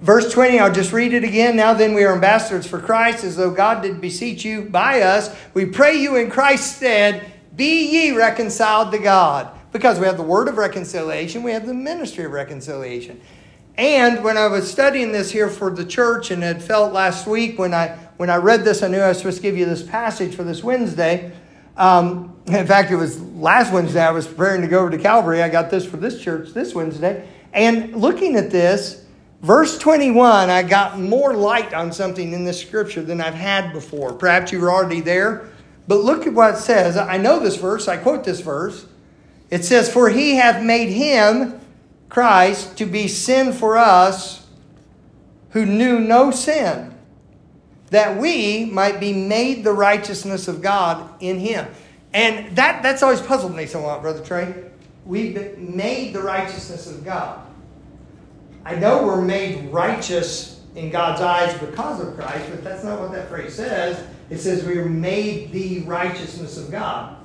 Verse 0.00 0.32
20, 0.32 0.60
I'll 0.60 0.72
just 0.72 0.92
read 0.92 1.12
it 1.12 1.24
again. 1.24 1.56
Now 1.56 1.74
then, 1.74 1.92
we 1.92 2.04
are 2.04 2.14
ambassadors 2.14 2.66
for 2.66 2.78
Christ, 2.78 3.24
as 3.24 3.36
though 3.36 3.50
God 3.50 3.82
did 3.82 4.00
beseech 4.00 4.44
you 4.44 4.62
by 4.62 5.02
us. 5.02 5.34
We 5.54 5.66
pray 5.66 5.96
you 5.96 6.14
in 6.16 6.30
Christ's 6.30 6.76
stead, 6.76 7.32
be 7.56 7.90
ye 7.90 8.12
reconciled 8.12 8.92
to 8.92 8.98
God. 8.98 9.50
Because 9.72 9.98
we 9.98 10.06
have 10.06 10.16
the 10.16 10.22
word 10.22 10.48
of 10.48 10.56
reconciliation, 10.56 11.42
we 11.42 11.50
have 11.50 11.66
the 11.66 11.74
ministry 11.74 12.24
of 12.24 12.30
reconciliation. 12.30 13.20
And 13.76 14.24
when 14.24 14.36
I 14.36 14.46
was 14.46 14.70
studying 14.70 15.12
this 15.12 15.30
here 15.30 15.48
for 15.48 15.70
the 15.70 15.84
church, 15.84 16.30
and 16.30 16.42
had 16.42 16.62
felt 16.62 16.92
last 16.92 17.26
week 17.26 17.58
when 17.58 17.74
I 17.74 17.96
when 18.16 18.30
I 18.30 18.36
read 18.36 18.64
this, 18.64 18.82
I 18.82 18.88
knew 18.88 18.98
I 18.98 19.08
was 19.08 19.18
supposed 19.18 19.36
to 19.36 19.42
give 19.42 19.56
you 19.56 19.66
this 19.66 19.82
passage 19.82 20.34
for 20.34 20.42
this 20.42 20.64
Wednesday. 20.64 21.32
Um, 21.76 22.36
in 22.46 22.66
fact, 22.66 22.90
it 22.90 22.96
was 22.96 23.20
last 23.20 23.72
Wednesday 23.72 24.02
I 24.04 24.10
was 24.10 24.26
preparing 24.26 24.62
to 24.62 24.68
go 24.68 24.80
over 24.80 24.90
to 24.90 24.98
Calvary. 24.98 25.42
I 25.42 25.48
got 25.48 25.70
this 25.70 25.86
for 25.86 25.96
this 25.96 26.20
church 26.20 26.50
this 26.50 26.74
Wednesday. 26.74 27.28
And 27.52 27.94
looking 27.94 28.34
at 28.34 28.50
this, 28.50 29.04
Verse 29.40 29.78
21, 29.78 30.50
I 30.50 30.62
got 30.64 30.98
more 30.98 31.32
light 31.32 31.72
on 31.72 31.92
something 31.92 32.32
in 32.32 32.44
this 32.44 32.60
scripture 32.60 33.02
than 33.02 33.20
I've 33.20 33.34
had 33.34 33.72
before. 33.72 34.12
Perhaps 34.12 34.50
you 34.50 34.60
were 34.60 34.70
already 34.70 35.00
there, 35.00 35.48
but 35.86 36.00
look 36.00 36.26
at 36.26 36.34
what 36.34 36.54
it 36.54 36.58
says. 36.58 36.96
I 36.96 37.18
know 37.18 37.38
this 37.38 37.56
verse, 37.56 37.86
I 37.86 37.98
quote 37.98 38.24
this 38.24 38.40
verse. 38.40 38.86
It 39.48 39.64
says, 39.64 39.90
For 39.92 40.10
he 40.10 40.34
hath 40.34 40.62
made 40.62 40.90
him 40.90 41.60
Christ 42.08 42.76
to 42.78 42.86
be 42.86 43.06
sin 43.06 43.52
for 43.52 43.76
us 43.78 44.46
who 45.50 45.64
knew 45.64 46.00
no 46.00 46.30
sin, 46.32 46.94
that 47.90 48.18
we 48.18 48.64
might 48.66 48.98
be 48.98 49.12
made 49.12 49.62
the 49.62 49.72
righteousness 49.72 50.48
of 50.48 50.60
God 50.60 51.08
in 51.20 51.38
him. 51.38 51.66
And 52.12 52.56
that, 52.56 52.82
that's 52.82 53.02
always 53.02 53.20
puzzled 53.20 53.54
me 53.54 53.66
somewhat, 53.66 54.02
Brother 54.02 54.24
Trey. 54.24 54.64
We've 55.06 55.34
been 55.34 55.76
made 55.76 56.12
the 56.12 56.22
righteousness 56.22 56.90
of 56.90 57.04
God. 57.04 57.47
I 58.68 58.74
know 58.74 59.06
we're 59.06 59.22
made 59.22 59.72
righteous 59.72 60.60
in 60.76 60.90
God's 60.90 61.22
eyes 61.22 61.58
because 61.58 62.06
of 62.06 62.14
Christ, 62.16 62.50
but 62.50 62.62
that's 62.62 62.84
not 62.84 63.00
what 63.00 63.12
that 63.12 63.30
phrase 63.30 63.54
says. 63.54 64.06
It 64.28 64.40
says 64.40 64.62
we 64.62 64.76
are 64.76 64.84
made 64.84 65.52
the 65.52 65.80
righteousness 65.84 66.58
of 66.58 66.70
God. 66.70 67.16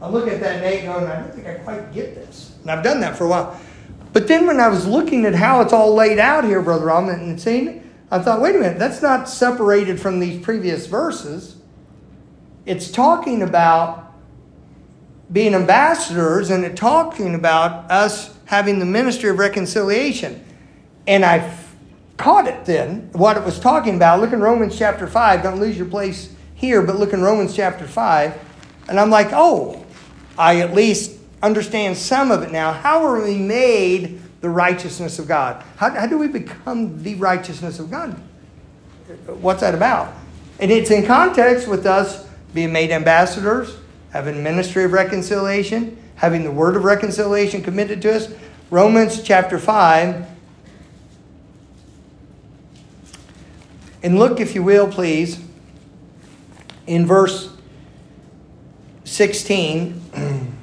I 0.00 0.08
look 0.08 0.28
at 0.28 0.38
that 0.38 0.62
Nate 0.62 0.84
going, 0.84 1.04
I 1.04 1.16
don't 1.16 1.34
think 1.34 1.48
I 1.48 1.54
quite 1.54 1.92
get 1.92 2.14
this. 2.14 2.56
And 2.62 2.70
I've 2.70 2.84
done 2.84 3.00
that 3.00 3.18
for 3.18 3.24
a 3.24 3.28
while. 3.28 3.60
But 4.12 4.28
then 4.28 4.46
when 4.46 4.60
I 4.60 4.68
was 4.68 4.86
looking 4.86 5.24
at 5.24 5.34
how 5.34 5.62
it's 5.62 5.72
all 5.72 5.94
laid 5.96 6.20
out 6.20 6.44
here, 6.44 6.62
Brother 6.62 6.86
Robin, 6.86 7.18
and 7.18 7.40
seeing 7.40 7.82
I 8.12 8.20
thought, 8.20 8.40
wait 8.40 8.54
a 8.54 8.60
minute, 8.60 8.78
that's 8.78 9.02
not 9.02 9.28
separated 9.28 10.00
from 10.00 10.20
these 10.20 10.40
previous 10.40 10.86
verses. 10.86 11.56
It's 12.66 12.88
talking 12.88 13.42
about 13.42 14.14
being 15.32 15.56
ambassadors 15.56 16.50
and 16.50 16.64
it's 16.64 16.78
talking 16.78 17.34
about 17.34 17.90
us 17.90 18.38
having 18.44 18.78
the 18.78 18.86
ministry 18.86 19.28
of 19.28 19.40
reconciliation. 19.40 20.44
And 21.08 21.24
I 21.24 21.56
caught 22.18 22.46
it 22.46 22.66
then, 22.66 23.08
what 23.12 23.38
it 23.38 23.42
was 23.42 23.58
talking 23.58 23.96
about. 23.96 24.20
Look 24.20 24.34
in 24.34 24.40
Romans 24.40 24.76
chapter 24.78 25.06
5. 25.06 25.42
Don't 25.42 25.58
lose 25.58 25.78
your 25.78 25.86
place 25.86 26.34
here, 26.54 26.82
but 26.82 26.96
look 26.96 27.14
in 27.14 27.22
Romans 27.22 27.56
chapter 27.56 27.86
5. 27.86 28.38
And 28.90 29.00
I'm 29.00 29.08
like, 29.08 29.28
oh, 29.32 29.86
I 30.36 30.60
at 30.60 30.74
least 30.74 31.18
understand 31.42 31.96
some 31.96 32.30
of 32.30 32.42
it 32.42 32.52
now. 32.52 32.72
How 32.72 33.04
are 33.06 33.24
we 33.24 33.38
made 33.38 34.20
the 34.42 34.50
righteousness 34.50 35.18
of 35.18 35.26
God? 35.26 35.64
How, 35.76 35.90
how 35.90 36.06
do 36.06 36.18
we 36.18 36.28
become 36.28 37.02
the 37.02 37.14
righteousness 37.14 37.78
of 37.78 37.90
God? 37.90 38.10
What's 39.26 39.62
that 39.62 39.74
about? 39.74 40.12
And 40.60 40.70
it's 40.70 40.90
in 40.90 41.06
context 41.06 41.68
with 41.68 41.86
us 41.86 42.28
being 42.52 42.72
made 42.72 42.90
ambassadors, 42.90 43.78
having 44.10 44.42
ministry 44.42 44.84
of 44.84 44.92
reconciliation, 44.92 45.96
having 46.16 46.44
the 46.44 46.50
word 46.50 46.76
of 46.76 46.84
reconciliation 46.84 47.62
committed 47.62 48.02
to 48.02 48.14
us. 48.14 48.28
Romans 48.70 49.22
chapter 49.22 49.58
5. 49.58 50.37
And 54.02 54.18
look, 54.18 54.40
if 54.40 54.54
you 54.54 54.62
will, 54.62 54.86
please, 54.88 55.42
in 56.86 57.06
verse 57.06 57.52
16. 59.04 60.02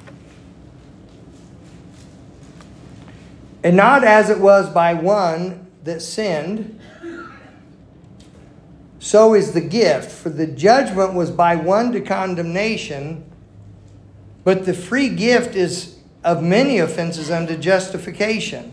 and 3.63 3.75
not 3.75 4.03
as 4.03 4.29
it 4.29 4.39
was 4.39 4.69
by 4.69 4.93
one 4.93 5.65
that 5.83 6.01
sinned, 6.01 6.79
so 8.99 9.33
is 9.33 9.51
the 9.53 9.61
gift. 9.61 10.11
For 10.11 10.29
the 10.29 10.47
judgment 10.47 11.13
was 11.13 11.29
by 11.29 11.55
one 11.55 11.91
to 11.91 12.01
condemnation, 12.01 13.29
but 14.43 14.65
the 14.65 14.73
free 14.73 15.09
gift 15.09 15.55
is 15.55 15.97
of 16.23 16.41
many 16.41 16.79
offenses 16.79 17.29
unto 17.29 17.57
justification. 17.57 18.71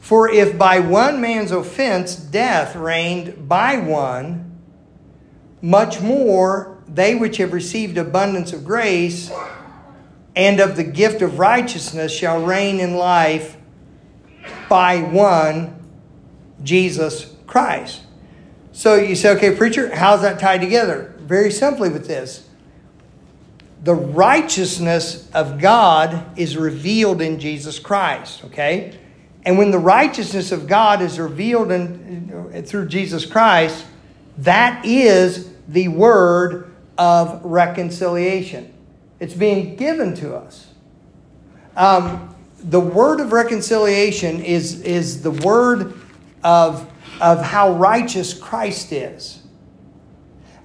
For 0.00 0.28
if 0.28 0.58
by 0.58 0.80
one 0.80 1.20
man's 1.20 1.52
offense 1.52 2.16
death 2.16 2.74
reigned 2.74 3.48
by 3.48 3.76
one, 3.76 4.58
much 5.62 6.00
more 6.00 6.82
they 6.88 7.14
which 7.14 7.36
have 7.36 7.52
received 7.52 7.96
abundance 7.98 8.52
of 8.52 8.64
grace 8.64 9.30
and 10.34 10.58
of 10.58 10.76
the 10.76 10.84
gift 10.84 11.22
of 11.22 11.38
righteousness 11.38 12.12
shall 12.12 12.42
reign 12.42 12.80
in 12.80 12.96
life 12.96 13.56
by 14.68 15.02
one, 15.02 15.76
Jesus 16.62 17.34
Christ. 17.46 18.00
So 18.72 18.94
you 18.94 19.14
say, 19.14 19.30
okay, 19.36 19.54
preacher, 19.54 19.94
how's 19.94 20.22
that 20.22 20.38
tied 20.38 20.60
together? 20.60 21.14
Very 21.18 21.50
simply 21.50 21.90
with 21.90 22.06
this 22.06 22.48
the 23.82 23.94
righteousness 23.94 25.30
of 25.32 25.58
God 25.58 26.38
is 26.38 26.56
revealed 26.56 27.22
in 27.22 27.40
Jesus 27.40 27.78
Christ, 27.78 28.44
okay? 28.44 28.98
And 29.44 29.56
when 29.56 29.70
the 29.70 29.78
righteousness 29.78 30.52
of 30.52 30.66
God 30.66 31.00
is 31.00 31.18
revealed 31.18 31.70
in, 31.70 32.62
through 32.66 32.88
Jesus 32.88 33.24
Christ, 33.24 33.86
that 34.38 34.84
is 34.84 35.50
the 35.68 35.88
word 35.88 36.70
of 36.98 37.42
reconciliation. 37.44 38.72
It's 39.18 39.34
being 39.34 39.76
given 39.76 40.14
to 40.16 40.36
us. 40.36 40.66
Um, 41.76 42.34
the 42.62 42.80
word 42.80 43.20
of 43.20 43.32
reconciliation 43.32 44.42
is, 44.42 44.82
is 44.82 45.22
the 45.22 45.30
word 45.30 45.94
of, 46.44 46.90
of 47.20 47.42
how 47.42 47.72
righteous 47.72 48.34
Christ 48.34 48.92
is. 48.92 49.42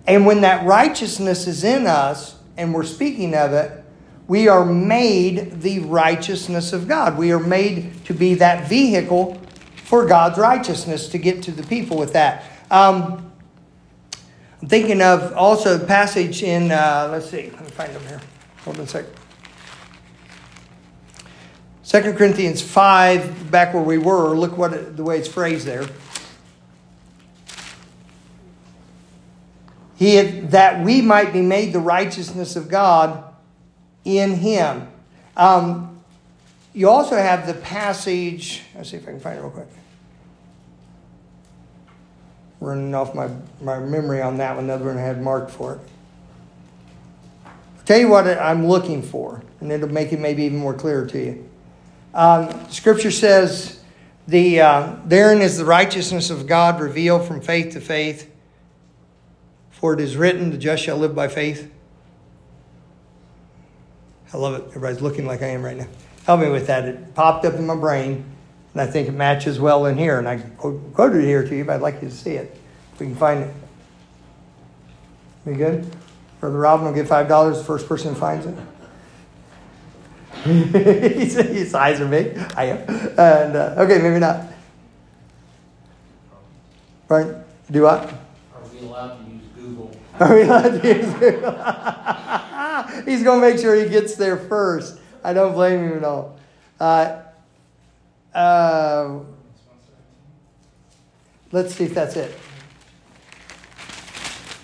And 0.07 0.25
when 0.25 0.41
that 0.41 0.65
righteousness 0.65 1.47
is 1.47 1.63
in 1.63 1.87
us 1.87 2.37
and 2.57 2.73
we're 2.73 2.83
speaking 2.83 3.33
of 3.33 3.53
it, 3.53 3.84
we 4.27 4.47
are 4.47 4.65
made 4.65 5.61
the 5.61 5.79
righteousness 5.79 6.73
of 6.73 6.87
God. 6.87 7.17
We 7.17 7.31
are 7.31 7.39
made 7.39 8.05
to 8.05 8.13
be 8.13 8.33
that 8.35 8.67
vehicle 8.67 9.39
for 9.75 10.05
God's 10.05 10.39
righteousness 10.39 11.09
to 11.09 11.17
get 11.17 11.43
to 11.43 11.51
the 11.51 11.63
people 11.63 11.97
with 11.97 12.13
that. 12.13 12.43
Um, 12.71 13.31
I'm 14.61 14.67
thinking 14.67 15.01
of 15.01 15.33
also 15.33 15.79
a 15.79 15.85
passage 15.85 16.41
in, 16.41 16.71
uh, 16.71 17.09
let's 17.11 17.29
see, 17.29 17.51
let 17.51 17.63
me 17.63 17.69
find 17.69 17.93
them 17.93 18.01
here. 18.07 18.21
Hold 18.63 18.77
on 18.77 18.83
a 18.83 18.87
second. 18.87 19.13
2 21.83 22.13
Corinthians 22.13 22.63
5, 22.63 23.51
back 23.51 23.75
where 23.75 23.83
we 23.83 23.99
were, 23.99 24.35
look 24.35 24.57
what 24.57 24.73
it, 24.73 24.97
the 24.97 25.03
way 25.03 25.19
it's 25.19 25.27
phrased 25.27 25.67
there. 25.67 25.85
He 29.95 30.15
had, 30.15 30.49
that 30.51 30.83
we 30.83 31.03
might 31.03 31.31
be 31.31 31.41
made 31.41 31.73
the 31.73 31.79
righteousness 31.79 32.55
of 32.55 32.69
God 32.69 33.34
in 34.05 34.35
him. 34.35 34.87
Um, 35.35 35.99
you 36.73 36.89
also 36.89 37.15
have 37.15 37.47
the 37.47 37.53
passage, 37.53 38.61
let's 38.75 38.91
see 38.91 38.97
if 38.97 39.03
I 39.03 39.11
can 39.11 39.19
find 39.19 39.37
it 39.37 39.41
real 39.41 39.51
quick 39.51 39.67
running 42.65 42.95
off 42.95 43.13
my, 43.13 43.29
my 43.61 43.79
memory 43.79 44.21
on 44.21 44.37
that 44.37 44.55
one. 44.55 44.67
The 44.67 44.73
other 44.73 44.85
one 44.85 44.97
I 44.97 45.01
had 45.01 45.21
marked 45.21 45.51
for 45.51 45.73
it. 45.75 45.79
I'll 47.45 47.83
tell 47.85 47.99
you 47.99 48.09
what 48.09 48.27
I'm 48.27 48.67
looking 48.67 49.01
for, 49.01 49.43
and 49.61 49.71
it'll 49.71 49.89
make 49.89 50.11
it 50.11 50.19
maybe 50.19 50.43
even 50.43 50.57
more 50.57 50.73
clear 50.73 51.05
to 51.05 51.19
you. 51.19 51.49
Um, 52.13 52.69
scripture 52.71 53.11
says, 53.11 53.79
the, 54.27 54.61
uh, 54.61 54.95
Therein 55.05 55.41
is 55.41 55.57
the 55.57 55.65
righteousness 55.65 56.29
of 56.29 56.47
God 56.47 56.79
revealed 56.79 57.27
from 57.27 57.41
faith 57.41 57.73
to 57.73 57.81
faith. 57.81 58.31
For 59.69 59.93
it 59.93 59.99
is 59.99 60.17
written, 60.17 60.49
the 60.49 60.57
just 60.57 60.83
shall 60.83 60.97
live 60.97 61.13
by 61.13 61.27
faith. 61.27 61.71
I 64.33 64.37
love 64.37 64.55
it. 64.55 64.63
Everybody's 64.69 65.01
looking 65.01 65.25
like 65.25 65.41
I 65.41 65.47
am 65.47 65.63
right 65.63 65.77
now. 65.77 65.87
Help 66.25 66.41
me 66.41 66.49
with 66.49 66.67
that. 66.67 66.85
It 66.85 67.15
popped 67.15 67.45
up 67.45 67.53
in 67.53 67.65
my 67.65 67.75
brain. 67.75 68.25
And 68.73 68.81
I 68.81 68.87
think 68.87 69.07
it 69.07 69.13
matches 69.13 69.59
well 69.59 69.85
in 69.85 69.97
here. 69.97 70.19
And 70.19 70.27
I 70.27 70.39
quoted 70.39 71.23
it 71.23 71.27
here 71.27 71.47
to 71.47 71.55
you, 71.55 71.63
but 71.63 71.75
I'd 71.75 71.81
like 71.81 72.01
you 72.01 72.09
to 72.09 72.15
see 72.15 72.31
it. 72.31 72.59
If 72.93 72.99
we 72.99 73.05
can 73.07 73.15
find 73.15 73.43
it. 73.43 73.53
Be 75.45 75.53
good? 75.53 75.89
Brother 76.39 76.57
Robin 76.57 76.85
will 76.85 76.93
get 76.93 77.07
$5 77.07 77.57
the 77.57 77.63
first 77.63 77.87
person 77.87 78.13
who 78.13 78.19
finds 78.19 78.45
it. 78.45 78.55
His 80.45 81.73
eyes 81.73 82.01
are 82.01 82.07
big. 82.07 82.37
I 82.55 82.65
am. 82.65 82.77
And, 83.17 83.55
uh, 83.55 83.75
okay, 83.77 83.99
maybe 84.01 84.19
not. 84.19 84.45
Right? 87.07 87.27
Do 87.71 87.83
what? 87.83 88.11
Are 88.53 88.61
we 88.73 88.79
allowed 88.79 89.25
to 89.25 89.31
use 89.31 89.43
Google? 89.55 89.95
Are 90.19 90.35
we 90.35 90.41
allowed 90.41 90.81
to 90.81 90.95
use 90.95 91.13
Google? 91.13 91.51
He's 93.05 93.23
going 93.23 93.41
to 93.41 93.49
make 93.49 93.59
sure 93.59 93.75
he 93.75 93.89
gets 93.89 94.15
there 94.15 94.37
first. 94.37 94.99
I 95.23 95.33
don't 95.33 95.53
blame 95.53 95.79
him 95.83 95.97
at 95.97 96.03
all. 96.03 96.39
Uh, 96.79 97.21
uh, 98.33 99.19
let's 101.51 101.73
see 101.75 101.85
if 101.85 101.93
that's 101.93 102.15
it. 102.15 102.37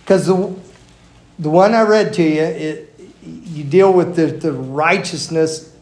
Because 0.04 0.28
the, 0.28 0.56
the 1.40 1.50
one 1.50 1.74
I 1.74 1.84
read 1.84 2.14
to 2.14 2.24
you, 2.24 2.42
it, 2.42 3.00
you 3.24 3.64
deal 3.64 3.94
with 3.94 4.16
the, 4.16 4.28
the 4.28 4.52
righteousness. 4.52 5.76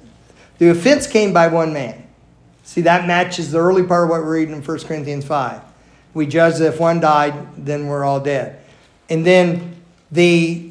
The 0.57 0.69
offense 0.69 1.07
came 1.07 1.33
by 1.33 1.47
one 1.47 1.73
man. 1.73 2.07
See, 2.63 2.81
that 2.81 3.07
matches 3.07 3.51
the 3.51 3.59
early 3.59 3.83
part 3.83 4.03
of 4.03 4.09
what 4.11 4.21
we're 4.21 4.33
reading 4.33 4.55
in 4.55 4.63
1 4.63 4.79
Corinthians 4.81 5.25
5. 5.25 5.61
We 6.13 6.27
judge 6.27 6.57
that 6.59 6.73
if 6.73 6.79
one 6.79 6.99
died, 6.99 7.65
then 7.65 7.87
we're 7.87 8.03
all 8.03 8.19
dead. 8.19 8.61
And 9.09 9.25
then 9.25 9.75
the 10.11 10.68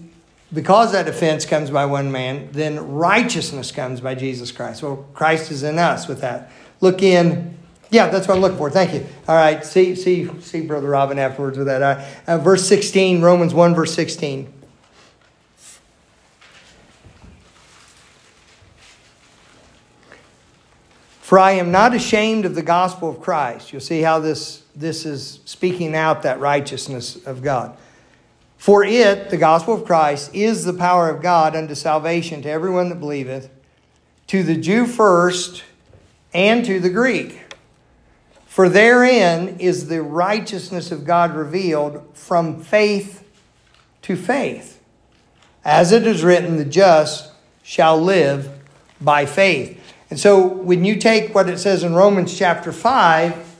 because 0.52 0.92
that 0.92 1.08
offense 1.08 1.44
comes 1.44 1.70
by 1.70 1.84
one 1.84 2.10
man, 2.10 2.48
then 2.52 2.92
righteousness 2.92 3.70
comes 3.70 4.00
by 4.00 4.14
Jesus 4.14 4.50
Christ. 4.50 4.82
Well, 4.82 5.06
Christ 5.12 5.50
is 5.50 5.62
in 5.62 5.78
us 5.78 6.08
with 6.08 6.20
that. 6.22 6.50
Look 6.80 7.02
in. 7.02 7.56
Yeah, 7.90 8.08
that's 8.08 8.28
what 8.28 8.34
I'm 8.34 8.40
looking 8.40 8.58
for. 8.58 8.70
Thank 8.70 8.94
you. 8.94 9.06
All 9.26 9.34
right. 9.34 9.64
See, 9.64 9.94
see, 9.94 10.28
see, 10.40 10.60
Brother 10.62 10.88
Robin 10.88 11.18
afterwards 11.18 11.58
with 11.58 11.66
that. 11.66 11.80
Right. 11.80 12.06
Uh, 12.26 12.38
verse 12.38 12.66
16, 12.66 13.20
Romans 13.22 13.54
1, 13.54 13.74
verse 13.74 13.94
16. 13.94 14.52
For 21.20 21.38
I 21.38 21.52
am 21.52 21.70
not 21.70 21.94
ashamed 21.94 22.46
of 22.46 22.54
the 22.54 22.62
gospel 22.62 23.10
of 23.10 23.20
Christ. 23.20 23.70
You'll 23.70 23.82
see 23.82 24.00
how 24.00 24.18
this, 24.18 24.62
this 24.74 25.04
is 25.04 25.40
speaking 25.44 25.94
out 25.94 26.22
that 26.22 26.40
righteousness 26.40 27.16
of 27.26 27.42
God. 27.42 27.76
For 28.58 28.84
it, 28.84 29.30
the 29.30 29.36
gospel 29.36 29.72
of 29.72 29.84
Christ, 29.84 30.34
is 30.34 30.64
the 30.64 30.74
power 30.74 31.08
of 31.08 31.22
God 31.22 31.56
unto 31.56 31.74
salvation 31.74 32.42
to 32.42 32.50
everyone 32.50 32.88
that 32.90 32.96
believeth, 33.00 33.48
to 34.26 34.42
the 34.42 34.56
Jew 34.56 34.84
first, 34.84 35.62
and 36.34 36.64
to 36.64 36.80
the 36.80 36.90
Greek. 36.90 37.44
For 38.46 38.68
therein 38.68 39.60
is 39.60 39.86
the 39.86 40.02
righteousness 40.02 40.90
of 40.90 41.04
God 41.04 41.34
revealed 41.34 42.04
from 42.14 42.60
faith 42.60 43.24
to 44.02 44.16
faith. 44.16 44.82
As 45.64 45.92
it 45.92 46.06
is 46.06 46.24
written, 46.24 46.56
the 46.56 46.64
just 46.64 47.30
shall 47.62 48.00
live 48.00 48.50
by 49.00 49.24
faith. 49.24 49.80
And 50.10 50.18
so 50.18 50.46
when 50.46 50.84
you 50.84 50.96
take 50.96 51.34
what 51.34 51.48
it 51.48 51.58
says 51.58 51.84
in 51.84 51.94
Romans 51.94 52.36
chapter 52.36 52.72
5 52.72 53.56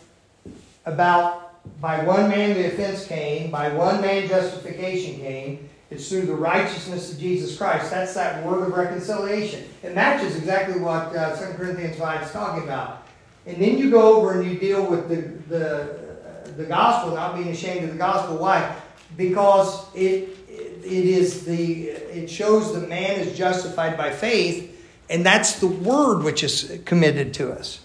about 0.86 1.47
by 1.80 2.04
one 2.04 2.28
man 2.28 2.54
the 2.54 2.66
offense 2.66 3.06
came, 3.06 3.50
by 3.50 3.72
one 3.72 4.00
man 4.00 4.28
justification 4.28 5.20
came, 5.20 5.68
it's 5.90 6.08
through 6.08 6.22
the 6.22 6.34
righteousness 6.34 7.12
of 7.12 7.18
Jesus 7.18 7.56
Christ. 7.56 7.90
That's 7.90 8.14
that 8.14 8.44
word 8.44 8.68
of 8.68 8.76
reconciliation. 8.76 9.64
It 9.82 9.94
matches 9.94 10.36
exactly 10.36 10.80
what 10.80 11.16
uh, 11.16 11.34
2 11.36 11.54
Corinthians 11.54 11.96
5 11.96 12.22
is 12.22 12.30
talking 12.30 12.64
about. 12.64 13.06
And 13.46 13.56
then 13.56 13.78
you 13.78 13.90
go 13.90 14.16
over 14.16 14.38
and 14.38 14.50
you 14.50 14.58
deal 14.58 14.84
with 14.84 15.08
the, 15.08 15.22
the, 15.48 16.52
the 16.56 16.64
gospel, 16.64 17.14
not 17.14 17.36
being 17.36 17.48
ashamed 17.48 17.84
of 17.84 17.92
the 17.92 17.96
gospel. 17.96 18.36
Why? 18.36 18.76
Because 19.16 19.86
it, 19.94 20.36
it 20.48 20.84
is 20.84 21.46
the, 21.46 21.88
it 21.88 22.28
shows 22.28 22.74
that 22.74 22.88
man 22.88 23.20
is 23.20 23.36
justified 23.36 23.96
by 23.96 24.10
faith, 24.10 24.74
and 25.08 25.24
that's 25.24 25.60
the 25.60 25.66
word 25.66 26.22
which 26.22 26.44
is 26.44 26.80
committed 26.84 27.32
to 27.34 27.50
us. 27.52 27.80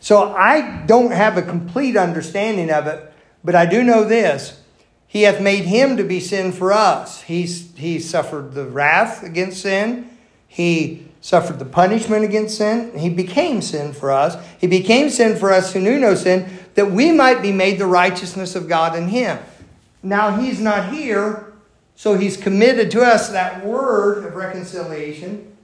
So 0.00 0.34
I 0.34 0.82
don't 0.86 1.12
have 1.12 1.38
a 1.38 1.42
complete 1.42 1.96
understanding 1.96 2.70
of 2.70 2.86
it, 2.86 3.09
but 3.42 3.54
I 3.54 3.66
do 3.66 3.82
know 3.82 4.04
this. 4.04 4.60
He 5.06 5.22
hath 5.22 5.40
made 5.40 5.64
him 5.64 5.96
to 5.96 6.04
be 6.04 6.20
sin 6.20 6.52
for 6.52 6.72
us. 6.72 7.22
He's, 7.22 7.76
he 7.76 7.98
suffered 7.98 8.52
the 8.54 8.66
wrath 8.66 9.24
against 9.24 9.62
sin. 9.62 10.08
He 10.46 11.08
suffered 11.20 11.58
the 11.58 11.64
punishment 11.64 12.24
against 12.24 12.58
sin. 12.58 12.96
He 12.96 13.08
became 13.08 13.60
sin 13.60 13.92
for 13.92 14.10
us. 14.10 14.36
He 14.60 14.66
became 14.66 15.10
sin 15.10 15.36
for 15.36 15.52
us 15.52 15.72
who 15.72 15.80
knew 15.80 15.98
no 15.98 16.14
sin, 16.14 16.48
that 16.74 16.92
we 16.92 17.12
might 17.12 17.42
be 17.42 17.52
made 17.52 17.78
the 17.78 17.86
righteousness 17.86 18.54
of 18.54 18.68
God 18.68 18.96
in 18.96 19.08
him. 19.08 19.38
Now 20.02 20.36
he's 20.36 20.60
not 20.60 20.92
here, 20.92 21.52
so 21.94 22.16
he's 22.16 22.36
committed 22.36 22.90
to 22.92 23.02
us 23.02 23.30
that 23.30 23.64
word 23.64 24.24
of 24.24 24.34
reconciliation 24.34 25.56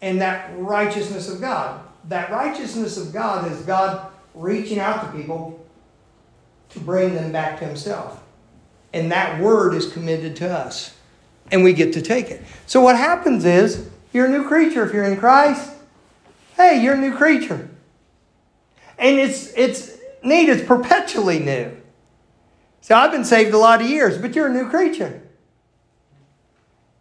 and 0.00 0.20
that 0.20 0.50
righteousness 0.56 1.28
of 1.28 1.40
God. 1.40 1.80
That 2.08 2.30
righteousness 2.30 2.96
of 2.96 3.12
God 3.12 3.50
is 3.50 3.58
God 3.62 4.10
reaching 4.34 4.78
out 4.78 5.04
to 5.04 5.18
people 5.18 5.64
to 6.72 6.80
bring 6.80 7.14
them 7.14 7.32
back 7.32 7.58
to 7.58 7.64
himself. 7.64 8.22
And 8.92 9.10
that 9.12 9.40
word 9.40 9.74
is 9.74 9.90
committed 9.90 10.36
to 10.36 10.50
us. 10.50 10.94
And 11.50 11.64
we 11.64 11.72
get 11.72 11.92
to 11.94 12.02
take 12.02 12.30
it. 12.30 12.42
So 12.66 12.80
what 12.80 12.96
happens 12.96 13.44
is 13.44 13.88
you're 14.12 14.26
a 14.26 14.28
new 14.28 14.46
creature 14.46 14.84
if 14.84 14.92
you're 14.92 15.04
in 15.04 15.16
Christ. 15.16 15.72
Hey, 16.56 16.82
you're 16.82 16.94
a 16.94 16.98
new 16.98 17.14
creature. 17.14 17.68
And 18.98 19.18
it's 19.18 19.52
it's 19.56 19.98
neat, 20.22 20.48
it's 20.48 20.66
perpetually 20.66 21.38
new. 21.38 21.76
So 22.80 22.94
I've 22.94 23.12
been 23.12 23.24
saved 23.24 23.54
a 23.54 23.58
lot 23.58 23.80
of 23.80 23.88
years, 23.88 24.18
but 24.18 24.34
you're 24.34 24.48
a 24.48 24.52
new 24.52 24.68
creature. 24.68 25.22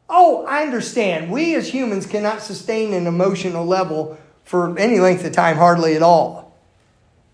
Oh, 0.09 0.45
I 0.45 0.63
understand. 0.63 1.31
We 1.31 1.55
as 1.55 1.73
humans 1.73 2.05
cannot 2.05 2.41
sustain 2.41 2.93
an 2.93 3.07
emotional 3.07 3.65
level 3.65 4.17
for 4.43 4.77
any 4.77 4.99
length 4.99 5.23
of 5.23 5.31
time, 5.31 5.57
hardly 5.57 5.95
at 5.95 6.03
all. 6.03 6.50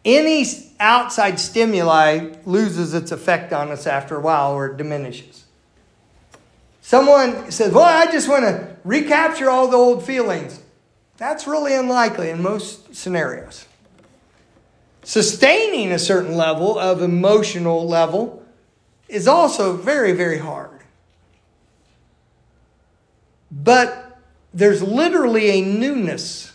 Any 0.08 0.46
outside 0.80 1.38
stimuli 1.38 2.30
loses 2.46 2.94
its 2.94 3.12
effect 3.12 3.52
on 3.52 3.72
us 3.72 3.86
after 3.86 4.16
a 4.16 4.22
while 4.22 4.54
or 4.54 4.68
it 4.68 4.78
diminishes. 4.78 5.44
Someone 6.80 7.52
says, 7.52 7.74
Well, 7.74 7.84
I 7.84 8.10
just 8.10 8.30
want 8.30 8.46
to 8.46 8.78
recapture 8.86 9.50
all 9.50 9.68
the 9.68 9.76
old 9.76 10.06
feelings. 10.06 10.62
That's 11.18 11.46
really 11.46 11.76
unlikely 11.76 12.30
in 12.30 12.42
most 12.42 12.96
scenarios. 12.96 13.66
Sustaining 15.04 15.92
a 15.92 16.00
certain 16.00 16.38
level 16.38 16.80
of 16.80 17.02
emotional 17.02 17.86
level 17.86 18.46
is 19.10 19.28
also 19.28 19.76
very, 19.76 20.14
very 20.14 20.38
hard. 20.38 20.80
But 23.52 24.20
there's 24.54 24.82
literally 24.82 25.50
a 25.50 25.62
newness 25.62 26.54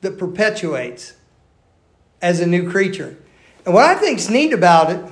that 0.00 0.16
perpetuates 0.16 1.12
as 2.24 2.40
a 2.40 2.46
new 2.46 2.70
creature. 2.70 3.14
And 3.66 3.74
what 3.74 3.84
I 3.84 3.94
think 3.96 4.18
is 4.18 4.30
neat 4.30 4.54
about 4.54 4.90
it, 4.90 5.04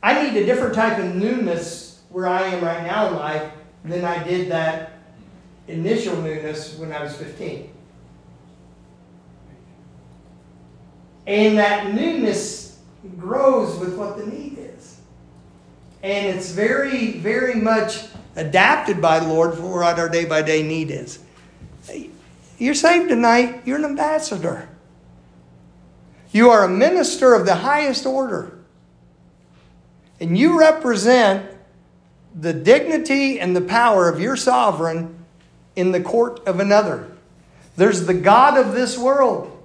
I 0.00 0.22
need 0.22 0.40
a 0.40 0.46
different 0.46 0.76
type 0.76 0.96
of 1.00 1.16
newness 1.16 2.00
where 2.08 2.28
I 2.28 2.42
am 2.42 2.64
right 2.64 2.86
now 2.86 3.08
in 3.08 3.16
life 3.16 3.50
than 3.84 4.04
I 4.04 4.22
did 4.22 4.48
that 4.52 4.92
initial 5.66 6.22
newness 6.22 6.78
when 6.78 6.92
I 6.92 7.02
was 7.02 7.16
15. 7.16 7.68
And 11.26 11.58
that 11.58 11.94
newness 11.94 12.78
grows 13.18 13.76
with 13.80 13.96
what 13.96 14.18
the 14.18 14.26
need 14.26 14.56
is. 14.56 15.00
And 16.04 16.28
it's 16.28 16.52
very, 16.52 17.18
very 17.18 17.56
much 17.56 18.04
adapted 18.36 19.02
by 19.02 19.18
the 19.18 19.26
Lord 19.26 19.54
for 19.54 19.80
what 19.80 19.98
our 19.98 20.08
day 20.08 20.26
by 20.26 20.42
day 20.42 20.62
need 20.62 20.92
is. 20.92 21.18
You're 22.56 22.74
saved 22.74 23.08
tonight, 23.08 23.62
you're 23.64 23.78
an 23.78 23.84
ambassador. 23.84 24.68
You 26.32 26.50
are 26.50 26.64
a 26.64 26.68
minister 26.68 27.34
of 27.34 27.46
the 27.46 27.56
highest 27.56 28.06
order. 28.06 28.58
And 30.20 30.36
you 30.36 30.58
represent 30.58 31.50
the 32.38 32.52
dignity 32.52 33.40
and 33.40 33.56
the 33.56 33.60
power 33.60 34.08
of 34.08 34.20
your 34.20 34.36
sovereign 34.36 35.16
in 35.74 35.92
the 35.92 36.00
court 36.00 36.40
of 36.46 36.60
another. 36.60 37.10
There's 37.76 38.06
the 38.06 38.14
God 38.14 38.58
of 38.58 38.74
this 38.74 38.98
world, 38.98 39.56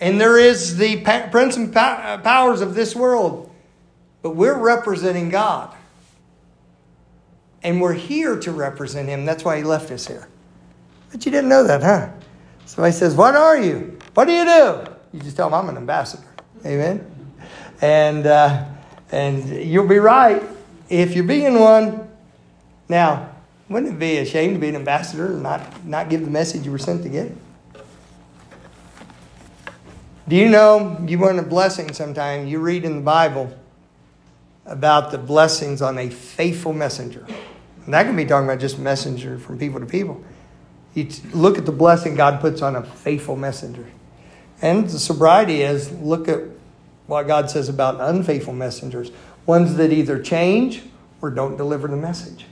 and 0.00 0.20
there 0.20 0.38
is 0.38 0.76
the 0.76 1.00
prince 1.30 1.56
and 1.56 1.76
uh, 1.76 2.18
powers 2.18 2.60
of 2.60 2.74
this 2.74 2.94
world. 2.94 3.50
But 4.22 4.30
we're 4.30 4.58
representing 4.58 5.28
God. 5.28 5.74
And 7.62 7.80
we're 7.80 7.94
here 7.94 8.38
to 8.40 8.52
represent 8.52 9.08
Him. 9.08 9.24
That's 9.24 9.44
why 9.44 9.58
He 9.58 9.64
left 9.64 9.90
us 9.90 10.06
here. 10.06 10.28
But 11.10 11.24
you 11.26 11.32
didn't 11.32 11.48
know 11.48 11.64
that, 11.64 11.82
huh? 11.82 12.10
Somebody 12.66 12.92
says, 12.92 13.14
What 13.14 13.34
are 13.34 13.60
you? 13.60 13.98
What 14.14 14.26
do 14.26 14.32
you 14.32 14.44
do? 14.44 14.93
You 15.14 15.20
just 15.20 15.36
tell 15.36 15.48
them 15.48 15.54
I'm 15.54 15.68
an 15.68 15.76
ambassador. 15.76 16.26
Amen? 16.66 17.06
And, 17.80 18.26
uh, 18.26 18.64
and 19.12 19.48
you'll 19.48 19.86
be 19.86 19.98
right 19.98 20.42
if 20.88 21.14
you're 21.14 21.24
being 21.24 21.58
one, 21.58 22.08
now, 22.88 23.30
wouldn't 23.68 23.94
it 23.94 23.98
be 23.98 24.18
a 24.18 24.26
shame 24.26 24.52
to 24.54 24.58
be 24.58 24.68
an 24.68 24.76
ambassador 24.76 25.26
and 25.26 25.42
not, 25.42 25.84
not 25.86 26.10
give 26.10 26.24
the 26.24 26.30
message 26.30 26.64
you 26.64 26.72
were 26.72 26.78
sent 26.78 27.02
to 27.04 27.08
get? 27.08 27.32
Do 30.26 30.36
you 30.36 30.48
know 30.48 31.02
you 31.06 31.18
want 31.18 31.38
a 31.38 31.42
blessing 31.42 31.92
sometime? 31.92 32.46
You 32.46 32.58
read 32.58 32.84
in 32.84 32.96
the 32.96 33.02
Bible 33.02 33.56
about 34.66 35.10
the 35.10 35.18
blessings 35.18 35.80
on 35.80 35.96
a 35.98 36.10
faithful 36.10 36.72
messenger. 36.72 37.26
And 37.84 37.94
that 37.94 38.04
can 38.04 38.16
be 38.16 38.24
talking 38.24 38.48
about 38.48 38.60
just 38.60 38.78
messenger 38.78 39.38
from 39.38 39.58
people 39.58 39.80
to 39.80 39.86
people. 39.86 40.22
You 40.94 41.08
look 41.32 41.58
at 41.58 41.66
the 41.66 41.72
blessing 41.72 42.14
God 42.14 42.40
puts 42.40 42.62
on 42.62 42.76
a 42.76 42.82
faithful 42.82 43.36
messenger. 43.36 43.86
And 44.62 44.88
the 44.88 44.98
sobriety 44.98 45.62
is 45.62 45.90
look 45.92 46.28
at 46.28 46.40
what 47.06 47.26
God 47.26 47.50
says 47.50 47.68
about 47.68 48.00
unfaithful 48.00 48.54
messengers 48.54 49.10
ones 49.46 49.76
that 49.76 49.92
either 49.92 50.18
change 50.18 50.82
or 51.20 51.30
don't 51.30 51.56
deliver 51.56 51.88
the 51.88 51.96
message. 51.96 52.46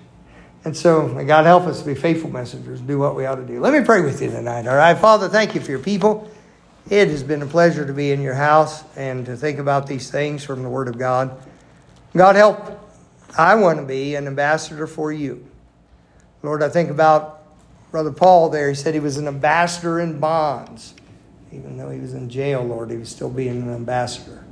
And 0.64 0.76
so, 0.76 1.08
may 1.08 1.24
God 1.24 1.44
help 1.44 1.64
us 1.64 1.80
to 1.80 1.86
be 1.86 1.94
faithful 1.94 2.30
messengers, 2.30 2.78
and 2.78 2.88
do 2.88 2.98
what 2.98 3.16
we 3.16 3.26
ought 3.26 3.36
to 3.36 3.46
do. 3.46 3.60
Let 3.60 3.72
me 3.72 3.84
pray 3.84 4.00
with 4.00 4.22
you 4.22 4.30
tonight, 4.30 4.66
all 4.68 4.76
right? 4.76 4.96
Father, 4.96 5.28
thank 5.28 5.54
you 5.54 5.60
for 5.60 5.70
your 5.70 5.80
people. 5.80 6.30
It 6.88 7.08
has 7.08 7.22
been 7.22 7.42
a 7.42 7.46
pleasure 7.46 7.86
to 7.86 7.92
be 7.92 8.12
in 8.12 8.20
your 8.20 8.34
house 8.34 8.84
and 8.96 9.26
to 9.26 9.36
think 9.36 9.58
about 9.58 9.86
these 9.86 10.10
things 10.10 10.44
from 10.44 10.62
the 10.62 10.68
Word 10.68 10.88
of 10.88 10.98
God. 10.98 11.36
God, 12.14 12.36
help. 12.36 12.78
I 13.36 13.54
want 13.54 13.78
to 13.78 13.84
be 13.84 14.14
an 14.14 14.26
ambassador 14.26 14.86
for 14.86 15.10
you. 15.10 15.46
Lord, 16.42 16.62
I 16.62 16.68
think 16.68 16.90
about 16.90 17.44
Brother 17.90 18.12
Paul 18.12 18.50
there. 18.50 18.68
He 18.68 18.74
said 18.74 18.94
he 18.94 19.00
was 19.00 19.16
an 19.16 19.26
ambassador 19.26 19.98
in 19.98 20.20
bonds. 20.20 20.94
Even 21.52 21.76
though 21.76 21.90
he 21.90 22.00
was 22.00 22.14
in 22.14 22.30
jail, 22.30 22.62
Lord, 22.62 22.90
he 22.90 22.96
was 22.96 23.08
still 23.08 23.30
being 23.30 23.62
an 23.62 23.72
ambassador. 23.72 24.44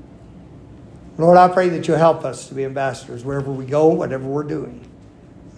Lord, 1.17 1.37
I 1.37 1.49
pray 1.49 1.69
that 1.71 1.89
you'll 1.89 1.99
help 1.99 2.25
us 2.25 2.49
to 2.49 2.55
be 2.55 2.65
ambassadors 2.65 3.25
wherever 3.25 3.51
we 3.51 3.65
go, 3.65 3.87
whatever 3.89 4.25
we're 4.25 4.43
doing. 4.43 4.87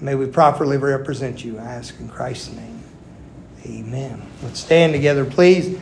May 0.00 0.14
we 0.14 0.26
properly 0.26 0.76
represent 0.76 1.44
you. 1.44 1.58
I 1.58 1.64
ask 1.64 1.98
in 2.00 2.08
Christ's 2.08 2.52
name. 2.54 2.82
Amen. 3.64 4.22
Let's 4.42 4.60
stand 4.60 4.92
together, 4.92 5.24
please. 5.24 5.78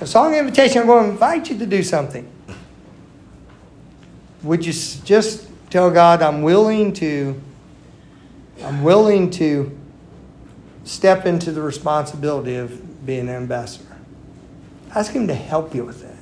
A 0.00 0.06
song 0.06 0.34
invitation, 0.34 0.82
I'm 0.82 0.86
going 0.86 1.04
to 1.06 1.10
invite 1.10 1.50
you 1.50 1.58
to 1.58 1.66
do 1.66 1.82
something. 1.82 2.30
Would 4.42 4.64
you 4.64 4.72
just 4.72 5.48
tell 5.70 5.90
God, 5.90 6.22
I'm 6.22 6.42
willing 6.42 6.92
to, 6.94 7.40
I'm 8.62 8.84
willing 8.84 9.30
to 9.30 9.76
step 10.84 11.26
into 11.26 11.50
the 11.50 11.62
responsibility 11.62 12.56
of 12.56 13.04
being 13.04 13.28
an 13.28 13.34
ambassador. 13.34 13.85
Ask 14.96 15.12
Him 15.12 15.26
to 15.26 15.34
help 15.34 15.74
you 15.74 15.84
with 15.84 16.00
that. 16.00 16.16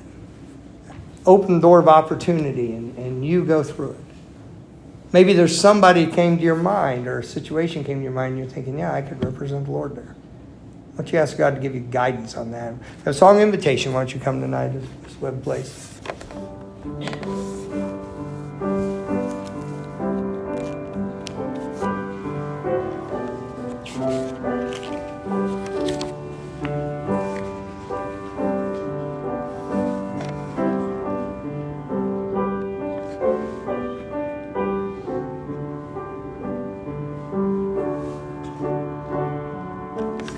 Open 1.25 1.61
door 1.61 1.79
of 1.79 1.87
opportunity 1.87 2.73
and, 2.73 2.97
and 2.97 3.25
you 3.25 3.45
go 3.45 3.63
through 3.63 3.91
it. 3.91 3.99
Maybe 5.13 5.31
there's 5.31 5.57
somebody 5.57 6.05
came 6.07 6.37
to 6.37 6.43
your 6.43 6.57
mind 6.57 7.07
or 7.07 7.19
a 7.19 7.23
situation 7.23 7.85
came 7.85 7.99
to 7.99 8.03
your 8.03 8.11
mind 8.11 8.33
and 8.33 8.39
you're 8.39 8.49
thinking, 8.49 8.79
yeah, 8.79 8.93
I 8.93 9.01
could 9.01 9.23
represent 9.23 9.65
the 9.65 9.71
Lord 9.71 9.95
there. 9.95 10.13
Why 10.91 10.97
don't 10.97 11.13
you 11.13 11.19
ask 11.19 11.37
God 11.37 11.55
to 11.55 11.61
give 11.61 11.73
you 11.73 11.79
guidance 11.79 12.35
on 12.35 12.51
that? 12.51 12.73
A 13.05 13.13
song 13.13 13.39
invitation, 13.39 13.93
why 13.93 14.01
don't 14.01 14.13
you 14.13 14.19
come 14.19 14.41
tonight 14.41 14.73
to 14.73 14.79
this 14.79 15.21
web 15.21 15.41
place? 15.41 16.01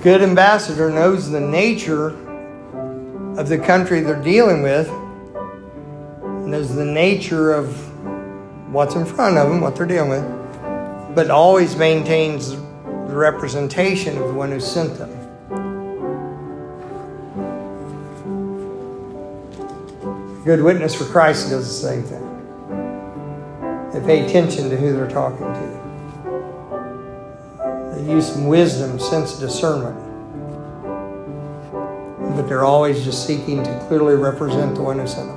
Good 0.07 0.21
ambassador 0.21 0.89
knows 0.89 1.29
the 1.29 1.41
nature 1.41 2.11
of 3.37 3.49
the 3.49 3.57
country 3.57 3.99
they're 3.99 4.23
dealing 4.23 4.61
with, 4.61 4.87
knows 6.47 6.73
the 6.73 6.85
nature 6.85 7.51
of 7.51 7.75
what's 8.71 8.95
in 8.95 9.05
front 9.05 9.37
of 9.37 9.49
them, 9.49 9.59
what 9.59 9.75
they're 9.75 9.85
dealing 9.85 10.09
with, 10.09 10.23
but 11.13 11.29
always 11.29 11.75
maintains 11.75 12.51
the 12.51 13.15
representation 13.17 14.17
of 14.17 14.29
the 14.29 14.33
one 14.33 14.49
who 14.49 14.61
sent 14.61 14.97
them. 14.97 15.11
Good 20.45 20.63
witness 20.63 20.95
for 20.95 21.03
Christ 21.03 21.49
does 21.49 21.67
the 21.67 21.85
same 21.85 22.03
thing. 22.03 22.23
They 23.91 23.99
pay 24.07 24.25
attention 24.25 24.69
to 24.69 24.77
who 24.77 24.93
they're 24.93 25.09
talking 25.09 25.47
to 25.47 25.86
use 28.07 28.33
some 28.33 28.47
wisdom, 28.47 28.99
sense 28.99 29.37
discernment. 29.37 29.95
But 32.35 32.47
they're 32.47 32.65
always 32.65 33.03
just 33.03 33.27
seeking 33.27 33.63
to 33.63 33.85
clearly 33.87 34.15
represent 34.15 34.75
the 34.75 34.81
one 34.81 34.99
who 34.99 35.07
sent 35.07 35.27
them. 35.27 35.36